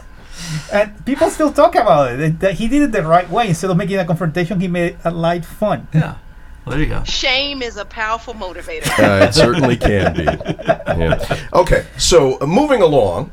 And 0.72 1.04
people 1.04 1.28
still 1.30 1.52
talk 1.52 1.74
about 1.74 2.12
it. 2.12 2.16
that- 2.18 2.40
That 2.40 2.54
he 2.54 2.68
did 2.68 2.82
it 2.82 2.92
the 2.92 3.02
right 3.02 3.28
way. 3.30 3.48
Instead 3.48 3.70
of 3.70 3.76
making 3.76 3.98
a 3.98 4.04
confrontation, 4.04 4.60
he 4.60 4.68
made 4.68 4.92
it 4.94 4.98
a 5.04 5.10
light 5.10 5.44
fun. 5.44 5.88
yeah. 5.92 6.16
Well, 6.64 6.76
there 6.76 6.84
you 6.84 6.90
go. 6.90 7.02
Shame 7.04 7.62
is 7.62 7.76
a 7.78 7.84
powerful 7.86 8.34
motivator. 8.34 8.88
Uh, 8.98 9.24
it 9.26 9.32
certainly 9.34 9.76
can 9.76 10.14
be. 10.14 10.24
Yeah. 10.24 11.48
Okay, 11.54 11.86
so 11.96 12.38
uh, 12.40 12.46
moving 12.46 12.82
along. 12.82 13.30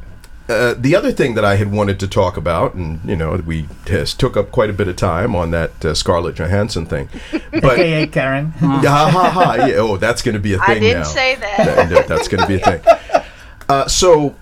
Uh, 0.48 0.76
the 0.78 0.96
other 0.96 1.12
thing 1.12 1.34
that 1.34 1.43
I 1.43 1.56
had 1.56 1.72
wanted 1.72 2.00
to 2.02 2.08
talk 2.08 2.38
about, 2.38 2.76
and 2.76 3.00
you 3.04 3.16
know, 3.16 3.36
we 3.46 3.68
has 3.88 4.14
took 4.14 4.38
up 4.38 4.52
quite 4.52 4.70
a 4.70 4.74
bit 4.74 4.88
of 4.88 4.96
time 4.96 5.36
on 5.36 5.50
that 5.52 5.84
uh, 5.84 5.96
Scarlett 5.96 6.36
Johansson 6.36 6.86
thing, 6.86 7.10
but 7.52 7.80
AKA 7.80 8.08
Karen. 8.08 8.52
ha 8.60 9.10
ha 9.12 9.30
ha! 9.32 9.66
Yeah, 9.66 9.76
oh, 9.78 9.98
that's 9.98 10.22
going 10.22 10.36
to 10.36 10.39
be 10.39 10.54
a 10.54 10.60
thing 10.60 10.78
I 10.78 10.80
didn't 10.80 11.00
now. 11.00 11.04
say 11.06 11.36
that. 11.36 11.58
That- 11.58 11.89
that- 11.89 12.08
that's 12.08 12.28
going 12.28 12.41
to 12.41 12.48
be 12.48 12.56
a 12.56 12.60
thing. 12.60 12.82
Uh, 13.68 13.88
so, 13.88 14.36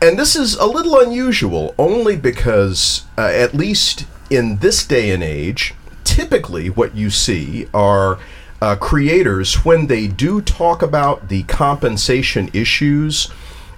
and 0.00 0.16
this 0.16 0.36
is 0.36 0.54
a 0.54 0.66
little 0.66 1.00
unusual, 1.00 1.74
only 1.76 2.14
because, 2.14 3.04
uh, 3.18 3.22
at 3.22 3.54
least 3.54 4.06
in 4.30 4.58
this 4.58 4.86
day 4.86 5.10
and 5.10 5.20
age, 5.20 5.74
typically 6.04 6.70
what 6.70 6.94
you 6.94 7.10
see 7.10 7.66
are 7.74 8.20
uh, 8.60 8.76
creators 8.76 9.64
when 9.64 9.88
they 9.88 10.06
do 10.06 10.40
talk 10.40 10.80
about 10.80 11.28
the 11.28 11.42
compensation 11.44 12.48
issues. 12.52 13.28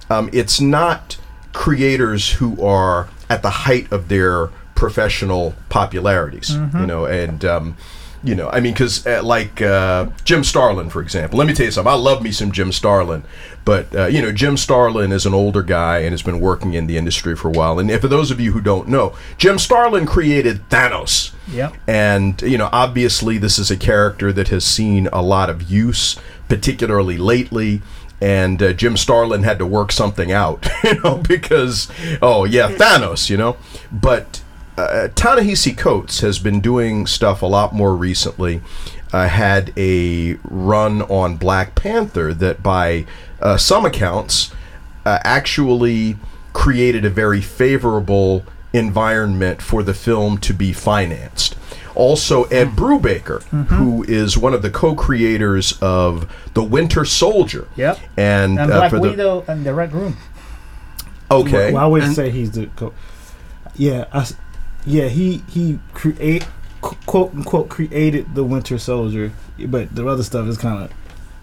Um, 0.09 0.29
it's 0.33 0.61
not 0.61 1.17
creators 1.53 2.33
who 2.33 2.61
are 2.63 3.09
at 3.29 3.41
the 3.41 3.49
height 3.49 3.91
of 3.91 4.07
their 4.07 4.47
professional 4.75 5.55
popularities, 5.69 6.51
you 6.79 6.85
know, 6.85 7.05
and 7.05 7.43
um, 7.45 7.77
you 8.25 8.33
know, 8.33 8.49
I 8.49 8.59
mean, 8.59 8.73
because 8.73 9.05
uh, 9.05 9.21
like 9.23 9.61
uh, 9.61 10.07
Jim 10.23 10.43
Starlin, 10.43 10.89
for 10.89 11.01
example. 11.01 11.37
Let 11.37 11.47
me 11.47 11.53
tell 11.53 11.67
you 11.67 11.71
something. 11.71 11.93
I 11.93 11.95
love 11.95 12.23
me 12.23 12.31
some 12.31 12.51
Jim 12.51 12.71
Starlin, 12.71 13.23
but 13.63 13.95
uh, 13.95 14.07
you 14.07 14.21
know, 14.21 14.31
Jim 14.31 14.57
Starlin 14.57 15.11
is 15.11 15.27
an 15.27 15.33
older 15.33 15.61
guy 15.61 15.99
and 15.99 16.11
has 16.11 16.23
been 16.23 16.39
working 16.39 16.73
in 16.73 16.87
the 16.87 16.97
industry 16.97 17.35
for 17.35 17.49
a 17.49 17.51
while. 17.51 17.77
And 17.77 17.91
for 18.01 18.07
those 18.07 18.31
of 18.31 18.39
you 18.39 18.51
who 18.51 18.61
don't 18.61 18.87
know, 18.87 19.15
Jim 19.37 19.59
Starlin 19.59 20.07
created 20.07 20.67
Thanos. 20.69 21.33
Yeah. 21.47 21.71
And, 21.87 22.41
you 22.41 22.57
know, 22.57 22.69
obviously, 22.71 23.37
this 23.37 23.59
is 23.59 23.69
a 23.69 23.77
character 23.77 24.33
that 24.33 24.47
has 24.47 24.65
seen 24.65 25.07
a 25.13 25.21
lot 25.21 25.49
of 25.51 25.69
use, 25.69 26.17
particularly 26.49 27.17
lately. 27.17 27.83
And 28.25 28.63
uh, 28.63 28.73
Jim 28.73 28.97
Starlin 28.97 29.43
had 29.43 29.59
to 29.59 29.67
work 29.67 29.91
something 29.91 30.31
out, 30.31 30.67
you 30.83 30.99
know, 31.01 31.17
because, 31.17 31.87
oh, 32.23 32.43
yeah, 32.43 32.71
Thanos, 32.71 33.29
you 33.29 33.37
know. 33.37 33.55
But 33.91 34.41
uh, 34.79 35.09
Ta-Nehisi 35.13 35.77
Coates 35.77 36.21
has 36.21 36.39
been 36.39 36.59
doing 36.59 37.05
stuff 37.05 37.43
a 37.43 37.45
lot 37.45 37.71
more 37.71 37.95
recently. 37.95 38.61
Uh, 39.13 39.27
had 39.27 39.71
a 39.77 40.39
run 40.43 41.03
on 41.03 41.37
Black 41.37 41.75
Panther 41.75 42.33
that, 42.33 42.63
by 42.63 43.05
uh, 43.41 43.57
some 43.57 43.85
accounts, 43.85 44.51
uh, 45.05 45.19
actually 45.23 46.17
created 46.51 47.05
a 47.05 47.11
very 47.11 47.41
favorable 47.41 48.43
environment 48.73 49.61
for 49.61 49.83
the 49.83 49.93
film 49.93 50.39
to 50.39 50.51
be 50.51 50.73
financed. 50.73 51.55
Also, 51.95 52.43
Ed 52.45 52.69
Brubaker, 52.75 53.41
who 53.67 54.03
is 54.03 54.37
one 54.37 54.53
of 54.53 54.61
the 54.61 54.69
co-creators 54.69 55.77
of 55.81 56.29
The 56.53 56.63
Winter 56.63 57.05
Soldier. 57.05 57.67
Yep. 57.75 57.99
And, 58.17 58.59
And 58.59 58.71
uh, 58.71 58.77
Black 58.79 58.89
for 58.91 58.97
the 58.99 59.09
Widow 59.09 59.43
and 59.47 59.65
the 59.65 59.73
Red 59.73 59.93
Room. 59.93 60.17
okay, 61.31 61.71
Well, 61.73 61.83
I 61.83 61.87
would 61.87 62.03
And- 62.03 62.15
say 62.15 62.29
he's 62.29 62.51
the 62.51 62.67
co- 62.75 62.93
yeah, 63.75 64.05
I 64.13 64.19
s 64.21 64.35
yeah. 64.85 65.07
He 65.07 65.43
he 65.49 65.79
create 65.93 66.47
quote 66.81 67.33
unquote 67.33 67.67
created 67.69 68.35
the 68.35 68.43
Winter 68.43 68.77
Soldier, 68.77 69.31
but 69.67 69.93
the 69.95 70.07
other 70.07 70.23
stuff 70.23 70.47
is 70.47 70.57
kind 70.57 70.83
of 70.83 70.91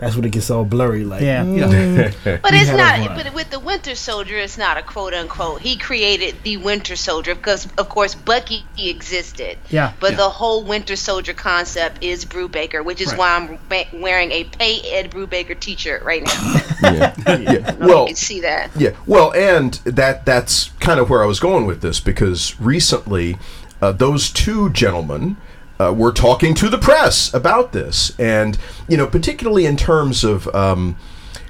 that's 0.03 0.17
when 0.17 0.25
it 0.25 0.33
gets 0.33 0.51
all 0.51 0.65
blurry. 0.65 1.05
Like 1.05 1.23
Yeah. 1.23 1.45
mm, 1.45 2.13
But 2.43 2.53
it's 2.55 2.71
not. 2.71 3.17
But 3.17 3.33
with 3.33 3.51
the 3.51 3.61
Winter 3.61 3.95
Soldier, 3.95 4.37
it's 4.37 4.59
not 4.59 4.77
a 4.77 4.83
quote 4.83 5.15
unquote. 5.15 5.61
He 5.63 5.77
created 5.77 6.35
the 6.43 6.57
Winter 6.57 6.97
Soldier 6.97 7.35
because, 7.37 7.67
of 7.79 7.89
course, 7.89 8.15
Bucky 8.17 8.65
existed. 8.77 9.59
Yeah. 9.71 9.93
But 10.01 10.13
Yeah. 10.13 10.17
the 10.19 10.29
whole 10.29 10.65
Winter 10.65 10.97
Soldier 10.97 11.33
concept 11.35 12.03
is 12.03 12.25
Brubaker, 12.25 12.85
which 12.85 13.01
is 13.01 13.09
Right. 13.11 13.19
why 13.19 13.37
I'm 13.37 13.59
ba- 13.69 13.87
wearing 13.93 14.33
a 14.33 14.43
Pay 14.45 14.81
Ed 14.93 15.11
Brubaker 15.13 15.59
T-shirt 15.59 16.03
right 16.03 16.25
now. 16.25 16.61
yeah, 16.83 17.15
yeah. 17.27 17.73
you 17.73 17.87
Well, 17.87 18.07
can 18.07 18.17
see 18.17 18.41
that. 18.41 18.71
Yeah, 18.77 18.91
well, 19.07 19.33
and 19.35 19.75
that 19.85 20.27
that's 20.27 20.71
kind 20.81 20.99
of 20.99 21.09
where 21.11 21.23
I 21.23 21.27
was 21.27 21.39
going 21.39 21.65
with 21.67 21.81
this 21.81 22.01
because 22.01 22.59
recently, 22.61 23.39
uh, 23.81 23.93
those 23.93 24.31
two 24.31 24.71
gentlemen 24.71 25.37
uh, 25.81 25.93
were 25.93 26.13
talking 26.13 26.55
to 26.55 26.69
the 26.69 26.79
press 26.79 27.33
about 27.35 27.73
this, 27.73 28.13
and 28.19 28.59
you 28.89 28.97
know, 28.97 29.07
particularly 29.07 29.67
in 29.67 29.77
terms 29.77 30.25
of 30.25 30.53
um, 30.55 30.97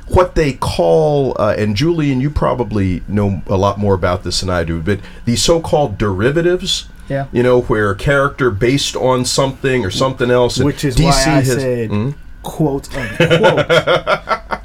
what 0.09 0.35
they 0.35 0.53
call, 0.53 1.35
uh, 1.41 1.55
and 1.57 1.75
Julian, 1.77 2.21
you 2.21 2.31
probably 2.31 3.03
know 3.09 3.43
a 3.47 3.57
lot 3.57 3.79
more 3.79 3.95
about 3.95 4.25
this 4.25 4.41
than 4.41 4.51
I 4.51 4.65
do, 4.65 4.81
but 4.81 5.01
the 5.25 5.37
so-called 5.37 5.99
derivatives. 5.99 6.89
Yeah. 7.09 7.27
You 7.33 7.43
know, 7.43 7.63
where 7.63 7.91
a 7.91 7.97
character 7.97 8.51
based 8.51 8.97
on 8.97 9.25
something 9.25 9.85
or 9.85 9.91
something 9.91 10.31
else, 10.31 10.59
Which 10.59 10.85
is 10.85 10.97
DC 10.97 11.05
why 11.05 11.11
I 11.11 11.41
has- 11.43 11.49
said 11.53 11.91
Hmm? 11.91 12.11
quote 12.43 12.89
unquote. 12.97 13.67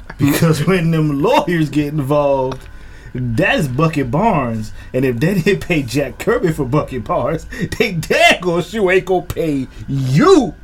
because 0.18 0.64
when 0.66 0.90
them 0.92 1.20
lawyers 1.20 1.68
get 1.68 1.88
involved, 1.88 2.66
that's 3.14 3.68
Bucky 3.68 4.02
Barnes. 4.02 4.72
And 4.92 5.04
if 5.04 5.18
they 5.18 5.40
didn't 5.40 5.60
pay 5.60 5.82
Jack 5.82 6.18
Kirby 6.18 6.52
for 6.52 6.64
Bucky 6.64 6.98
Barnes, 6.98 7.44
they 7.78 7.94
daggone 7.94 8.68
sure 8.68 8.90
ain't 8.92 9.04
gonna 9.06 9.22
pay 9.26 9.66
you 9.88 10.54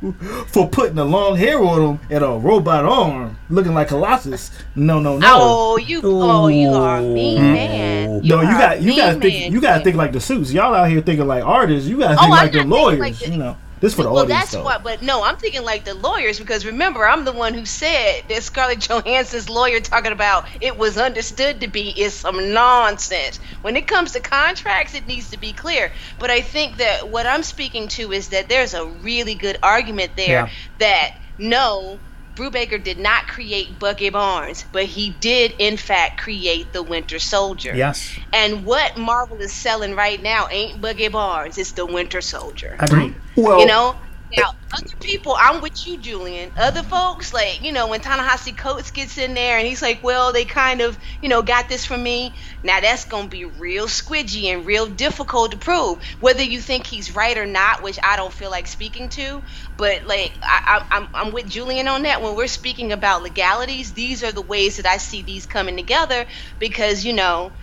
for 0.47 0.67
putting 0.69 0.97
a 0.97 1.05
long 1.05 1.35
hair 1.35 1.59
on 1.59 1.81
him 1.81 1.99
and 2.09 2.23
a 2.23 2.29
robot 2.29 2.85
arm 2.85 3.37
looking 3.49 3.73
like 3.73 3.89
Colossus. 3.89 4.51
No, 4.75 4.99
no, 4.99 5.17
no. 5.17 5.27
Oh, 5.27 5.77
you, 5.77 6.01
oh, 6.03 6.47
you 6.47 6.69
are 6.69 6.97
a 6.97 7.01
mean 7.01 7.37
hmm. 7.37 7.53
man. 7.53 8.21
no, 8.23 8.41
you 8.41 8.47
got 8.47 8.81
you 8.81 8.95
gotta 8.95 9.19
think 9.19 9.33
man, 9.33 9.51
you 9.51 9.61
got 9.61 9.77
to 9.77 9.83
think 9.83 9.95
like 9.95 10.11
the 10.11 10.19
suits. 10.19 10.51
Y'all 10.51 10.73
out 10.73 10.89
here 10.89 11.01
thinking 11.01 11.27
like 11.27 11.43
artists. 11.43 11.87
You 11.87 11.99
got 11.99 12.09
to 12.09 12.13
Oh, 12.13 12.17
think 12.17 12.23
I'm 12.23 12.29
like 12.29 12.53
not 12.53 12.61
the 12.63 12.67
lawyers. 12.67 12.99
like 12.99 13.17
the- 13.17 13.31
you 13.31 13.37
know, 13.37 13.57
this 13.81 13.93
for 13.93 14.03
the 14.03 14.09
well, 14.11 14.23
audience 14.23 14.41
that's 14.41 14.51
though. 14.53 14.63
what. 14.63 14.83
But 14.83 15.01
no, 15.01 15.23
I'm 15.23 15.35
thinking 15.37 15.63
like 15.63 15.85
the 15.85 15.93
lawyers 15.93 16.39
because 16.39 16.65
remember, 16.65 17.05
I'm 17.07 17.25
the 17.25 17.33
one 17.33 17.53
who 17.53 17.65
said 17.65 18.21
that 18.29 18.43
Scarlett 18.43 18.79
Johansson's 18.79 19.49
lawyer 19.49 19.79
talking 19.81 20.11
about 20.13 20.45
it 20.61 20.77
was 20.77 20.97
understood 20.97 21.61
to 21.61 21.67
be 21.67 21.89
is 21.89 22.13
some 22.15 22.53
nonsense. 22.53 23.39
When 23.61 23.75
it 23.75 23.87
comes 23.87 24.13
to 24.13 24.21
contracts, 24.21 24.93
it 24.95 25.07
needs 25.07 25.29
to 25.31 25.37
be 25.37 25.53
clear. 25.53 25.91
But 26.19 26.29
I 26.31 26.41
think 26.41 26.77
that 26.77 27.09
what 27.09 27.27
I'm 27.27 27.43
speaking 27.43 27.87
to 27.89 28.11
is 28.11 28.29
that 28.29 28.49
there's 28.49 28.73
a 28.73 28.85
really 28.87 29.35
good 29.35 29.57
argument 29.61 30.13
there 30.15 30.45
Yeah. 30.45 30.49
that 30.79 31.09
no. 31.37 32.04
Brubaker 32.35 32.83
did 32.83 32.99
not 32.99 33.27
create 33.27 33.79
Bucky 33.79 34.09
Barnes, 34.09 34.65
but 34.71 34.83
he 34.85 35.11
did 35.21 35.53
in 35.57 35.77
fact 35.77 36.19
create 36.21 36.73
the 36.73 36.83
Winter 36.83 37.19
Soldier. 37.19 37.73
Yes. 37.75 38.17
And 38.33 38.65
what 38.65 38.97
Marvel 38.97 39.37
is 39.37 39.53
selling 39.53 39.95
right 39.95 40.21
now 40.21 40.47
ain't 40.51 40.81
Bucky 40.81 41.07
Barnes, 41.07 41.57
it's 41.57 41.71
the 41.71 41.85
Winter 41.85 42.21
Soldier. 42.21 42.75
Agreed. 42.79 43.15
Well, 43.35 43.59
You 43.59 43.65
know, 43.65 43.95
now 44.31 44.43
other 44.73 44.95
people, 45.01 45.35
I'm 45.39 45.61
with 45.61 45.85
you, 45.85 46.01
Julian. 46.01 46.51
Other 46.57 46.83
folks, 46.83 47.31
like 47.31 47.61
you 47.61 47.71
know, 47.71 47.87
when 47.87 48.01
Ta-Nehisi 48.01 48.57
Coates 48.57 48.91
gets 48.91 49.17
in 49.17 49.33
there 49.35 49.57
and 49.57 49.67
he's 49.67 49.81
like, 49.81 50.03
"Well, 50.03 50.33
they 50.33 50.45
kind 50.45 50.81
of, 50.81 50.97
you 51.21 51.29
know, 51.29 51.43
got 51.43 51.69
this 51.69 51.85
from 51.85 52.03
me." 52.03 52.35
Now 52.63 52.79
that's 52.81 53.05
gonna 53.05 53.27
be 53.29 53.45
real 53.45 53.87
squidgy 53.87 54.45
and 54.45 54.65
real 54.65 54.87
difficult 54.87 55.51
to 55.51 55.57
prove, 55.57 55.99
whether 56.19 56.43
you 56.43 56.59
think 56.59 56.87
he's 56.87 57.15
right 57.15 57.37
or 57.37 57.45
not, 57.45 57.83
which 57.83 57.99
I 58.03 58.15
don't 58.17 58.33
feel 58.33 58.49
like 58.51 58.67
speaking 58.67 59.09
to. 59.09 59.43
But 59.77 60.05
like, 60.05 60.37
I, 60.43 60.81
I, 60.91 60.97
I'm, 60.97 61.07
I'm 61.13 61.31
with 61.33 61.47
Julian 61.47 61.87
on 61.87 62.03
that. 62.03 62.21
When 62.21 62.35
we're 62.35 62.47
speaking 62.47 62.91
about 62.91 63.23
legalities, 63.23 63.93
these 63.93 64.23
are 64.23 64.31
the 64.31 64.41
ways 64.41 64.77
that 64.77 64.85
I 64.87 64.97
see 64.97 65.21
these 65.21 65.45
coming 65.45 65.77
together 65.77 66.25
because 66.59 67.05
you 67.05 67.13
know. 67.13 67.53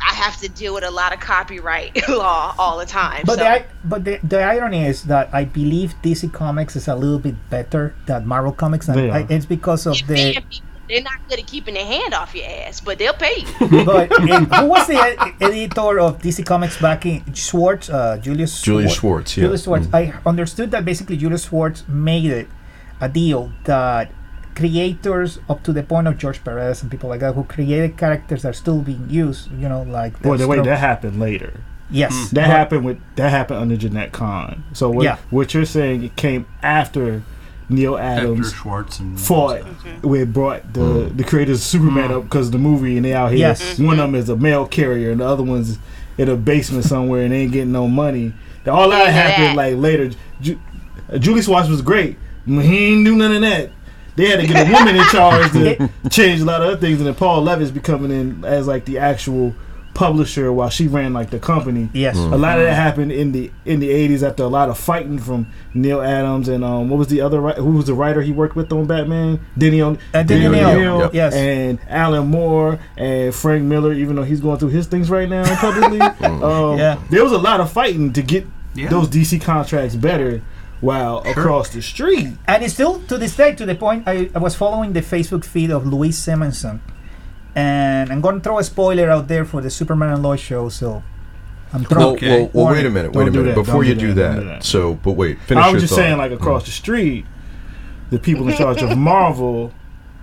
I 0.00 0.14
have 0.14 0.36
to 0.40 0.48
deal 0.48 0.74
with 0.74 0.84
a 0.84 0.90
lot 0.90 1.12
of 1.12 1.20
copyright 1.20 2.08
law 2.08 2.54
all 2.58 2.78
the 2.78 2.86
time. 2.86 3.22
But 3.26 3.38
so. 3.38 3.44
the, 3.44 3.64
but 3.84 4.04
the, 4.04 4.18
the 4.22 4.42
irony 4.42 4.84
is 4.86 5.04
that 5.04 5.30
I 5.32 5.44
believe 5.44 5.94
DC 6.02 6.32
Comics 6.32 6.76
is 6.76 6.88
a 6.88 6.94
little 6.94 7.18
bit 7.18 7.34
better 7.50 7.94
than 8.06 8.26
Marvel 8.26 8.52
Comics, 8.52 8.88
and 8.88 9.12
I, 9.12 9.26
it's 9.28 9.46
because 9.46 9.86
of 9.86 9.96
the. 10.06 10.14
paying 10.14 10.34
people. 10.34 10.68
They're 10.88 11.02
not 11.02 11.18
good 11.28 11.40
at 11.40 11.48
keeping 11.48 11.74
their 11.74 11.84
hand 11.84 12.14
off 12.14 12.32
your 12.32 12.46
ass, 12.46 12.80
but 12.80 12.98
they'll 12.98 13.12
pay 13.12 13.40
you. 13.40 13.84
But 13.84 14.12
who 14.12 14.66
was 14.66 14.86
the 14.86 14.94
ed- 14.94 15.34
editor 15.40 15.98
of 15.98 16.22
DC 16.22 16.46
Comics 16.46 16.80
back 16.80 17.04
in 17.04 17.34
Schwartz? 17.34 17.90
Uh, 17.90 18.18
Julius. 18.18 18.62
Julius 18.62 18.94
Schwartz, 18.94 19.36
yeah. 19.36 19.44
Julius 19.44 19.64
Schwartz. 19.64 19.88
I 19.92 20.14
understood 20.24 20.70
that 20.70 20.84
basically 20.84 21.16
Julius 21.16 21.48
Schwartz 21.48 21.82
made 21.88 22.26
it 22.30 22.48
a 23.00 23.08
deal 23.08 23.50
that 23.64 24.12
creators 24.56 25.38
up 25.48 25.62
to 25.64 25.72
the 25.72 25.82
point 25.82 26.08
of 26.08 26.18
George 26.18 26.42
Perez 26.42 26.82
and 26.82 26.90
people 26.90 27.08
like 27.08 27.20
that 27.20 27.34
who 27.34 27.44
created 27.44 27.96
characters 27.96 28.42
that 28.42 28.48
are 28.48 28.52
still 28.52 28.80
being 28.80 29.08
used. 29.08 29.50
You 29.52 29.68
know, 29.68 29.82
like. 29.82 30.20
Boy, 30.22 30.36
the 30.36 30.48
way 30.48 30.60
that 30.60 30.78
happened 30.78 31.20
later. 31.20 31.60
Yes. 31.90 32.12
Hmm. 32.12 32.34
That 32.34 32.42
but- 32.42 32.50
happened 32.50 32.84
with 32.84 32.98
that 33.16 33.30
happened 33.30 33.60
under 33.60 33.76
Jenette 33.76 34.12
Kahn. 34.12 34.64
So 34.72 34.90
what 34.90 35.04
Yeah. 35.04 35.18
what 35.30 35.54
you're 35.54 35.64
saying 35.64 36.02
it 36.02 36.16
came 36.16 36.46
after 36.62 37.22
Neal 37.68 37.96
Adams 37.96 38.30
Adams 38.30 38.52
Schwartz 38.54 38.98
and 38.98 39.20
fought 39.20 39.62
where 40.02 40.22
it 40.22 40.32
brought 40.32 40.72
the 40.72 40.80
hmm. 40.80 41.16
the 41.16 41.24
creators 41.24 41.58
of 41.58 41.64
Superman 41.64 42.10
hmm. 42.10 42.16
up 42.16 42.22
because 42.24 42.46
of 42.46 42.52
the 42.52 42.58
movie 42.58 42.96
and 42.96 43.04
they 43.04 43.14
out 43.14 43.30
here. 43.30 43.38
Yes. 43.38 43.78
One 43.78 44.00
of 44.00 44.10
them 44.10 44.14
is 44.14 44.28
a 44.28 44.36
mail 44.36 44.66
carrier 44.66 45.10
and 45.10 45.20
the 45.20 45.26
other 45.26 45.42
one's 45.42 45.78
in 46.18 46.28
a 46.28 46.36
basement 46.36 46.84
somewhere 46.84 47.22
and 47.22 47.32
they 47.32 47.42
ain't 47.42 47.52
getting 47.52 47.72
no 47.72 47.86
money. 47.86 48.32
All 48.66 48.88
that 48.90 49.06
Yeah. 49.06 49.10
happened 49.10 49.56
like 49.56 49.76
later. 49.76 50.10
Ju- 50.40 50.58
uh, 51.12 51.18
Julie 51.18 51.42
Schwartz 51.42 51.68
was 51.68 51.82
great. 51.82 52.18
but 52.46 52.64
He 52.64 52.86
ain't 52.86 53.04
do 53.04 53.14
none 53.14 53.32
of 53.32 53.42
that. 53.42 53.70
They 54.16 54.26
had 54.28 54.40
to 54.40 54.46
get 54.46 54.66
a 54.68 54.72
woman 54.72 54.96
in 54.96 55.04
charge 55.04 55.52
to 55.52 55.90
change 56.10 56.40
a 56.40 56.44
lot 56.44 56.62
of 56.62 56.68
other 56.68 56.76
things, 56.80 56.98
and 56.98 57.06
then 57.06 57.14
Paul 57.14 57.44
Levitz 57.44 57.72
becoming 57.72 58.10
in 58.10 58.44
as 58.44 58.66
like 58.66 58.84
the 58.86 58.98
actual 58.98 59.54
publisher 59.94 60.52
while 60.52 60.68
she 60.68 60.86
ran 60.88 61.14
like 61.14 61.30
the 61.30 61.38
company. 61.38 61.88
Yes. 61.94 62.16
A 62.16 62.20
lot 62.36 62.58
of 62.58 62.64
that 62.66 62.74
happened 62.74 63.12
in 63.12 63.32
the 63.32 63.50
in 63.64 63.80
the 63.80 63.88
eighties 63.90 64.22
after 64.22 64.42
a 64.42 64.46
lot 64.46 64.68
of 64.68 64.76
fighting 64.78 65.18
from 65.18 65.46
Neal 65.72 66.02
Adams 66.02 66.48
and 66.48 66.62
um 66.62 66.90
what 66.90 66.98
was 66.98 67.08
the 67.08 67.22
other 67.22 67.38
wri- 67.40 67.56
who 67.56 67.70
was 67.72 67.86
the 67.86 67.94
writer 67.94 68.20
he 68.20 68.30
worked 68.30 68.56
with 68.56 68.70
on 68.72 68.84
Batman? 68.86 69.40
Denny 69.56 69.80
on 69.80 69.98
Uh, 70.12 70.22
Denny 70.22 70.46
O'Neil, 70.46 71.00
Yep. 71.00 71.14
yes. 71.14 71.34
and 71.34 71.78
Alan 71.88 72.26
Moore 72.26 72.78
and 72.98 73.34
Frank 73.34 73.64
Miller, 73.64 73.94
even 73.94 74.16
though 74.16 74.22
he's 74.22 74.40
going 74.40 74.58
through 74.58 74.68
his 74.68 74.86
things 74.86 75.08
right 75.08 75.28
now 75.30 75.44
publicly. 75.56 76.00
um, 76.20 76.76
Yeah. 76.78 76.98
There 77.08 77.22
was 77.24 77.32
a 77.32 77.38
lot 77.38 77.60
of 77.60 77.72
fighting 77.72 78.12
to 78.12 78.22
get 78.22 78.46
Yeah. 78.74 78.88
those 78.90 79.08
DC 79.08 79.40
contracts 79.40 79.96
better 79.96 80.42
while 80.80 81.18
across 81.26 81.70
the 81.70 81.80
street. 81.82 82.28
And 82.46 82.62
it's 82.62 82.74
still 82.74 83.00
to 83.04 83.16
this 83.18 83.34
day 83.36 83.54
to 83.54 83.64
the 83.66 83.74
point 83.74 84.04
I, 84.06 84.30
I 84.34 84.38
was 84.38 84.54
following 84.54 84.92
the 84.92 85.00
Facebook 85.00 85.44
feed 85.44 85.70
of 85.70 85.86
Louise 85.86 86.18
Simonson. 86.18 86.80
And 87.54 88.12
I'm 88.12 88.20
going 88.20 88.36
to 88.36 88.40
throw 88.42 88.58
a 88.58 88.64
spoiler 88.64 89.08
out 89.08 89.28
there 89.28 89.44
for 89.44 89.62
the 89.62 89.70
Superman 89.70 90.10
and 90.12 90.22
Lois 90.22 90.40
show, 90.40 90.68
so 90.68 91.02
I'm 91.72 91.80
Well, 91.82 91.88
throwing. 91.90 92.16
Okay. 92.16 92.42
well, 92.42 92.50
well, 92.66 92.74
wait 92.74 92.84
a 92.86 92.90
minute, 92.90 93.12
wait 93.12 93.24
Don't 93.24 93.28
a 93.28 93.30
do 93.32 93.38
minute. 93.40 93.54
that, 93.54 93.60
Before 93.64 93.82
don't 93.82 93.86
you 93.88 93.94
do 93.94 94.00
do 94.08 94.14
that, 94.14 94.22
that, 94.28 94.34
don't 94.34 94.42
do 94.44 94.48
that. 94.50 94.64
so, 94.64 94.94
but 94.94 95.12
wait, 95.12 95.40
finish 95.40 95.64
I 95.64 95.66
your 95.68 95.74
was 95.74 95.82
just 95.84 95.94
thought. 95.94 96.00
saying, 96.00 96.18
like 96.18 96.32
across 96.32 96.64
the 96.66 96.70
street, 96.70 97.24
the 98.10 98.18
people 98.18 98.46
in 98.48 98.54
charge 98.56 98.82
of 98.82 98.96
Marvel 98.98 99.72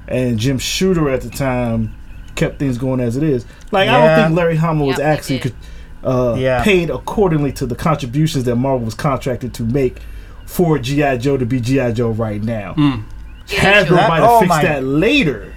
and 0.08 0.38
Jim 0.38 0.60
Shooter 0.60 1.10
at 1.10 1.22
the 1.22 1.30
time 1.32 1.96
kept 2.36 2.60
things 2.60 2.78
going 2.78 3.00
as 3.00 3.18
it 3.18 3.24
is. 3.24 3.46
Like 3.72 3.90
I 3.90 4.06
don't 4.16 4.26
think 4.28 4.38
Larry 4.38 4.56
Hama 4.58 4.86
was 4.86 5.00
Yeah, 5.00 5.06
actually 5.06 5.52
uh, 6.04 6.36
Yeah. 6.38 6.64
paid 6.64 6.90
accordingly 6.92 7.52
to 7.54 7.66
the 7.66 7.76
contributions 7.76 8.44
that 8.44 8.56
Marvel 8.58 8.86
was 8.86 8.94
contracted 8.96 9.54
to 9.56 9.64
make 9.64 9.98
for 10.46 10.78
GI 10.80 11.18
Joe 11.20 11.38
to 11.38 11.46
be 11.46 11.60
GI 11.60 11.94
Joe 11.94 12.10
right 12.12 12.42
now. 12.42 12.74
Mm. 12.74 13.04
Hasbro 13.48 13.90
That- 13.90 14.10
might 14.10 14.20
have 14.22 14.30
oh 14.30 14.40
fixed 14.40 14.50
my- 14.50 14.64
that 14.64 14.84
later. 14.84 15.50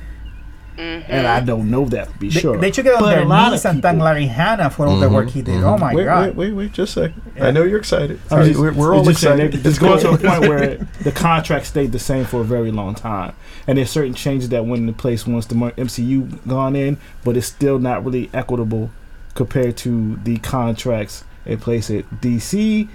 Mm-hmm. 0.77 1.11
And 1.11 1.27
I 1.27 1.41
don't 1.41 1.71
know 1.71 1.87
that 1.87 2.13
to 2.13 2.19
be 2.19 2.29
They, 2.29 2.39
sure. 2.41 2.59
they 2.59 2.71
took 2.71 2.85
get 2.85 2.97
on 2.97 3.01
But 3.01 3.07
their 3.15 3.23
a 3.23 3.51
knees 3.51 3.65
and 3.65 3.81
thank 3.83 3.95
people- 3.95 4.05
Larry 4.05 4.27
Hama 4.27 4.69
for 4.69 4.87
all 4.87 4.99
the 5.01 5.09
work 5.09 5.31
he 5.31 5.41
did. 5.41 5.55
Mm-hmm. 5.55 5.65
Oh 5.65 5.79
my 5.79 5.95
wait, 5.95 6.05
god! 6.05 6.27
wait, 6.27 6.35
wait, 6.37 6.53
wait, 6.53 6.73
just 6.73 6.99
a 6.99 7.01
second. 7.09 7.23
I 7.41 7.51
know 7.51 7.63
you're 7.63 7.79
excited. 7.79 8.21
I 8.31 8.45
just- 8.45 8.61
we're, 8.61 8.75
we're 8.75 8.95
all 8.95 9.03
just 9.03 9.23
saying 9.23 9.41
excited. 9.41 9.63
that 9.63 9.69
It's 9.71 9.79
going 9.79 9.99
to 10.01 10.11
a 10.11 10.19
point 10.19 10.41
where 10.43 10.77
the 11.03 11.13
contract 11.13 11.65
stayed 11.65 11.93
the 11.93 11.99
same 11.99 12.27
for 12.27 12.43
a 12.43 12.45
very 12.45 12.71
long 12.71 12.95
time, 12.95 13.33
and 13.67 13.79
there's 13.79 13.89
certain 13.91 14.13
changes 14.13 14.51
that 14.51 14.67
went 14.67 14.81
into 14.81 14.93
place 14.93 15.27
once 15.27 15.47
the 15.47 15.55
MCU 15.55 16.47
gone 16.47 16.77
in, 16.77 16.99
but 17.25 17.39
it's 17.39 17.47
still 17.47 17.79
not 17.79 18.05
really 18.05 18.29
equitable 18.35 18.91
compared 19.35 19.79
to 19.79 20.17
the 20.25 20.37
contracts 20.39 21.25
in 21.47 21.59
place 21.59 21.91
at 21.91 22.05
DC. 22.21 22.87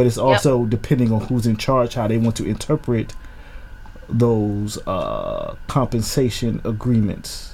But 0.00 0.06
it's 0.06 0.16
also 0.16 0.64
depending 0.64 1.12
on 1.12 1.20
who's 1.20 1.46
in 1.46 1.58
charge, 1.58 1.92
how 1.92 2.08
they 2.08 2.16
want 2.16 2.34
to 2.36 2.46
interpret 2.46 3.12
those 4.08 4.78
uh, 4.86 5.56
compensation 5.66 6.62
agreements. 6.64 7.52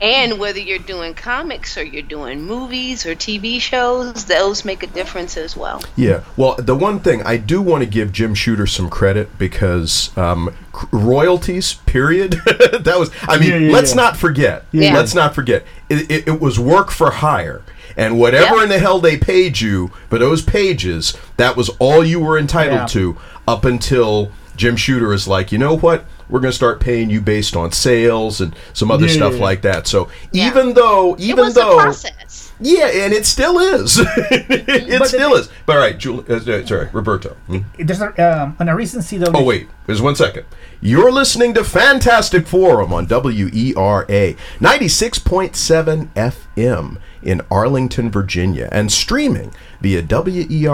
And 0.00 0.38
whether 0.38 0.60
you're 0.60 0.78
doing 0.78 1.14
comics 1.14 1.76
or 1.76 1.82
you're 1.82 2.02
doing 2.02 2.42
movies 2.42 3.06
or 3.06 3.16
TV 3.16 3.60
shows, 3.60 4.24
those 4.26 4.64
make 4.64 4.84
a 4.84 4.86
difference 4.86 5.36
as 5.36 5.56
well. 5.56 5.82
Yeah. 5.96 6.22
Well, 6.36 6.54
the 6.58 6.76
one 6.76 7.00
thing 7.00 7.24
I 7.24 7.38
do 7.38 7.60
want 7.60 7.82
to 7.82 7.90
give 7.90 8.12
Jim 8.12 8.36
Shooter 8.36 8.68
some 8.68 8.88
credit 8.88 9.36
because 9.36 10.16
um, 10.16 10.54
c- 10.80 10.86
royalties, 10.92 11.74
period. 11.86 12.32
that 12.46 12.94
was. 12.96 13.10
I 13.22 13.36
mean, 13.40 13.50
Yeah, 13.50 13.56
yeah, 13.58 13.72
let's 13.72 13.90
yeah. 13.96 14.02
not 14.02 14.16
forget. 14.16 14.66
Yeah. 14.70 14.94
Let's 14.94 15.12
not 15.12 15.34
forget. 15.34 15.64
It, 15.88 16.08
it, 16.08 16.28
it 16.28 16.40
was 16.40 16.56
work 16.60 16.92
for 16.92 17.10
hire. 17.10 17.62
And 17.96 18.18
whatever 18.18 18.56
Yep. 18.56 18.62
in 18.64 18.68
the 18.70 18.78
hell 18.78 18.98
they 18.98 19.16
paid 19.16 19.60
you 19.60 19.90
for 20.10 20.18
those 20.18 20.42
pages, 20.42 21.14
that 21.36 21.56
was 21.56 21.70
all 21.78 22.04
you 22.04 22.18
were 22.20 22.38
entitled 22.38 22.80
Yeah. 22.80 22.86
to 22.86 23.16
up 23.46 23.64
until 23.64 24.30
Jim 24.56 24.76
Shooter 24.76 25.12
is 25.12 25.26
like, 25.28 25.52
you 25.52 25.58
know 25.58 25.76
what? 25.76 26.04
We're 26.28 26.40
going 26.40 26.50
to 26.52 26.56
start 26.56 26.80
paying 26.80 27.10
you 27.10 27.20
based 27.20 27.54
on 27.54 27.72
sales 27.72 28.40
and 28.40 28.54
some 28.72 28.90
other 28.90 29.06
Yeah, 29.06 29.12
stuff 29.14 29.34
yeah. 29.34 29.42
like 29.42 29.62
that. 29.62 29.86
So 29.86 30.08
even 30.32 30.72
though, 30.74 31.14
It 31.14 31.20
even 31.20 31.44
was 31.44 31.54
though, 31.54 31.78
a 31.78 31.82
process. 31.82 32.43
Yeah, 32.60 32.86
and 32.86 33.12
it 33.12 33.26
still 33.26 33.58
is. 33.58 33.98
it 34.30 34.98
But 34.98 35.08
still 35.08 35.34
is. 35.34 35.48
But 35.66 35.76
all 35.76 35.82
right, 35.82 35.98
Julie, 35.98 36.24
uh, 36.28 36.64
sorry, 36.66 36.88
Roberto. 36.92 37.36
Hmm? 37.46 37.58
There's 37.78 38.00
a, 38.00 38.42
um, 38.42 38.56
on 38.60 38.68
a 38.68 38.76
recent 38.76 39.04
CW. 39.04 39.32
Oh 39.34 39.44
wait, 39.44 39.68
there's 39.86 40.02
one 40.02 40.16
second. 40.16 40.46
You're 40.80 41.10
listening 41.10 41.54
to 41.54 41.64
Fantastic 41.64 42.46
Forum 42.46 42.92
on 42.92 43.06
WERA 43.06 44.34
96.7 44.60 46.08
FM 46.14 46.98
in 47.22 47.40
Arlington, 47.50 48.10
Virginia, 48.10 48.68
and 48.70 48.92
streaming 48.92 49.52
via 49.80 50.02
E 50.02 50.66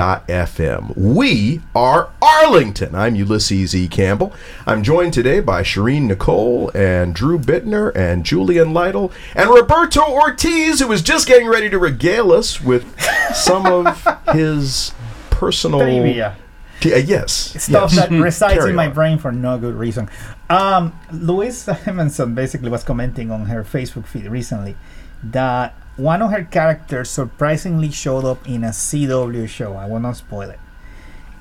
BFF.FM. 0.00 0.96
We 0.96 1.60
are 1.74 2.10
Arlington. 2.22 2.94
I'm 2.94 3.14
Ulysses 3.16 3.76
E. 3.76 3.86
Campbell. 3.86 4.32
I'm 4.66 4.82
joined 4.82 5.12
today 5.12 5.40
by 5.40 5.62
Sherin 5.62 6.06
Nicole 6.06 6.70
and 6.74 7.14
Drew 7.14 7.38
Bittner 7.38 7.94
and 7.94 8.24
Julian 8.24 8.72
Lytle 8.72 9.12
and 9.34 9.50
Roberto 9.50 10.00
Ortiz, 10.00 10.80
who 10.80 10.90
is 10.90 11.02
just 11.02 11.28
getting 11.28 11.48
ready 11.48 11.68
to 11.68 11.78
regale 11.78 12.32
us 12.32 12.62
with 12.62 12.98
some 13.34 13.66
of 13.66 14.06
his 14.32 14.94
personal. 15.28 15.80
Trivia. 15.80 16.34
T- 16.80 16.94
uh, 16.94 16.96
yes. 16.96 17.32
Stuff 17.62 17.92
yes. 17.92 18.08
that 18.08 18.10
resides 18.10 18.54
Carry 18.54 18.70
in 18.70 18.76
my 18.76 18.86
on. 18.86 18.94
brain 18.94 19.18
for 19.18 19.30
no 19.30 19.58
good 19.58 19.74
reason. 19.74 20.08
Um, 20.48 20.98
Louise 21.12 21.58
Simonson 21.58 22.34
basically 22.34 22.70
was 22.70 22.82
commenting 22.84 23.30
on 23.30 23.46
her 23.46 23.62
Facebook 23.64 24.06
feed 24.06 24.24
recently 24.24 24.76
that 25.22 25.74
one 26.00 26.22
of 26.22 26.30
her 26.30 26.44
characters 26.44 27.10
surprisingly 27.10 27.90
showed 27.90 28.24
up 28.24 28.48
in 28.48 28.64
a 28.64 28.70
CW 28.70 29.48
show. 29.48 29.74
I 29.76 29.86
will 29.86 30.00
not 30.00 30.16
spoil 30.16 30.50
it. 30.50 30.58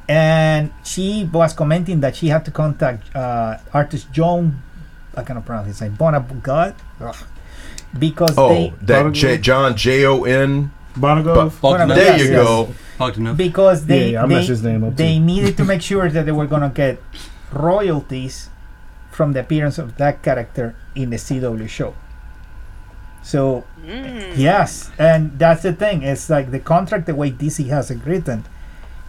And 0.07 0.71
she 0.83 1.29
was 1.31 1.53
commenting 1.53 1.99
that 2.01 2.15
she 2.15 2.27
had 2.27 2.43
to 2.45 2.51
contact 2.51 3.15
uh, 3.15 3.57
artist 3.73 4.11
Joan, 4.11 4.61
I 5.15 5.23
cannot 5.23 5.45
pronounce 5.45 5.67
his 5.67 5.81
name, 5.81 5.95
Bonabugat, 5.95 6.75
Ugh. 6.99 7.15
because 7.97 8.35
Oh, 8.37 8.49
they 8.49 8.73
that 8.81 9.11
J- 9.13 9.37
Jon 9.37 9.75
J 9.77 10.05
O 10.05 10.23
N. 10.23 10.71
Bonagov? 10.97 11.51
Bogdanove, 11.61 11.95
There 11.95 12.17
yes, 12.17 12.21
you 12.21 12.31
yes. 12.31 12.43
go. 12.45 13.35
because 13.37 13.85
they 13.85 14.11
Yeah, 14.11 14.25
yeah, 14.27 14.45
they, 14.61 14.69
name 14.79 14.93
they 14.95 15.19
needed 15.19 15.55
to 15.57 15.63
make 15.63 15.81
sure 15.81 16.09
that 16.09 16.25
they 16.25 16.31
were 16.33 16.47
gonna 16.47 16.69
get 16.73 16.99
royalties 17.53 18.49
from 19.11 19.33
the 19.33 19.39
appearance 19.41 19.77
of 19.77 19.95
that 19.97 20.21
character 20.23 20.75
in 20.95 21.09
the 21.11 21.17
CW 21.17 21.69
show. 21.69 21.93
So 23.23 23.65
mm. 23.83 24.37
yes, 24.37 24.91
and 24.97 25.37
that's 25.37 25.63
the 25.63 25.73
thing. 25.73 26.03
It's 26.03 26.29
like 26.29 26.51
the 26.51 26.59
contract 26.59 27.05
the 27.05 27.15
way 27.15 27.31
DC 27.31 27.67
has 27.67 27.91
it 27.91 27.99
written. 28.05 28.45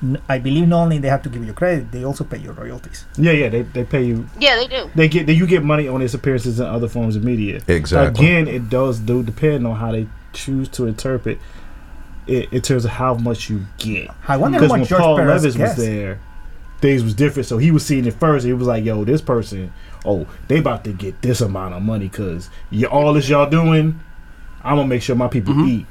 n- 0.03 0.21
I 0.29 0.39
believe 0.39 0.67
not 0.69 0.83
only 0.85 0.99
they 0.99 1.09
have 1.09 1.23
to 1.23 1.29
give 1.29 1.45
you 1.45 1.53
credit, 1.53 1.93
they 1.93 2.05
also 2.05 2.25
pay 2.25 2.39
your 2.39 2.53
royalties. 2.55 3.05
Yeah, 3.17 3.33
yeah, 3.33 3.49
they, 3.49 3.63
they 3.63 3.85
pay 3.85 4.03
you. 4.05 4.27
Yeah, 4.39 4.57
they 4.57 4.67
do. 4.67 4.91
They 4.95 5.09
get 5.09 5.29
you 5.29 5.47
get 5.47 5.63
money 5.63 5.89
on 5.89 6.01
his 6.01 6.15
appearances 6.15 6.61
in 6.61 6.67
other 6.67 6.89
forms 6.89 7.17
of 7.17 7.25
media. 7.25 7.63
Exactly. 7.69 8.27
Again, 8.27 8.49
it 8.49 8.69
does 8.69 8.99
do 8.99 9.23
depend 9.23 9.67
on 9.67 9.77
how 9.77 9.93
they 9.93 10.07
choose 10.33 10.69
to 10.71 10.87
interpret 10.87 11.39
it 12.27 12.53
in 12.53 12.61
terms 12.63 12.85
of 12.85 12.93
how 12.93 13.15
much 13.15 13.49
you 13.51 13.67
get. 13.79 14.11
I 14.29 14.37
wonder 14.37 14.59
how 14.59 14.63
Because 14.65 14.71
when 14.73 14.85
George 14.85 15.01
Paul 15.03 15.17
Perez 15.17 15.45
Levitz 15.45 15.57
gets. 15.57 15.77
was 15.77 15.87
there, 15.87 16.21
things 16.81 17.03
was 17.03 17.15
different. 17.15 17.47
So 17.47 17.59
he 17.59 17.71
was 17.71 17.85
seeing 17.85 18.07
it 18.07 18.15
first. 18.15 18.45
He 18.47 18.53
was 18.53 18.67
like, 18.67 18.85
"Yo, 18.85 19.05
this 19.05 19.21
person, 19.21 19.73
oh, 20.05 20.27
they 20.49 20.59
about 20.59 20.85
to 20.85 20.93
get 20.93 21.21
this 21.23 21.41
amount 21.41 21.75
of 21.75 21.83
money 21.83 22.09
because 22.09 22.51
you 22.71 22.87
all 22.87 23.13
this 23.15 23.29
y'all 23.29 23.49
doing, 23.49 24.01
I'm 24.65 24.77
gonna 24.77 24.87
make 24.89 25.03
sure 25.03 25.17
my 25.17 25.29
people 25.29 25.67
eat." 25.67 25.87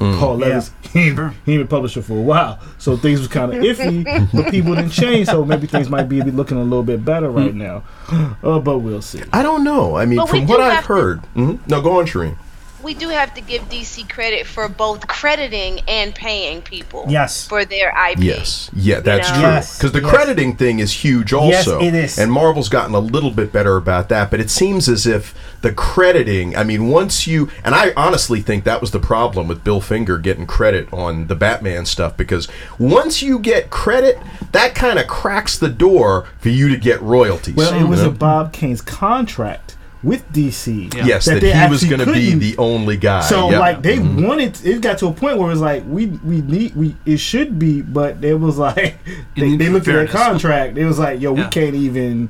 Mm. 0.00 0.18
Paul 0.18 0.40
Yeah. 0.40 0.60
He, 0.92 1.08
ain't- 1.08 1.18
he 1.44 1.52
ain't 1.54 1.60
been 1.60 1.66
publisher 1.68 2.02
for 2.02 2.16
a 2.18 2.20
while, 2.22 2.58
so 2.78 2.96
things 2.96 3.18
was 3.20 3.28
kind 3.28 3.52
of 3.54 3.62
iffy, 3.62 4.04
but 4.34 4.50
people 4.50 4.74
didn't 4.74 4.90
change, 4.90 5.28
so 5.28 5.44
maybe 5.44 5.66
things 5.68 5.88
might 5.88 6.08
be 6.08 6.20
looking 6.22 6.56
a 6.56 6.62
little 6.62 6.82
bit 6.82 7.04
better 7.04 7.30
right 7.30 7.54
now. 7.54 7.82
Uh, 8.42 8.58
but 8.58 8.80
we'll 8.80 9.00
see. 9.00 9.22
I 9.32 9.42
don't 9.42 9.64
know. 9.64 9.96
I 9.96 10.04
mean, 10.04 10.18
But 10.18 10.28
from 10.28 10.46
what 10.46 10.60
I've 10.60 10.72
have 10.74 10.82
to- 10.86 10.88
heard. 10.92 11.22
Mhm. 11.34 11.58
No, 11.68 11.80
go 11.80 11.98
on, 12.00 12.06
Sherin. 12.06 12.36
We 12.84 12.92
do 12.92 13.08
have 13.08 13.32
to 13.34 13.40
give 13.40 13.62
DC 13.62 14.10
credit 14.10 14.46
for 14.46 14.68
both 14.68 15.06
crediting 15.06 15.80
and 15.88 16.14
paying 16.14 16.60
people. 16.60 17.06
Yes. 17.08 17.48
For 17.48 17.64
their 17.64 17.88
IP. 18.10 18.18
Yes. 18.18 18.70
Yeah, 18.74 19.00
that's 19.00 19.30
know? 19.30 19.34
true. 19.36 19.42
Yes, 19.42 19.78
Because 19.78 19.92
the 19.92 20.02
yes. 20.02 20.10
crediting 20.10 20.56
thing 20.56 20.80
is 20.80 20.92
huge 20.92 21.32
also. 21.32 21.48
Yes, 21.48 21.66
also. 21.66 21.80
it 21.80 21.94
is. 21.94 22.18
And 22.18 22.30
Marvel's 22.30 22.68
gotten 22.68 22.94
a 22.94 22.98
little 23.00 23.30
bit 23.30 23.52
better 23.52 23.78
about 23.78 24.10
that, 24.10 24.30
but 24.30 24.38
it 24.38 24.50
seems 24.50 24.86
as 24.86 25.06
if 25.06 25.34
the 25.62 25.72
crediting, 25.72 26.54
I 26.54 26.62
mean, 26.62 26.88
once 26.88 27.26
you 27.26 27.50
and 27.64 27.74
I 27.74 27.94
honestly 27.96 28.42
think 28.42 28.64
that 28.64 28.82
was 28.82 28.90
the 28.90 29.00
problem 29.00 29.48
with 29.48 29.64
Bill 29.64 29.80
Finger 29.80 30.18
getting 30.18 30.46
credit 30.46 30.92
on 30.92 31.28
the 31.28 31.34
Batman 31.34 31.86
stuff 31.86 32.18
because 32.18 32.48
once 32.78 33.22
you 33.22 33.38
get 33.38 33.70
credit, 33.70 34.18
that 34.52 34.74
kind 34.74 34.98
of 34.98 35.06
cracks 35.06 35.58
the 35.58 35.70
door 35.70 36.26
for 36.38 36.50
you 36.50 36.68
to 36.68 36.76
get 36.76 37.00
royalties. 37.00 37.54
Well, 37.54 37.72
it 37.74 37.88
was 37.88 38.00
you 38.00 38.08
in 38.08 38.12
know? 38.12 38.18
Bob 38.18 38.52
Kane's 38.52 38.82
contract 38.82 39.74
with 40.04 40.30
DC. 40.32 40.92
Yes, 40.94 41.24
that, 41.24 41.40
they 41.40 41.52
he 41.58 41.68
was 41.68 41.82
going 41.84 42.00
to 42.00 42.12
be 42.12 42.34
the 42.34 42.56
only 42.58 42.96
guy. 42.96 43.20
So 43.22 43.50
Yep. 43.50 43.60
like 43.60 43.82
they 43.82 43.96
Mhm. 43.96 44.26
wanted, 44.28 44.64
it 44.64 44.80
got 44.82 44.98
to 44.98 45.06
a 45.08 45.12
point 45.12 45.38
where 45.38 45.48
it 45.48 45.52
was 45.52 45.60
like 45.60 45.82
we 45.88 46.06
we 46.06 46.42
need 46.42 46.76
we 46.76 46.94
it 47.06 47.16
should 47.16 47.58
be, 47.58 47.80
but 47.82 48.22
it 48.22 48.34
was 48.34 48.58
like 48.58 48.98
they, 49.36 49.56
they 49.56 49.68
looked 49.68 49.88
at 49.88 49.94
their 49.94 50.06
contract. 50.06 50.76
It 50.78 50.84
was 50.84 50.98
like 50.98 51.20
yo, 51.20 51.32
we 51.32 51.44
can't 51.48 51.74
even. 51.74 52.28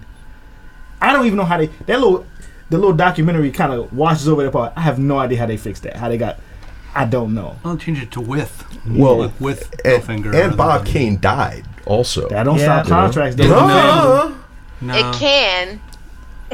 I 1.00 1.12
don't 1.12 1.26
even 1.26 1.36
know 1.36 1.44
how 1.44 1.58
they 1.58 1.66
that 1.66 2.00
little 2.00 2.26
the 2.70 2.78
little 2.78 2.94
documentary 2.96 3.50
kind 3.50 3.72
of 3.72 3.92
washes 3.92 4.28
over 4.28 4.42
that 4.44 4.52
part. 4.52 4.72
I 4.76 4.80
have 4.80 4.98
no 4.98 5.18
idea 5.18 5.38
how 5.38 5.46
they 5.46 5.56
fixed 5.58 5.82
that. 5.82 5.96
How 5.96 6.08
they 6.08 6.16
got, 6.16 6.38
I 6.94 7.04
don't 7.04 7.34
know. 7.34 7.56
I'll 7.64 7.76
change 7.76 8.02
it 8.02 8.10
to 8.12 8.20
with. 8.22 8.64
Well, 8.88 9.18
with, 9.18 9.40
with 9.40 9.74
and, 9.84 10.02
Finger. 10.02 10.34
and 10.34 10.56
Bob 10.56 10.84
than- 10.84 10.92
Kane 10.92 11.20
died 11.20 11.64
also. 11.86 12.28
That 12.28 12.44
don't 12.44 12.58
Yeah. 12.58 12.82
stop 12.82 12.86
contracts. 12.86 13.36
Yeah. 13.38 13.48
though. 13.48 13.66
No. 13.66 14.34
No. 14.80 14.94
It 15.10 15.14
can. 15.16 15.80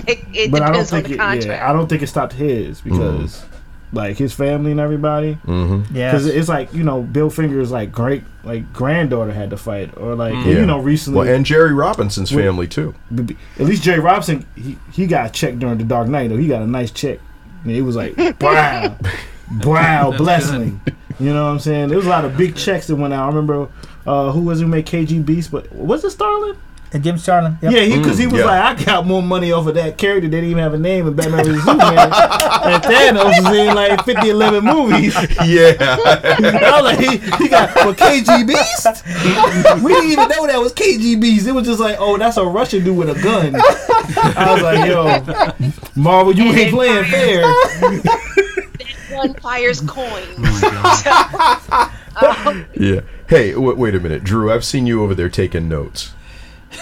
It, 0.09 0.19
it 0.33 0.51
but 0.51 0.63
I 0.63 0.67
don't 0.73 0.81
on 0.81 0.85
think 0.87 1.07
the 1.09 1.15
it. 1.15 1.47
Yeah, 1.47 1.69
I 1.69 1.73
don't 1.73 1.89
think 1.89 2.03
it 2.03 2.09
stopped 2.09 2.33
his 2.35 2.81
because. 2.81 3.45
Like 3.93 4.17
his 4.19 4.33
family 4.33 4.71
and 4.71 4.79
everybody, 4.79 5.35
Mm-hmm. 5.45 5.93
Yes. 5.97 6.13
because 6.13 6.27
it's 6.27 6.49
like 6.49 6.73
you 6.73 6.85
know 6.85 7.03
Bill 7.03 7.29
Finger's 7.29 7.73
like 7.73 7.91
great 7.91 8.23
like 8.45 8.73
granddaughter 8.73 9.33
had 9.33 9.51
to 9.51 9.57
fight, 9.57 9.97
or 9.97 10.15
like 10.15 10.33
Yeah. 10.33 10.61
you 10.61 10.65
know 10.65 10.79
recently 10.79 11.19
Well, 11.19 11.29
and 11.35 11.45
Jerry 11.45 11.73
Robinson's 11.75 12.31
Well- 12.33 12.45
family 12.45 12.69
too. 12.69 12.95
B- 13.13 13.25
b- 13.25 13.37
At 13.59 13.67
least 13.67 13.83
Jay 13.83 13.99
Robinson, 13.99 14.47
he, 14.55 14.79
he 14.93 15.09
got 15.09 15.27
a 15.31 15.33
check 15.33 15.59
during 15.59 15.79
the 15.79 15.83
Dark 15.83 16.07
Knight 16.07 16.29
though. 16.31 16.37
He 16.37 16.47
got 16.47 16.63
a 16.63 16.69
nice 16.69 16.93
check. 16.93 17.19
And 17.65 17.73
it 17.73 17.83
was 17.83 17.97
like, 17.97 18.17
wow, 18.41 18.97
wow, 19.65 20.11
That's 20.11 20.23
blessing. 20.23 20.81
You 21.19 21.35
know 21.35 21.47
what 21.47 21.51
I'm 21.51 21.59
saying? 21.59 21.89
There 21.89 21.97
was 21.99 22.07
a 22.07 22.11
lot 22.11 22.25
of 22.25 22.37
big 22.37 22.55
checks 22.55 22.87
that 22.87 22.95
went 22.95 23.13
out. 23.13 23.25
I 23.25 23.27
remember 23.27 23.67
uh, 24.07 24.31
who 24.31 24.43
was 24.43 24.61
it 24.61 24.65
who 24.67 24.71
made 24.71 24.87
KG 24.87 25.27
Beast, 25.27 25.51
but 25.51 25.71
was 25.75 26.05
it 26.05 26.11
Starlin? 26.11 26.57
Uh, 26.93 26.99
Jim 26.99 27.19
Starlin. 27.19 27.57
Yep. 27.63 27.73
Yeah, 27.73 27.97
because 27.99 28.19
he, 28.19 28.25
Mm, 28.27 28.33
was 28.33 28.41
yeah. 28.41 28.47
like, 28.47 28.81
I 28.81 28.85
got 28.85 29.07
more 29.07 29.23
money 29.23 29.53
off 29.53 29.67
of 29.69 29.75
that 29.77 29.97
character 29.97 30.27
that 30.29 30.31
didn't 30.31 30.51
even 30.51 30.63
have 30.63 30.75
a 30.75 30.79
name 30.79 31.07
in 31.07 31.15
Batman 31.15 31.45
vs 31.45 31.63
Superman. 31.65 31.99
and 31.99 32.83
Thanos 32.83 33.45
was 33.45 33.57
in 33.57 33.75
like 33.77 34.05
50, 34.05 34.29
11 34.29 34.65
movies. 34.65 35.15
Yeah. 35.47 35.77
I 35.81 36.81
was 36.81 36.83
like, 36.83 36.99
he, 36.99 37.17
he 37.45 37.49
got 37.49 37.71
for 37.71 37.93
KG 37.95 38.47
Beast. 38.47 39.05
we 39.85 39.93
didn't 39.95 40.11
even 40.11 40.29
know 40.29 40.47
that 40.49 40.59
was 40.61 40.73
KG 40.73 41.21
Beast. 41.21 41.47
It 41.47 41.53
was 41.53 41.67
just 41.67 41.79
like, 41.81 41.97
oh, 42.01 42.17
that's 42.19 42.37
a 42.37 42.45
Russian 42.45 42.83
dude 42.85 42.97
with 42.97 43.11
a 43.11 43.23
gun. 43.23 43.55
I 44.37 44.53
was 44.53 44.63
like, 44.63 44.89
yo, 44.89 45.73
Marvel, 45.95 46.35
you 46.35 46.45
ain't 46.53 46.73
playing 46.75 47.05
fair. 47.05 47.41
That 47.43 49.07
one 49.13 49.35
fires 49.35 49.81
coin. 49.83 50.23
yeah. 52.75 53.01
Hey, 53.29 53.53
w- 53.53 53.77
wait 53.77 53.95
a 53.95 54.01
minute, 54.01 54.25
Drew. 54.25 54.53
I've 54.53 54.65
seen 54.65 54.87
you 54.87 55.03
over 55.03 55.15
there 55.15 55.29
taking 55.29 55.69
notes. 55.69 56.13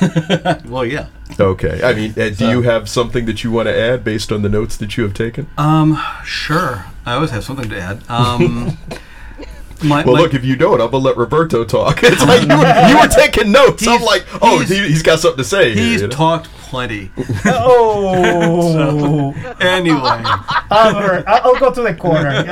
Well, 0.66 0.84
yeah. 0.84 1.06
Okay. 1.40 1.80
I 1.82 1.94
mean, 1.94 2.12
uh, 2.18 2.30
do 2.30 2.48
you 2.48 2.62
have 2.62 2.88
something 2.88 3.26
that 3.26 3.42
you 3.44 3.50
want 3.50 3.68
to 3.68 3.76
add 3.78 4.04
based 4.04 4.30
on 4.32 4.42
the 4.42 4.48
notes 4.48 4.76
that 4.78 4.96
you 4.96 5.02
have 5.04 5.14
taken? 5.14 5.48
Um, 5.56 6.02
sure. 6.24 6.84
I 7.06 7.14
always 7.14 7.30
have 7.30 7.44
something 7.44 7.68
to 7.70 7.80
add. 7.80 8.02
Um, 8.08 8.76
my, 9.82 10.04
well, 10.04 10.14
my- 10.16 10.20
look, 10.22 10.34
if 10.34 10.44
you 10.44 10.56
don't, 10.56 10.80
I'm 10.80 10.90
gonna 10.90 11.04
let 11.04 11.16
Roberto 11.16 11.64
talk. 11.64 12.00
It's 12.02 12.22
like 12.24 12.42
you 12.42 12.48
were, 12.56 12.88
you 12.88 12.98
were 13.00 13.08
taking 13.08 13.52
notes. 13.52 13.86
I'm 13.86 14.02
like, 14.02 14.24
oh, 14.42 14.58
he's- 14.58 14.68
he, 14.70 14.88
he's 14.88 15.02
got 15.02 15.20
something 15.20 15.38
to 15.38 15.44
say. 15.44 15.74
here, 15.74 15.82
he's 15.84 16.00
you 16.02 16.08
know? 16.08 16.14
talked 16.14 16.48
plenty. 16.48 17.10
Oh. 17.46 19.32
Anyway, 19.60 20.00
I'll, 20.02 20.96
I'll 20.96 21.22
I'll 21.26 21.58
go 21.58 21.72
to 21.72 21.82
the 21.82 21.94
corner. 21.94 22.44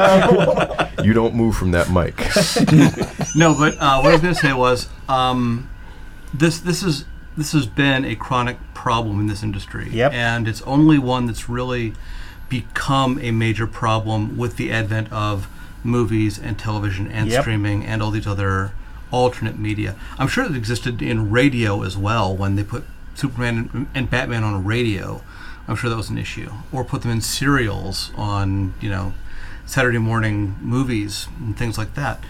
You 1.04 1.12
don't 1.12 1.34
move 1.34 1.56
from 1.56 1.72
that 1.72 1.90
mic. 1.90 2.16
no, 3.36 3.54
but 3.58 3.74
uh, 3.80 4.00
what 4.00 4.10
I 4.10 4.12
was 4.12 4.20
going 4.22 4.34
to 4.34 4.40
say 4.40 4.52
was 4.52 4.88
um, 5.08 5.68
this. 6.32 6.60
This 6.60 6.82
is 6.82 7.04
this 7.36 7.52
has 7.52 7.66
been 7.66 8.04
a 8.04 8.14
chronic 8.16 8.56
problem 8.74 9.20
in 9.20 9.26
this 9.26 9.42
industry. 9.42 9.88
Yep. 9.90 10.12
And 10.12 10.48
it's 10.48 10.62
only 10.62 10.98
one 10.98 11.26
that's 11.26 11.48
really 11.48 11.94
become 12.48 13.18
a 13.20 13.30
major 13.30 13.66
problem 13.66 14.36
with 14.36 14.56
the 14.56 14.70
advent 14.70 15.12
of 15.12 15.48
movies 15.82 16.38
and 16.38 16.58
television 16.58 17.06
and 17.10 17.28
Yep. 17.30 17.42
streaming 17.42 17.84
and 17.84 18.02
all 18.02 18.10
these 18.10 18.26
other 18.26 18.72
alternate 19.10 19.58
media. 19.58 19.94
I'm 20.18 20.28
sure 20.28 20.44
it 20.44 20.56
existed 20.56 21.00
in 21.02 21.30
radio 21.30 21.82
as 21.82 21.96
well 21.96 22.34
when 22.36 22.56
they 22.56 22.64
put 22.64 22.84
Superman 23.14 23.70
and- 23.72 23.86
and 23.94 24.10
Batman 24.10 24.44
on 24.44 24.64
radio. 24.64 25.22
I'm 25.68 25.76
sure 25.76 25.90
that 25.90 25.96
was 25.96 26.10
an 26.10 26.18
issue. 26.18 26.50
Or 26.72 26.84
put 26.84 27.02
them 27.02 27.10
in 27.10 27.20
serials 27.20 28.10
on, 28.16 28.74
you 28.80 28.88
know, 28.90 29.14
Saturday 29.64 29.98
morning 29.98 30.56
movies 30.60 31.26
and 31.40 31.56
things 31.56 31.76
like 31.76 31.94
that. 31.94 32.22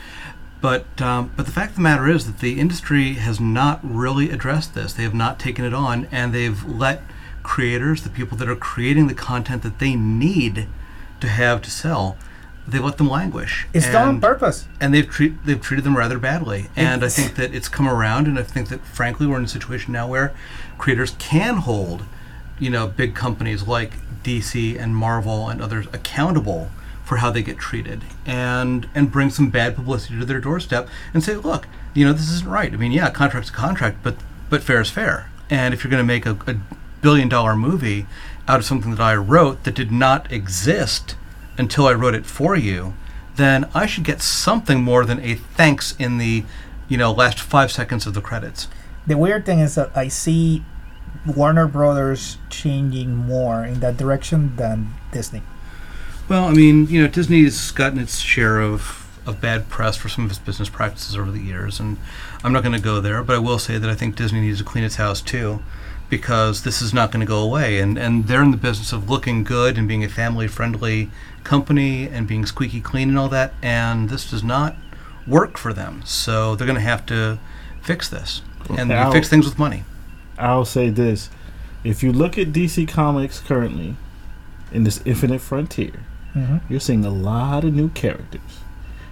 But 0.67 1.01
um, 1.01 1.31
but 1.37 1.47
the 1.47 1.53
fact 1.53 1.71
of 1.71 1.77
the 1.77 1.83
matter 1.83 2.09
is 2.09 2.27
that 2.27 2.41
the 2.41 2.59
industry 2.59 3.13
has 3.13 3.39
not 3.39 3.79
really 3.85 4.31
addressed 4.31 4.75
this. 4.75 4.93
They 4.93 5.05
have 5.05 5.15
not 5.15 5.39
taken 5.39 5.65
it 5.65 5.73
on, 5.73 6.09
and 6.11 6.35
they've 6.35 6.61
let 6.65 7.03
creators, 7.45 8.03
the 8.03 8.11
people 8.11 8.37
that 8.39 8.49
are 8.49 8.57
creating 8.57 9.07
the 9.07 9.15
content 9.15 9.63
that 9.63 9.79
they 9.79 9.95
need 9.95 10.67
to 11.21 11.29
have 11.29 11.63
to 11.63 11.71
sell, 11.71 12.17
they 12.67 12.81
let 12.81 12.99
them 12.99 13.09
languish. 13.09 13.69
it's 13.73 13.87
done 13.87 14.09
on 14.09 14.21
purpose. 14.21 14.67
and 14.81 14.93
they've 14.93 15.09
treat 15.09 15.35
they've 15.47 15.61
treated 15.61 15.85
them 15.85 15.97
rather 15.97 16.19
badly. 16.19 16.67
And 16.75 17.05
I 17.05 17.11
think 17.11 17.37
that 17.37 17.55
it's 17.55 17.69
come 17.69 17.89
around, 17.89 18.27
and 18.27 18.37
I 18.37 18.43
think 18.43 18.69
that 18.71 18.81
frankly 18.85 19.29
we're 19.29 19.39
in 19.39 19.45
a 19.45 19.49
situation 19.49 19.93
now 19.93 20.09
where 20.09 20.35
creators 20.79 21.15
can 21.21 21.59
hold, 21.59 22.03
you 22.59 22.71
know, 22.71 22.89
big 22.89 23.15
companies 23.15 23.69
like 23.69 23.93
DC 24.25 24.77
and 24.77 24.97
Marvel 24.97 25.49
and 25.49 25.63
others 25.63 25.87
accountable 25.93 26.73
for 27.07 27.19
how 27.19 27.31
they 27.31 27.43
get 27.43 27.57
treated 27.57 28.03
and 28.27 28.89
and 28.95 29.13
bring 29.13 29.31
some 29.31 29.49
bad 29.49 29.77
publicity 29.77 30.19
to 30.19 30.27
their 30.27 30.41
doorstep 30.41 30.89
and 31.15 31.23
say, 31.23 31.37
look, 31.37 31.67
you 31.95 32.05
know, 32.05 32.13
this 32.13 32.31
isn't 32.31 32.51
right. 32.51 32.73
I 32.73 32.77
mean, 32.77 32.93
yeah, 32.93 33.11
contract's 33.11 33.49
a 33.49 33.53
contract, 33.53 33.99
but 34.03 34.17
but 34.51 34.63
fair 34.63 34.81
is 34.81 34.91
fair. 34.91 35.31
And 35.49 35.73
if 35.73 35.83
you're 35.85 35.91
going 35.91 36.03
to 36.03 36.05
make 36.05 36.27
a, 36.27 36.37
a 36.51 36.57
billion 37.01 37.29
dollar 37.29 37.55
movie 37.55 38.07
out 38.49 38.59
of 38.59 38.65
something 38.65 38.91
that 38.91 39.01
I 39.01 39.15
wrote 39.15 39.63
that 39.65 39.75
did 39.75 39.93
not 39.93 40.31
exist 40.31 41.17
until 41.57 41.87
I 41.87 41.93
wrote 41.93 42.15
it 42.15 42.27
for 42.27 42.57
you, 42.57 42.95
then 43.37 43.69
I 43.73 43.87
should 43.87 44.05
get 44.05 44.21
something 44.21 44.83
more 44.83 45.05
than 45.05 45.21
a 45.21 45.35
thanks 45.35 45.95
in 45.99 46.19
the, 46.19 46.45
you 46.89 46.97
know, 46.97 47.13
last 47.13 47.39
five 47.39 47.71
seconds 47.71 48.07
of 48.07 48.15
the 48.15 48.21
credits. 48.21 48.69
The 49.07 49.17
weird 49.17 49.47
thing 49.47 49.61
is 49.61 49.77
that 49.77 49.97
I 49.97 50.09
see 50.09 50.65
Warner 51.25 51.69
Brothers 51.69 52.39
changing 52.51 53.15
more 53.15 53.65
in 53.65 53.81
that 53.81 53.97
direction 53.97 54.57
than 54.57 54.95
Disney. 55.13 55.43
Well, 56.29 56.47
I 56.47 56.53
mean, 56.53 56.89
you 56.89 57.01
know, 57.03 57.09
Disney's 57.09 57.71
gotten 57.71 57.99
its 57.99 58.19
share 58.19 58.61
of 58.61 59.03
of 59.27 59.41
bad 59.41 59.69
press 59.69 59.97
for 59.97 60.09
some 60.09 60.25
of 60.25 60.31
its 60.31 60.39
business 60.39 60.69
practices 60.69 61.17
over 61.17 61.31
the 61.33 61.41
years, 61.41 61.81
and 61.81 61.99
I'm 62.45 62.53
not 62.53 62.63
going 62.63 62.77
to 62.77 62.83
go 62.83 63.01
there. 63.01 63.23
But 63.23 63.37
I 63.37 63.39
will 63.39 63.59
say 63.59 63.77
that 63.77 63.91
I 63.91 63.95
think 63.95 64.17
Disney 64.17 64.41
needs 64.41 64.59
to 64.59 64.65
clean 64.65 64.85
its 64.85 64.97
house 64.97 65.21
too, 65.21 65.61
because 66.09 66.63
this 66.63 66.81
is 66.81 66.95
not 66.95 67.11
going 67.11 67.21
to 67.21 67.27
go 67.27 67.41
away. 67.41 67.81
And 67.81 67.99
and 67.99 68.27
they're 68.27 68.43
in 68.43 68.51
the 68.51 68.57
business 68.57 68.93
of 68.93 69.11
looking 69.11 69.45
good 69.45 69.79
and 69.79 69.87
being 69.87 70.05
a 70.05 70.09
family 70.09 70.49
friendly 70.49 71.11
company 71.45 72.09
and 72.09 72.27
being 72.27 72.47
squeaky 72.47 72.81
clean 72.81 73.09
and 73.09 73.19
all 73.19 73.29
that. 73.29 73.55
And 73.63 74.09
this 74.09 74.29
does 74.31 74.43
not 74.43 74.77
work 75.27 75.59
for 75.59 75.73
them. 75.73 76.03
So 76.05 76.57
they're 76.57 76.67
going 76.67 76.77
to 76.77 76.81
have 76.81 77.07
to 77.07 77.39
fix 77.83 78.09
this, 78.09 78.43
and 78.69 78.91
they 78.91 79.11
fix 79.13 79.29
things 79.29 79.45
with 79.45 79.59
money. 79.59 79.85
I'll 80.39 80.65
say 80.65 80.89
this: 80.91 81.31
if 81.85 82.03
you 82.03 82.13
look 82.13 82.37
at 82.37 82.49
DC 82.49 82.89
Comics 82.89 83.39
currently, 83.41 83.97
in 84.73 84.85
this 84.85 85.01
Infinite 85.05 85.41
Frontier, 85.41 86.05
Mhm. 86.37 86.61
you're 86.69 86.81
seeing 86.81 87.05
a 87.05 87.11
lot 87.11 87.65
of 87.65 87.75
new 87.75 87.89
characters, 87.89 88.61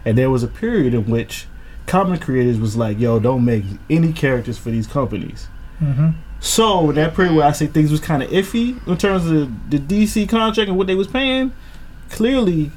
and 0.05 0.19
there 0.19 0.31
was 0.31 0.43
a 0.43 0.49
period 0.49 0.93
in 0.95 1.07
which 1.07 1.47
comic 1.87 2.21
creators 2.21 2.59
was 2.59 2.77
like, 2.77 2.99
"Yo, 3.01 3.19
don't 3.19 3.45
make 3.45 3.65
any 3.89 4.13
characters 4.13 4.59
for 4.59 4.71
these 4.71 4.87
companies." 4.87 5.49
Mm-hmm. 5.83 6.09
So 6.41 6.91
in 6.91 6.97
that 6.97 7.15
period 7.15 7.35
where 7.35 7.47
I 7.47 7.53
say 7.53 7.67
things 7.67 7.91
was 7.91 8.01
kind 8.01 8.23
of 8.23 8.31
iffy 8.31 8.87
in 8.87 8.97
terms 8.99 9.27
of 9.27 9.71
the 9.71 9.79
DC 9.79 10.27
contract 10.29 10.69
and 10.69 10.77
what 10.77 10.87
they 10.87 10.95
was 10.95 11.07
paying, 11.07 11.53
clearly 12.11 12.71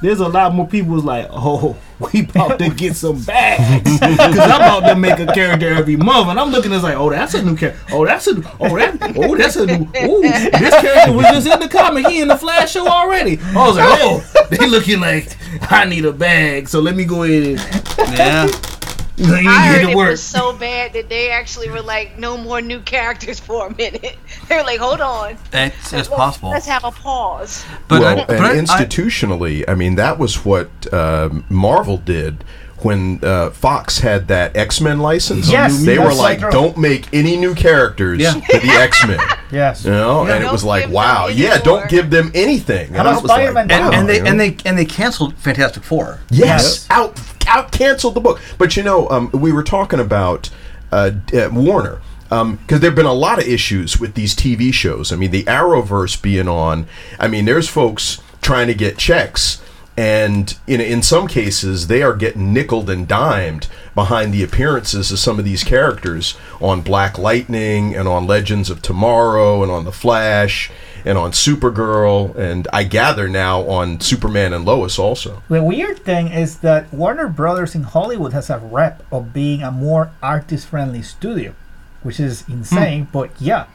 there's 0.00 0.20
a 0.20 0.28
lot 0.28 0.54
more 0.54 0.66
people 0.66 0.94
was 0.94 1.04
like, 1.04 1.28
oh, 1.30 1.76
we 2.12 2.20
about 2.24 2.58
to 2.58 2.70
get 2.70 2.96
some 2.96 3.22
bags 3.24 3.82
because 4.00 4.38
I'm 4.38 4.60
about 4.60 4.88
to 4.88 4.96
make 4.96 5.18
a 5.18 5.26
character 5.32 5.72
every 5.72 5.96
month, 5.96 6.28
and 6.28 6.38
I'm 6.38 6.50
looking 6.50 6.72
at 6.72 6.82
like, 6.82 6.96
oh, 6.96 7.10
that's 7.10 7.34
a 7.34 7.42
new 7.42 7.56
character. 7.56 7.80
Oh, 7.92 8.04
that's 8.04 8.26
a 8.26 8.32
oh 8.60 8.76
that 8.76 9.16
oh 9.16 9.36
that's 9.36 9.56
a 9.56 9.66
new 9.66 9.88
oh 9.96 10.22
this 10.22 10.80
character 10.80 11.12
was 11.12 11.26
just 11.26 11.46
in 11.46 11.60
the 11.60 11.68
comic. 11.68 12.06
He 12.06 12.20
in 12.20 12.28
the 12.28 12.36
Flash 12.36 12.72
show 12.72 12.86
already. 12.86 13.38
I 13.40 13.66
was 13.66 13.76
like, 13.76 13.98
oh, 14.00 14.46
they 14.50 14.66
looking 14.66 15.00
like 15.00 15.36
I 15.70 15.84
need 15.84 16.04
a 16.04 16.12
bag, 16.12 16.68
so 16.68 16.80
let 16.80 16.96
me 16.96 17.04
go 17.04 17.22
ahead 17.22 17.60
and 17.98 18.18
Yeah. 18.18 18.81
Let 19.18 19.44
I 19.46 19.66
heard 19.66 19.90
it 19.90 19.96
work. 19.96 20.10
was 20.10 20.22
so 20.22 20.52
bad 20.56 20.92
that 20.94 21.08
they 21.08 21.30
actually 21.30 21.68
were 21.70 21.82
like, 21.82 22.18
no 22.18 22.36
more 22.38 22.60
new 22.60 22.80
characters 22.80 23.38
for 23.40 23.66
a 23.68 23.74
minute. 23.74 24.16
They 24.48 24.56
were 24.56 24.64
like, 24.64 24.80
hold 24.80 25.00
on. 25.00 25.36
That's, 25.50 25.74
that's 25.90 25.92
Let's- 25.92 26.08
possible. 26.08 26.50
Let's 26.50 26.66
have 26.66 26.84
a 26.84 26.90
pause. 26.90 27.64
But 27.88 28.00
well, 28.00 28.20
I- 28.20 28.24
but 28.24 28.36
and 28.36 28.44
I- 28.46 28.52
I- 28.52 28.56
institutionally, 28.56 29.64
I, 29.68 29.74
mean, 29.74 29.94
that 29.96 30.18
was 30.18 30.44
what 30.44 30.68
um 30.92 31.44
Marvel 31.48 31.96
did 31.98 32.44
when 32.78 33.20
uh, 33.22 33.50
Fox 33.50 33.98
had 34.00 34.26
that 34.28 34.56
X 34.56 34.80
Men 34.80 34.98
license. 34.98 35.48
Yes, 35.48 35.84
they 35.84 35.98
were 36.00 36.12
like, 36.12 36.40
true. 36.40 36.50
"Don't 36.50 36.76
make 36.76 37.06
any 37.14 37.36
new 37.36 37.54
characters 37.54 38.20
Yeah. 38.20 38.32
for 38.32 38.58
the 38.58 38.70
X 38.72 39.06
Men." 39.06 39.20
Yes. 39.52 39.84
You 39.84 39.90
know, 39.90 40.26
Yeah, 40.26 40.36
and 40.36 40.44
it 40.44 40.50
was 40.50 40.64
like, 40.64 40.88
"Wow, 40.88 41.26
yeah, 41.28 41.50
more. 41.50 41.58
don't 41.58 41.88
give 41.90 42.08
them 42.10 42.30
anything." 42.34 42.94
How 42.94 43.00
And 43.00 43.08
I 43.08 43.12
was 43.12 43.22
like, 43.22 43.36
Spider-Man 43.52 43.68
wow, 43.68 43.86
and, 43.88 43.94
and 43.94 44.08
they 44.08 44.16
you 44.16 44.22
know? 44.22 44.30
and 44.30 44.40
they 44.40 44.56
and 44.64 44.78
they 44.78 44.84
canceled 44.86 45.34
Fantastic 45.36 45.82
Four. 45.84 46.20
Yes, 46.30 46.86
out 46.90 47.18
out 47.52 47.72
canceled 47.72 48.14
the 48.14 48.20
book. 48.20 48.40
But 48.58 48.76
you 48.76 48.82
know, 48.82 49.08
um, 49.10 49.30
we 49.32 49.52
were 49.52 49.62
talking 49.62 50.00
about 50.00 50.50
uh, 50.90 51.12
uh, 51.32 51.48
Warner 51.52 52.00
because 52.28 52.80
there've 52.80 52.94
been 52.94 53.04
a 53.04 53.12
lot 53.12 53.38
of 53.38 53.46
issues 53.46 54.00
with 54.00 54.14
these 54.14 54.34
TV 54.34 54.72
shows. 54.72 55.12
I 55.12 55.16
mean, 55.16 55.30
the 55.30 55.44
Arrowverse 55.44 56.20
being 56.20 56.48
on. 56.48 56.86
I 57.18 57.28
mean, 57.28 57.44
there's 57.44 57.68
folks 57.68 58.22
trying 58.40 58.68
to 58.68 58.74
get 58.74 58.96
checks. 58.96 59.62
And 59.94 60.56
in, 60.66 60.80
in 60.80 61.02
some 61.02 61.28
cases, 61.28 61.88
they 61.88 62.02
are 62.02 62.16
getting 62.16 62.54
nickled 62.54 62.88
and 62.88 63.06
dimed 63.06 63.68
behind 63.94 64.32
the 64.32 64.42
appearances 64.42 65.12
of 65.12 65.18
some 65.18 65.38
of 65.38 65.44
these 65.44 65.62
characters 65.62 66.38
on 66.62 66.80
Black 66.80 67.18
Lightning 67.18 67.94
and 67.94 68.08
on 68.08 68.26
Legends 68.26 68.70
of 68.70 68.80
Tomorrow 68.80 69.62
and 69.62 69.70
on 69.70 69.84
The 69.84 69.92
Flash 69.92 70.70
and 71.04 71.18
on 71.18 71.32
Supergirl 71.32 72.34
and 72.36 72.68
I 72.72 72.84
gather 72.84 73.28
now 73.28 73.62
on 73.62 74.00
Superman 74.00 74.52
and 74.52 74.64
Lois 74.64 74.98
also. 74.98 75.42
The 75.48 75.62
weird 75.62 75.98
thing 76.00 76.28
is 76.28 76.58
that 76.58 76.92
Warner 76.92 77.28
Brothers 77.28 77.74
in 77.74 77.82
Hollywood 77.84 78.32
has 78.32 78.50
a 78.50 78.58
rep 78.58 79.04
of 79.12 79.32
being 79.32 79.62
a 79.62 79.70
more 79.70 80.10
artist-friendly 80.22 81.02
studio, 81.02 81.54
which 82.02 82.20
is 82.20 82.42
hmm. 82.42 82.52
insane. 82.52 83.08
But 83.12 83.30
yeah, 83.40 83.66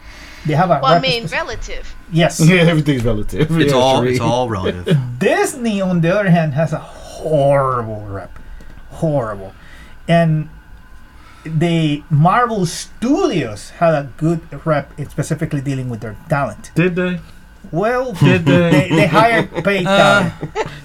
they 0.45 0.53
have 0.53 0.69
a 0.69 0.79
Well, 0.81 0.93
I 0.93 0.99
mean, 0.99 1.27
spec- 1.27 1.39
relative. 1.41 1.95
yes. 2.11 2.39
Yeah, 2.47 2.61
everything's 2.61 3.03
relative. 3.03 3.51
It's 3.51 3.71
Yeah, 3.71 3.77
all 3.77 4.03
it's 4.03 4.19
all 4.19 4.49
relative. 4.49 4.97
Disney, 5.19 5.81
on 5.81 6.01
the 6.01 6.13
other 6.17 6.29
hand, 6.29 6.53
has 6.53 6.73
a 6.73 6.79
horrible 6.79 8.05
rep, 8.09 8.37
horrible, 8.89 9.53
and 10.07 10.49
the 11.45 12.03
Marvel 12.09 12.65
Studios 12.65 13.69
had 13.71 13.93
a 13.93 14.09
good 14.17 14.41
rep, 14.65 14.97
in 14.99 15.09
specifically 15.09 15.61
dealing 15.61 15.89
with 15.89 16.01
their 16.01 16.15
talent. 16.29 16.71
Did 16.75 16.95
they? 16.95 17.19
Well, 17.71 18.13
Did 18.23 18.45
they, 18.45 18.69
they? 18.69 18.89
they 18.89 19.07
hired 19.07 19.51
paid 19.63 19.85
Uh, 19.85 20.29
talent. 20.29 20.33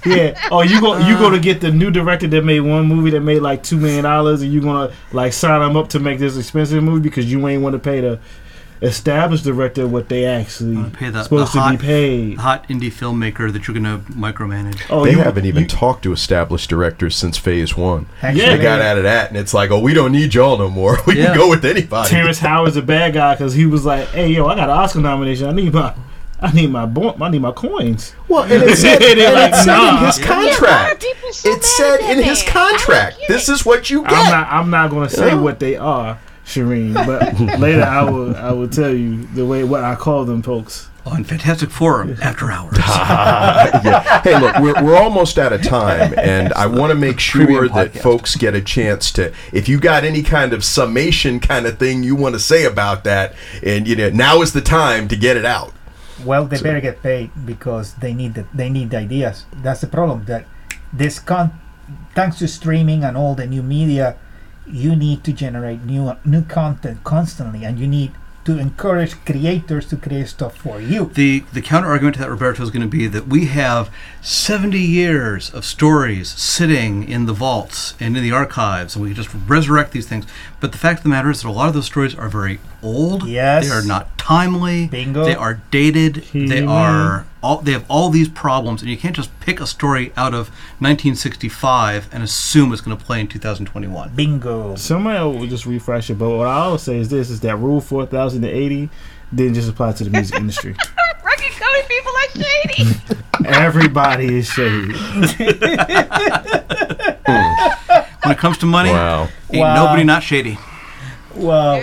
Yeah. 0.05 0.49
Oh, 0.51 0.63
you 0.63 0.81
go 0.81 0.99
you 0.99 1.17
going 1.17 1.33
to 1.33 1.39
get 1.41 1.61
the 1.61 1.71
new 1.71 1.91
director 1.93 2.27
that 2.27 2.45
made 2.45 2.61
one 2.61 2.87
movie 2.87 3.11
that 3.11 3.21
made 3.21 3.41
like 3.41 3.63
two 3.63 3.77
million 3.77 4.03
dollars, 4.05 4.43
and 4.43 4.53
you 4.53 4.61
gonna 4.61 4.93
like 5.13 5.33
sign 5.33 5.61
them 5.61 5.77
up 5.77 5.89
to 5.91 6.01
make 6.01 6.19
this 6.19 6.37
expensive 6.37 6.83
movie 6.83 7.03
because 7.03 7.31
you 7.31 7.47
ain't 7.47 7.63
want 7.63 7.75
to 7.75 7.79
pay 7.79 8.01
the 8.01 8.19
established 8.83 9.45
director 9.45 9.87
what 9.87 10.09
they 10.09 10.25
actually 10.27 10.77
Uh, 10.77 10.91
pay 10.93 11.07
the, 11.07 11.13
the 11.13 11.23
supposed 11.25 11.53
to 11.53 11.71
be 11.71 11.77
paid. 11.77 12.39
hot 12.39 12.69
indie 12.69 12.93
filmmaker 12.93 13.53
that 13.53 13.67
you're 13.69 13.75
going 13.79 13.85
to 13.85 13.99
micromanage. 14.13 14.81
Oh, 14.91 15.05
they 15.05 15.13
you 15.13 15.19
haven't 15.19 15.47
even 15.47 15.63
you- 15.63 15.69
talked 15.69 16.03
to 16.03 16.13
established 16.13 16.69
directors 16.69 17.15
since 17.17 17.39
Phase 17.39 17.77
One. 17.77 18.07
Actually, 18.23 18.43
Yeah. 18.43 18.57
They 18.57 18.63
got 18.63 18.81
out 18.81 18.97
of 18.99 19.05
that, 19.05 19.29
and 19.31 19.39
it's 19.39 19.55
like, 19.55 19.71
oh, 19.71 19.79
we 19.81 19.95
don't 19.95 20.13
need 20.13 20.35
y'all 20.35 20.59
no 20.59 20.69
more. 20.69 20.99
We 21.07 21.19
Yeah. 21.19 21.27
can 21.27 21.37
go 21.37 21.49
with 21.49 21.65
anybody. 21.65 22.09
Terrence 22.09 22.39
Howard's 22.41 22.77
a 22.77 22.83
bad 22.83 23.15
guy 23.15 23.35
because 23.35 23.55
he 23.55 23.67
was 23.67 23.85
like, 23.85 24.09
"Hey, 24.09 24.29
yo, 24.29 24.47
I 24.47 24.55
got 24.57 24.65
an 24.71 24.77
Oscar 24.77 25.01
nomination. 25.01 25.47
I 25.49 25.53
need 25.53 25.73
my." 25.73 25.95
I 26.45 26.51
need 26.51 26.73
my 26.73 26.87
bo- 26.87 27.17
I 27.21 27.29
need 27.31 27.41
my 27.41 27.53
coins. 27.53 28.17
Well, 28.27 28.43
and 28.43 28.65
it 28.65 28.77
said, 28.77 29.01
and 29.03 29.21
They're 29.21 29.31
it 29.31 29.33
like, 29.33 29.55
said 29.55 29.67
nah. 29.67 30.01
in 30.01 30.07
his 30.07 30.19
Yeah, 30.19 30.27
why 30.29 30.35
are 30.35 30.49
contract. 30.57 31.01
people 31.03 31.33
so 31.33 31.49
It 31.51 31.63
said 31.63 32.01
in 32.01 32.17
his 32.17 32.17
man? 32.17 32.27
I 32.27 32.35
don't 32.35 32.69
contract, 32.71 33.17
this 33.29 33.49
is 33.49 33.65
what 33.65 33.91
you 33.91 34.03
I'm 34.05 34.11
get. 34.11 34.31
not. 34.33 34.49
I'm 34.53 34.69
not 34.69 34.91
going 34.91 35.09
to 35.09 35.15
say 35.15 35.29
Yeah. 35.29 35.35
what 35.41 35.61
they 35.61 35.77
are, 35.77 36.19
Sherin. 36.55 36.95
But 36.95 37.59
later, 37.61 37.83
I 37.83 38.03
will. 38.09 38.37
I 38.37 38.53
will 38.53 38.69
tell 38.69 38.93
you 38.95 39.25
the 39.35 39.47
way 39.47 39.65
what 39.65 39.85
I 39.85 39.95
call 39.95 40.25
them, 40.25 40.43
folks. 40.43 40.89
On 41.05 41.25
Fantastic 41.25 41.71
Forum 41.71 42.17
after 42.23 42.49
hours. 42.53 42.79
yeah. 42.79 44.23
Hey, 44.23 44.39
look, 44.39 44.57
we're, 44.61 44.85
we're 44.85 44.97
almost 44.97 45.37
out 45.37 45.53
of 45.53 45.61
time, 45.61 46.15
and 46.17 46.53
I 46.53 46.67
want 46.67 46.93
to 46.93 46.95
make 46.95 47.19
sure 47.19 47.69
that 47.69 47.93
folks 47.95 48.37
get 48.37 48.55
a 48.55 48.61
chance 48.61 49.11
to. 49.13 49.33
If 49.53 49.69
you 49.69 49.81
got 49.81 50.05
any 50.05 50.23
kind 50.23 50.53
of 50.53 50.65
summation 50.65 51.41
kind 51.41 51.67
of 51.67 51.77
thing 51.81 52.05
you 52.05 52.15
want 52.15 52.37
to 52.37 52.39
say 52.39 52.65
about 52.67 53.03
that, 53.03 53.35
and 53.65 53.89
you 53.89 53.97
know, 53.97 54.11
now 54.11 54.43
is 54.43 54.53
the 54.53 54.61
time 54.61 55.09
to 55.09 55.17
get 55.17 55.37
it 55.37 55.45
out. 55.45 55.73
well, 56.25 56.45
they 56.45 56.61
better 56.63 56.81
get 56.81 57.03
paid 57.03 57.33
because 57.45 57.95
they 57.95 58.15
need 58.15 58.35
the, 58.35 58.47
they 58.55 58.71
need 58.71 58.91
the 58.91 58.99
ideas. 58.99 59.45
That's 59.57 59.81
the 59.81 59.89
problem. 59.89 60.25
That 60.27 60.47
this 60.93 61.19
con, 61.19 61.59
thanks 62.15 62.39
to 62.39 62.47
streaming 62.47 63.03
and 63.03 63.17
all 63.17 63.35
the 63.35 63.47
new 63.47 63.63
media, 63.65 64.17
you 64.73 64.97
need 64.97 65.23
to 65.25 65.33
generate 65.33 65.85
new 65.85 66.17
new 66.25 66.43
content 66.43 67.05
constantly, 67.05 67.65
and 67.65 67.79
you 67.79 67.87
need 67.87 68.13
to 68.45 68.59
encourage 68.59 69.25
creators 69.25 69.87
to 69.87 69.97
create 69.97 70.29
stuff 70.29 70.57
for 70.57 70.81
you. 70.81 71.07
The 71.15 71.45
the 71.53 71.63
counter 71.63 71.89
argument 71.89 72.17
to 72.17 72.23
that, 72.23 72.31
Roberto, 72.31 72.63
is 72.63 72.71
going 72.71 72.83
to 72.83 72.89
be 72.89 73.07
that 73.07 73.29
we 73.29 73.47
have 73.47 73.91
70 74.21 74.79
years 74.79 75.51
of 75.51 75.65
stories 75.65 76.31
sitting 76.31 77.09
in 77.09 77.27
the 77.27 77.33
vaults 77.33 77.95
and 78.01 78.17
in 78.17 78.23
the 78.23 78.33
archives, 78.33 78.97
and 78.97 79.03
we 79.03 79.11
can 79.11 79.23
just 79.23 79.35
resurrect 79.47 79.93
these 79.93 80.09
things. 80.09 80.27
But 80.61 80.73
the 80.73 80.79
fact 80.79 81.01
of 81.01 81.03
the 81.05 81.11
matter 81.11 81.31
is 81.31 81.43
that 81.43 81.49
a 81.49 81.51
lot 81.51 81.69
of 81.69 81.75
those 81.75 81.87
stories 81.87 82.15
are 82.15 82.29
very 82.29 82.59
old. 82.83 83.27
Yes. 83.29 83.65
They 83.69 83.71
are 83.75 83.83
not 83.85 84.17
timely. 84.19 84.87
Bingo. 84.89 85.25
They 85.25 85.35
are 85.35 85.61
dated. 85.71 86.17
They 86.33 86.61
He-Man. 86.61 86.69
are 86.69 87.27
all. 87.43 87.59
They 87.59 87.73
have 87.73 87.85
all 87.89 88.11
these 88.11 88.29
problems, 88.29 88.83
and 88.83 88.91
you 88.91 88.97
can't 88.97 89.17
just 89.17 89.31
pick 89.41 89.61
a 89.61 89.67
story 89.67 90.13
out 90.17 90.33
of 90.35 90.49
1965 90.81 92.09
and 92.13 92.23
assume 92.23 92.73
it's 92.73 92.81
going 92.83 92.97
to 92.97 93.05
play 93.05 93.21
in 93.21 93.29
2021. 93.29 94.11
Bingo. 94.15 94.75
Somebody 94.77 95.19
will 95.39 95.47
just 95.47 95.67
refresh 95.67 96.11
it. 96.11 96.15
But 96.19 96.31
what 96.31 96.47
I 96.47 96.55
always 96.61 96.83
say 96.83 96.97
is 96.99 97.09
this: 97.09 97.31
is 97.31 97.41
that 97.41 97.57
Rule 97.57 97.81
Four 97.81 98.07
Thousand 98.07 98.45
and 98.45 98.53
Eighty 98.55 98.89
didn't 99.35 99.55
just 99.55 99.69
apply 99.69 99.93
to 99.93 100.05
the 100.05 100.11
music 100.11 100.37
industry. 100.37 100.73
Record 101.25 101.53
coding 101.53 101.89
people 101.89 102.13
are 102.13 102.31
shady. 102.45 102.91
Everybody 103.47 104.39
is 104.39 104.47
shady. 104.49 104.93
When 108.25 108.31
it 108.31 108.39
comes 108.39 108.59
to 108.59 108.67
money, 108.67 108.91
Wow. 108.91 109.29
ain't 109.51 109.61
Wow. 109.63 109.75
nobody 109.75 110.05
not 110.05 110.23
shady. 110.23 110.57
Wow. 111.35 111.83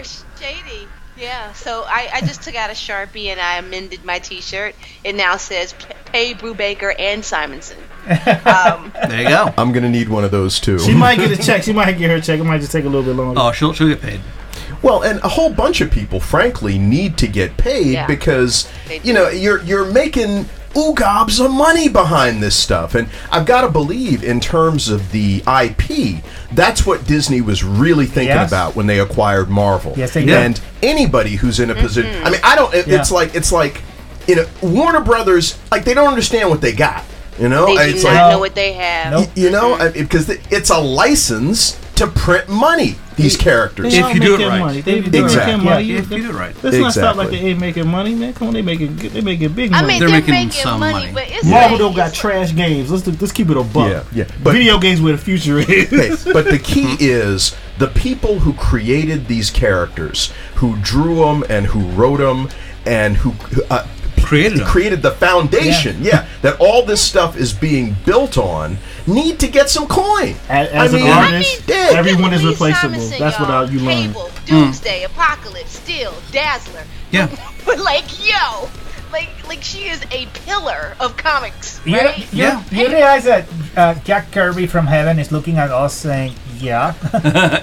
They're 1.20 1.26
shady. 1.26 1.26
Yeah. 1.26 1.54
So 1.54 1.84
I, 1.88 2.10
I 2.14 2.22
just 2.22 2.42
took 2.42 2.56
out 2.56 2.70
a 2.70 2.74
sharpie 2.74 3.26
and 3.28 3.40
I 3.40 3.58
amended 3.58 4.04
my 4.06 4.20
T-shirt. 4.20 4.76
It 5.04 5.16
now 5.16 5.38
says 5.38 5.74
P- 5.74 5.86
Pay 6.06 6.34
Brubaker 6.34 6.94
and 6.98 7.24
Simonson. 7.24 7.78
Um, 8.46 8.92
There 9.10 9.22
you 9.22 9.30
go. 9.30 9.54
I'm 9.58 9.72
gonna 9.72 9.90
need 9.90 10.10
one 10.10 10.24
of 10.24 10.32
those 10.32 10.60
too. 10.60 10.80
She 10.80 10.94
might 10.94 11.18
get 11.18 11.32
a 11.38 11.42
check. 11.42 11.64
She 11.64 11.74
might 11.74 11.98
get 11.98 12.10
her 12.10 12.20
check. 12.22 12.40
It 12.40 12.44
might 12.44 12.60
just 12.62 12.72
take 12.72 12.86
a 12.86 12.90
little 12.90 13.04
bit 13.04 13.16
longer. 13.16 13.40
Oh, 13.40 13.52
she'll 13.52 13.74
she'll 13.74 13.88
get 13.90 14.02
paid. 14.02 14.22
Well, 14.82 15.04
and 15.04 15.20
a 15.20 15.28
whole 15.28 15.52
bunch 15.52 15.82
of 15.82 15.92
people, 15.92 16.20
frankly, 16.22 16.78
need 16.78 17.18
to 17.18 17.28
get 17.28 17.58
paid 17.58 17.88
Yeah. 17.88 18.08
because 18.08 18.70
you 19.04 19.14
know 19.14 19.28
you're 19.30 19.62
you're 19.64 19.92
making 19.92 20.46
oogobs 20.74 21.44
of 21.44 21.52
money 21.52 21.90
behind 21.90 22.42
this 22.42 22.56
stuff, 22.56 22.96
and 22.96 23.10
I've 23.32 23.46
got 23.46 23.62
to 23.62 23.70
believe 23.70 24.24
in 24.24 24.40
terms 24.40 24.88
of 24.90 25.12
the 25.12 25.44
IP, 25.48 26.24
that's 26.52 26.86
what 26.86 27.06
Disney 27.06 27.42
was 27.42 27.64
really 27.64 28.06
thinking 28.06 28.36
Yes. 28.36 28.50
about 28.50 28.76
when 28.76 28.88
they 28.88 29.00
acquired 29.00 29.50
Marvel. 29.50 29.94
Yes, 29.96 30.14
they 30.14 30.26
did. 30.26 30.36
And 30.36 30.62
anybody 30.82 31.36
who's 31.36 31.60
in 31.60 31.70
a 31.70 31.76
position, 31.76 32.12
Mm-hmm. 32.14 32.26
I 32.28 32.30
mean, 32.32 32.42
I 32.44 32.56
don't. 32.56 32.74
It, 32.74 32.88
Yeah. 32.88 33.00
It's 33.00 33.12
like 33.12 33.36
it's 33.36 33.52
like 33.52 33.82
you 34.28 34.36
know 34.36 34.46
Warner 34.62 35.02
Brothers, 35.02 35.58
like 35.72 35.86
they 35.86 35.94
don't 35.94 36.08
understand 36.08 36.50
what 36.50 36.62
they 36.62 36.74
got. 36.74 37.04
You 37.40 37.48
know, 37.50 37.66
they 37.68 37.90
do 37.92 37.96
it's 37.96 38.04
not 38.04 38.14
like 38.14 38.32
know 38.34 38.40
what 38.40 38.56
they 38.56 38.74
have. 38.74 39.12
Nope. 39.14 39.30
you 39.36 39.50
know 39.50 39.92
because 39.94 40.30
it's 40.30 40.70
a 40.70 40.78
license 40.80 41.80
to 42.00 42.08
print 42.08 42.50
money. 42.50 42.96
These 43.16 43.36
characters. 43.36 43.92
They 43.92 44.00
If 44.00 44.14
you 44.14 44.22
do 44.22 44.36
it 44.36 44.48
right. 44.48 44.60
Money. 44.60 44.82
They, 44.82 45.00
If 45.00 45.06
you 45.06 45.12
they 45.12 45.20
do 45.20 45.26
it 45.26 45.36
right. 45.36 45.58
making 45.58 45.94
Yeah, 45.94 46.00
if 46.00 46.10
you 46.10 46.22
do 46.24 46.30
it 46.30 46.34
right. 46.34 46.64
Let's 46.64 46.78
not 46.78 46.94
stop 46.94 47.16
like 47.18 47.30
they 47.32 47.38
ain't 47.40 47.60
making 47.60 47.88
money, 47.88 48.16
man. 48.16 48.34
Come 48.34 48.48
on, 48.48 48.54
they 48.54 48.62
making 48.62 48.96
they 48.96 49.20
making 49.20 49.52
big 49.54 49.74
I 49.74 49.82
money. 49.82 49.88
mean, 49.88 50.00
They're 50.00 50.10
they're, 50.10 50.20
making 50.20 50.34
making, 50.34 50.52
some 50.52 50.80
money, 50.80 50.94
money. 51.08 51.14
but 51.14 51.24
it's 51.28 51.46
Marvel 51.46 51.72
like, 51.72 51.80
don't 51.80 51.96
got 51.96 52.10
it's 52.10 52.18
trash 52.18 52.56
games. 52.56 52.90
Let's 52.90 53.04
do, 53.04 53.12
let's 53.20 53.34
keep 53.34 53.50
it 53.50 53.58
a 53.58 53.64
buck. 53.64 53.90
Yeah, 53.92 54.04
yeah. 54.14 54.36
But- 54.42 54.54
Video 54.54 54.80
games 54.80 55.02
where 55.02 55.12
the 55.12 55.18
future 55.18 55.60
is. 55.60 55.90
Hey, 56.26 56.32
but 56.32 56.46
the 56.46 56.60
key 56.60 56.96
is 57.02 57.56
the 57.78 57.88
people 57.88 58.40
who 58.40 58.54
created 58.54 59.28
these 59.28 59.50
characters, 59.52 60.32
who 60.56 60.78
drew 60.78 61.16
them 61.16 61.44
and 61.50 61.66
who 61.66 61.82
wrote 61.92 62.18
them, 62.20 62.48
and 62.86 63.18
who 63.18 63.34
uh, 63.70 63.86
Created 64.30 64.60
'em. 64.62 64.68
created 64.68 65.02
the 65.02 65.12
foundation. 65.12 65.98
Yeah. 66.04 66.28
that 66.44 66.56
all 66.60 66.86
this 66.86 67.02
stuff 67.02 67.36
is 67.36 67.52
being 67.52 67.96
built 68.06 68.38
on, 68.38 68.78
need 69.08 69.40
to 69.40 69.48
get 69.48 69.70
some 69.70 69.88
coin. 69.88 70.36
As, 70.48 70.70
as 70.70 70.94
I 70.94 70.98
mean, 70.98 71.08
an 71.08 71.12
I 71.14 71.34
artist, 71.34 71.68
mean, 71.68 71.78
everyone 71.98 72.34
is 72.34 72.46
replaceable. 72.46 72.94
Simonson, 72.94 73.20
That's 73.20 73.40
what 73.40 73.50
y'all. 73.50 73.68
I, 73.68 73.72
you 73.72 73.80
learn. 73.80 74.08
Cable, 74.14 74.30
Doomsday, 74.46 75.04
Apocalypse, 75.04 75.72
Steel, 75.80 76.14
Dazzler. 76.32 76.84
Yeah. 77.12 77.28
But 77.66 77.80
like, 77.92 78.06
yo, 78.28 78.70
like, 79.12 79.30
like 79.48 79.64
she 79.64 79.90
is 79.90 80.04
a 80.12 80.28
pillar 80.46 80.96
of 81.00 81.18
comics, 81.18 81.80
right? 81.88 82.18
you, 82.20 82.26
Yeah. 82.32 82.64
you 82.72 82.88
realize 82.88 83.24
that 83.24 83.46
uh, 83.76 83.96
Jack 83.96 84.32
Kirby 84.32 84.68
from 84.68 84.86
heaven 84.86 85.18
is 85.18 85.32
looking 85.32 85.58
at 85.58 85.72
us 85.72 85.96
saying, 85.96 86.36
"Yeah, 86.60 86.94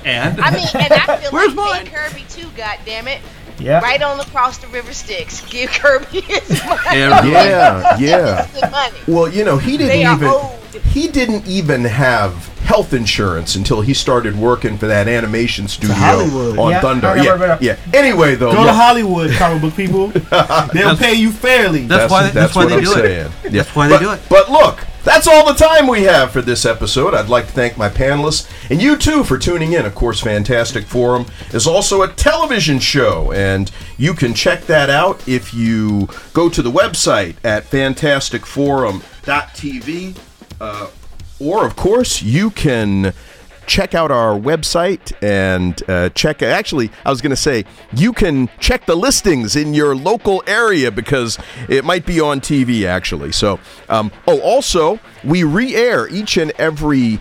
and 0.04 0.40
I 0.40 0.50
mean, 0.50 0.66
and 0.74 0.92
I 0.92 1.16
feel 1.18 1.30
Where's 1.30 1.54
like 1.54 1.84
mine? 1.84 1.86
Kirby 1.86 2.24
too. 2.28 2.48
God 2.56 2.78
damn 2.84 3.06
it! 3.06 3.20
Yeah." 3.59 3.80
Right 3.80 4.02
on 4.02 4.20
across 4.20 4.59
the 4.59 4.66
river 4.68 4.92
Styx. 4.92 5.40
Give 5.46 5.70
Kirby 5.70 6.20
his 6.20 6.48
money. 6.66 6.98
Yeah, 6.98 7.96
Yeah, 7.98 8.48
yeah. 8.54 8.70
Money. 8.70 8.98
Well, 9.07 9.28
you 9.28 9.44
know, 9.44 9.57
he 9.59 9.72
didn't 9.76 9.88
They 9.88 10.02
even 10.11 10.28
owed. 10.28 10.59
he 10.92 11.09
didn't 11.09 11.46
even 11.46 11.84
have 11.84 12.48
health 12.66 12.92
insurance 12.92 13.54
until 13.54 13.80
he 13.80 13.94
started 13.94 14.36
working 14.36 14.76
for 14.76 14.88
that 14.88 15.07
animation 15.07 15.68
studio 15.68 15.94
on 15.96 16.70
Yeah, 16.70 16.80
Thundarr. 16.80 17.22
Yeah, 17.22 17.59
yeah. 17.61 17.76
Anyway, 17.94 18.34
though, 18.34 18.52
Go 18.52 18.64
to 18.64 18.72
Hollywood, 18.72 19.30
comic 19.32 19.62
book 19.62 19.74
people. 19.76 20.09
They'll 20.74 20.96
pay 20.96 21.14
you 21.14 21.30
fairly. 21.30 21.86
That's 21.86 22.11
why- 22.11 22.30
that's 22.30 22.57
why 22.57 22.64
what 22.64 22.70
they 22.70 22.76
I'm 22.78 22.84
do 22.84 22.98
it. 23.04 23.30
Yeah. 23.44 23.50
That's 23.50 23.74
why 23.74 23.86
they 23.88 23.94
But- 23.94 24.00
do 24.02 24.11
it. 24.12 24.20
But 24.28 24.50
look, 24.50 24.80
that's 25.07 25.26
all 25.28 25.46
the 25.46 25.54
time 25.54 25.86
we 25.86 26.02
have 26.02 26.32
for 26.32 26.42
this 26.42 26.66
episode. 26.66 27.14
I'd 27.14 27.28
like 27.28 27.46
to 27.46 27.52
thank 27.52 27.78
my 27.78 27.88
panelists 27.88 28.50
and 28.70 28.82
you 28.82 28.96
too 28.96 29.22
for 29.22 29.38
tuning 29.38 29.74
in. 29.74 29.86
Of 29.86 29.94
course, 29.94 30.20
Fantastic 30.20 30.84
Forum 30.84 31.26
is 31.54 31.64
also 31.64 32.02
a 32.02 32.09
television 32.09 32.80
show, 32.80 33.30
and 33.30 33.70
you 33.98 34.14
can 34.14 34.34
check 34.34 34.66
that 34.66 34.90
out 34.90 35.28
if 35.28 35.54
you 35.54 36.09
go 36.32 36.48
to 36.48 36.61
the 36.61 36.72
website 36.72 37.36
at 37.44 37.70
fantasticforum.tv. 37.70 40.18
Uh, 40.61 40.88
or, 41.38 41.64
of 41.64 41.76
course, 41.76 42.20
you 42.20 42.50
can 42.50 43.14
check 43.66 43.94
out 43.94 44.10
our 44.10 44.38
website 44.38 45.12
and 45.22 45.82
uh, 45.88 46.08
check. 46.10 46.42
Actually, 46.42 46.90
I 47.04 47.10
was 47.10 47.20
going 47.20 47.30
to 47.30 47.36
say 47.36 47.64
you 47.92 48.12
can 48.12 48.48
check 48.58 48.86
the 48.86 48.96
listings 48.96 49.56
in 49.56 49.74
your 49.74 49.94
local 49.94 50.42
area 50.46 50.90
because 50.90 51.38
it 51.68 51.84
might 51.84 52.06
be 52.06 52.20
on 52.20 52.40
TV. 52.40 52.84
Actually, 52.84 53.32
so 53.32 53.58
um, 53.88 54.10
oh, 54.26 54.40
also 54.40 55.00
we 55.24 55.44
re-air 55.44 56.08
each 56.08 56.36
and 56.36 56.52
every. 56.52 57.20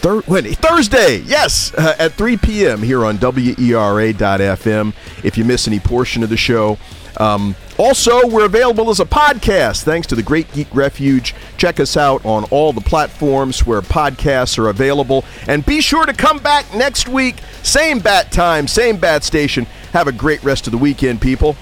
Thursday, 0.00 1.18
yes, 1.18 1.74
uh, 1.74 1.96
at 1.98 2.12
3 2.12 2.36
p.m. 2.36 2.82
here 2.82 3.04
on 3.04 3.18
WERA.FM. 3.18 4.94
If 5.24 5.36
you 5.36 5.44
miss 5.44 5.66
any 5.66 5.80
portion 5.80 6.22
of 6.22 6.30
the 6.30 6.36
show, 6.36 6.78
um, 7.16 7.56
also 7.78 8.26
we're 8.26 8.44
available 8.44 8.90
as 8.90 9.00
a 9.00 9.04
podcast 9.04 9.82
thanks 9.82 10.06
to 10.08 10.14
the 10.14 10.22
Great 10.22 10.50
Geek 10.52 10.68
Refuge. 10.72 11.34
Check 11.56 11.80
us 11.80 11.96
out 11.96 12.24
on 12.24 12.44
all 12.44 12.72
the 12.72 12.80
platforms 12.80 13.66
where 13.66 13.80
podcasts 13.80 14.58
are 14.58 14.68
available, 14.68 15.24
and 15.46 15.64
be 15.64 15.80
sure 15.80 16.06
to 16.06 16.12
come 16.12 16.38
back 16.38 16.72
next 16.74 17.08
week, 17.08 17.36
same 17.62 17.98
bat 17.98 18.30
time, 18.32 18.68
same 18.68 18.96
bat 18.96 19.24
station. 19.24 19.66
Have 19.92 20.08
a 20.08 20.12
great 20.12 20.42
rest 20.44 20.66
of 20.66 20.72
the 20.72 20.78
weekend, 20.78 21.20
people. 21.20 21.56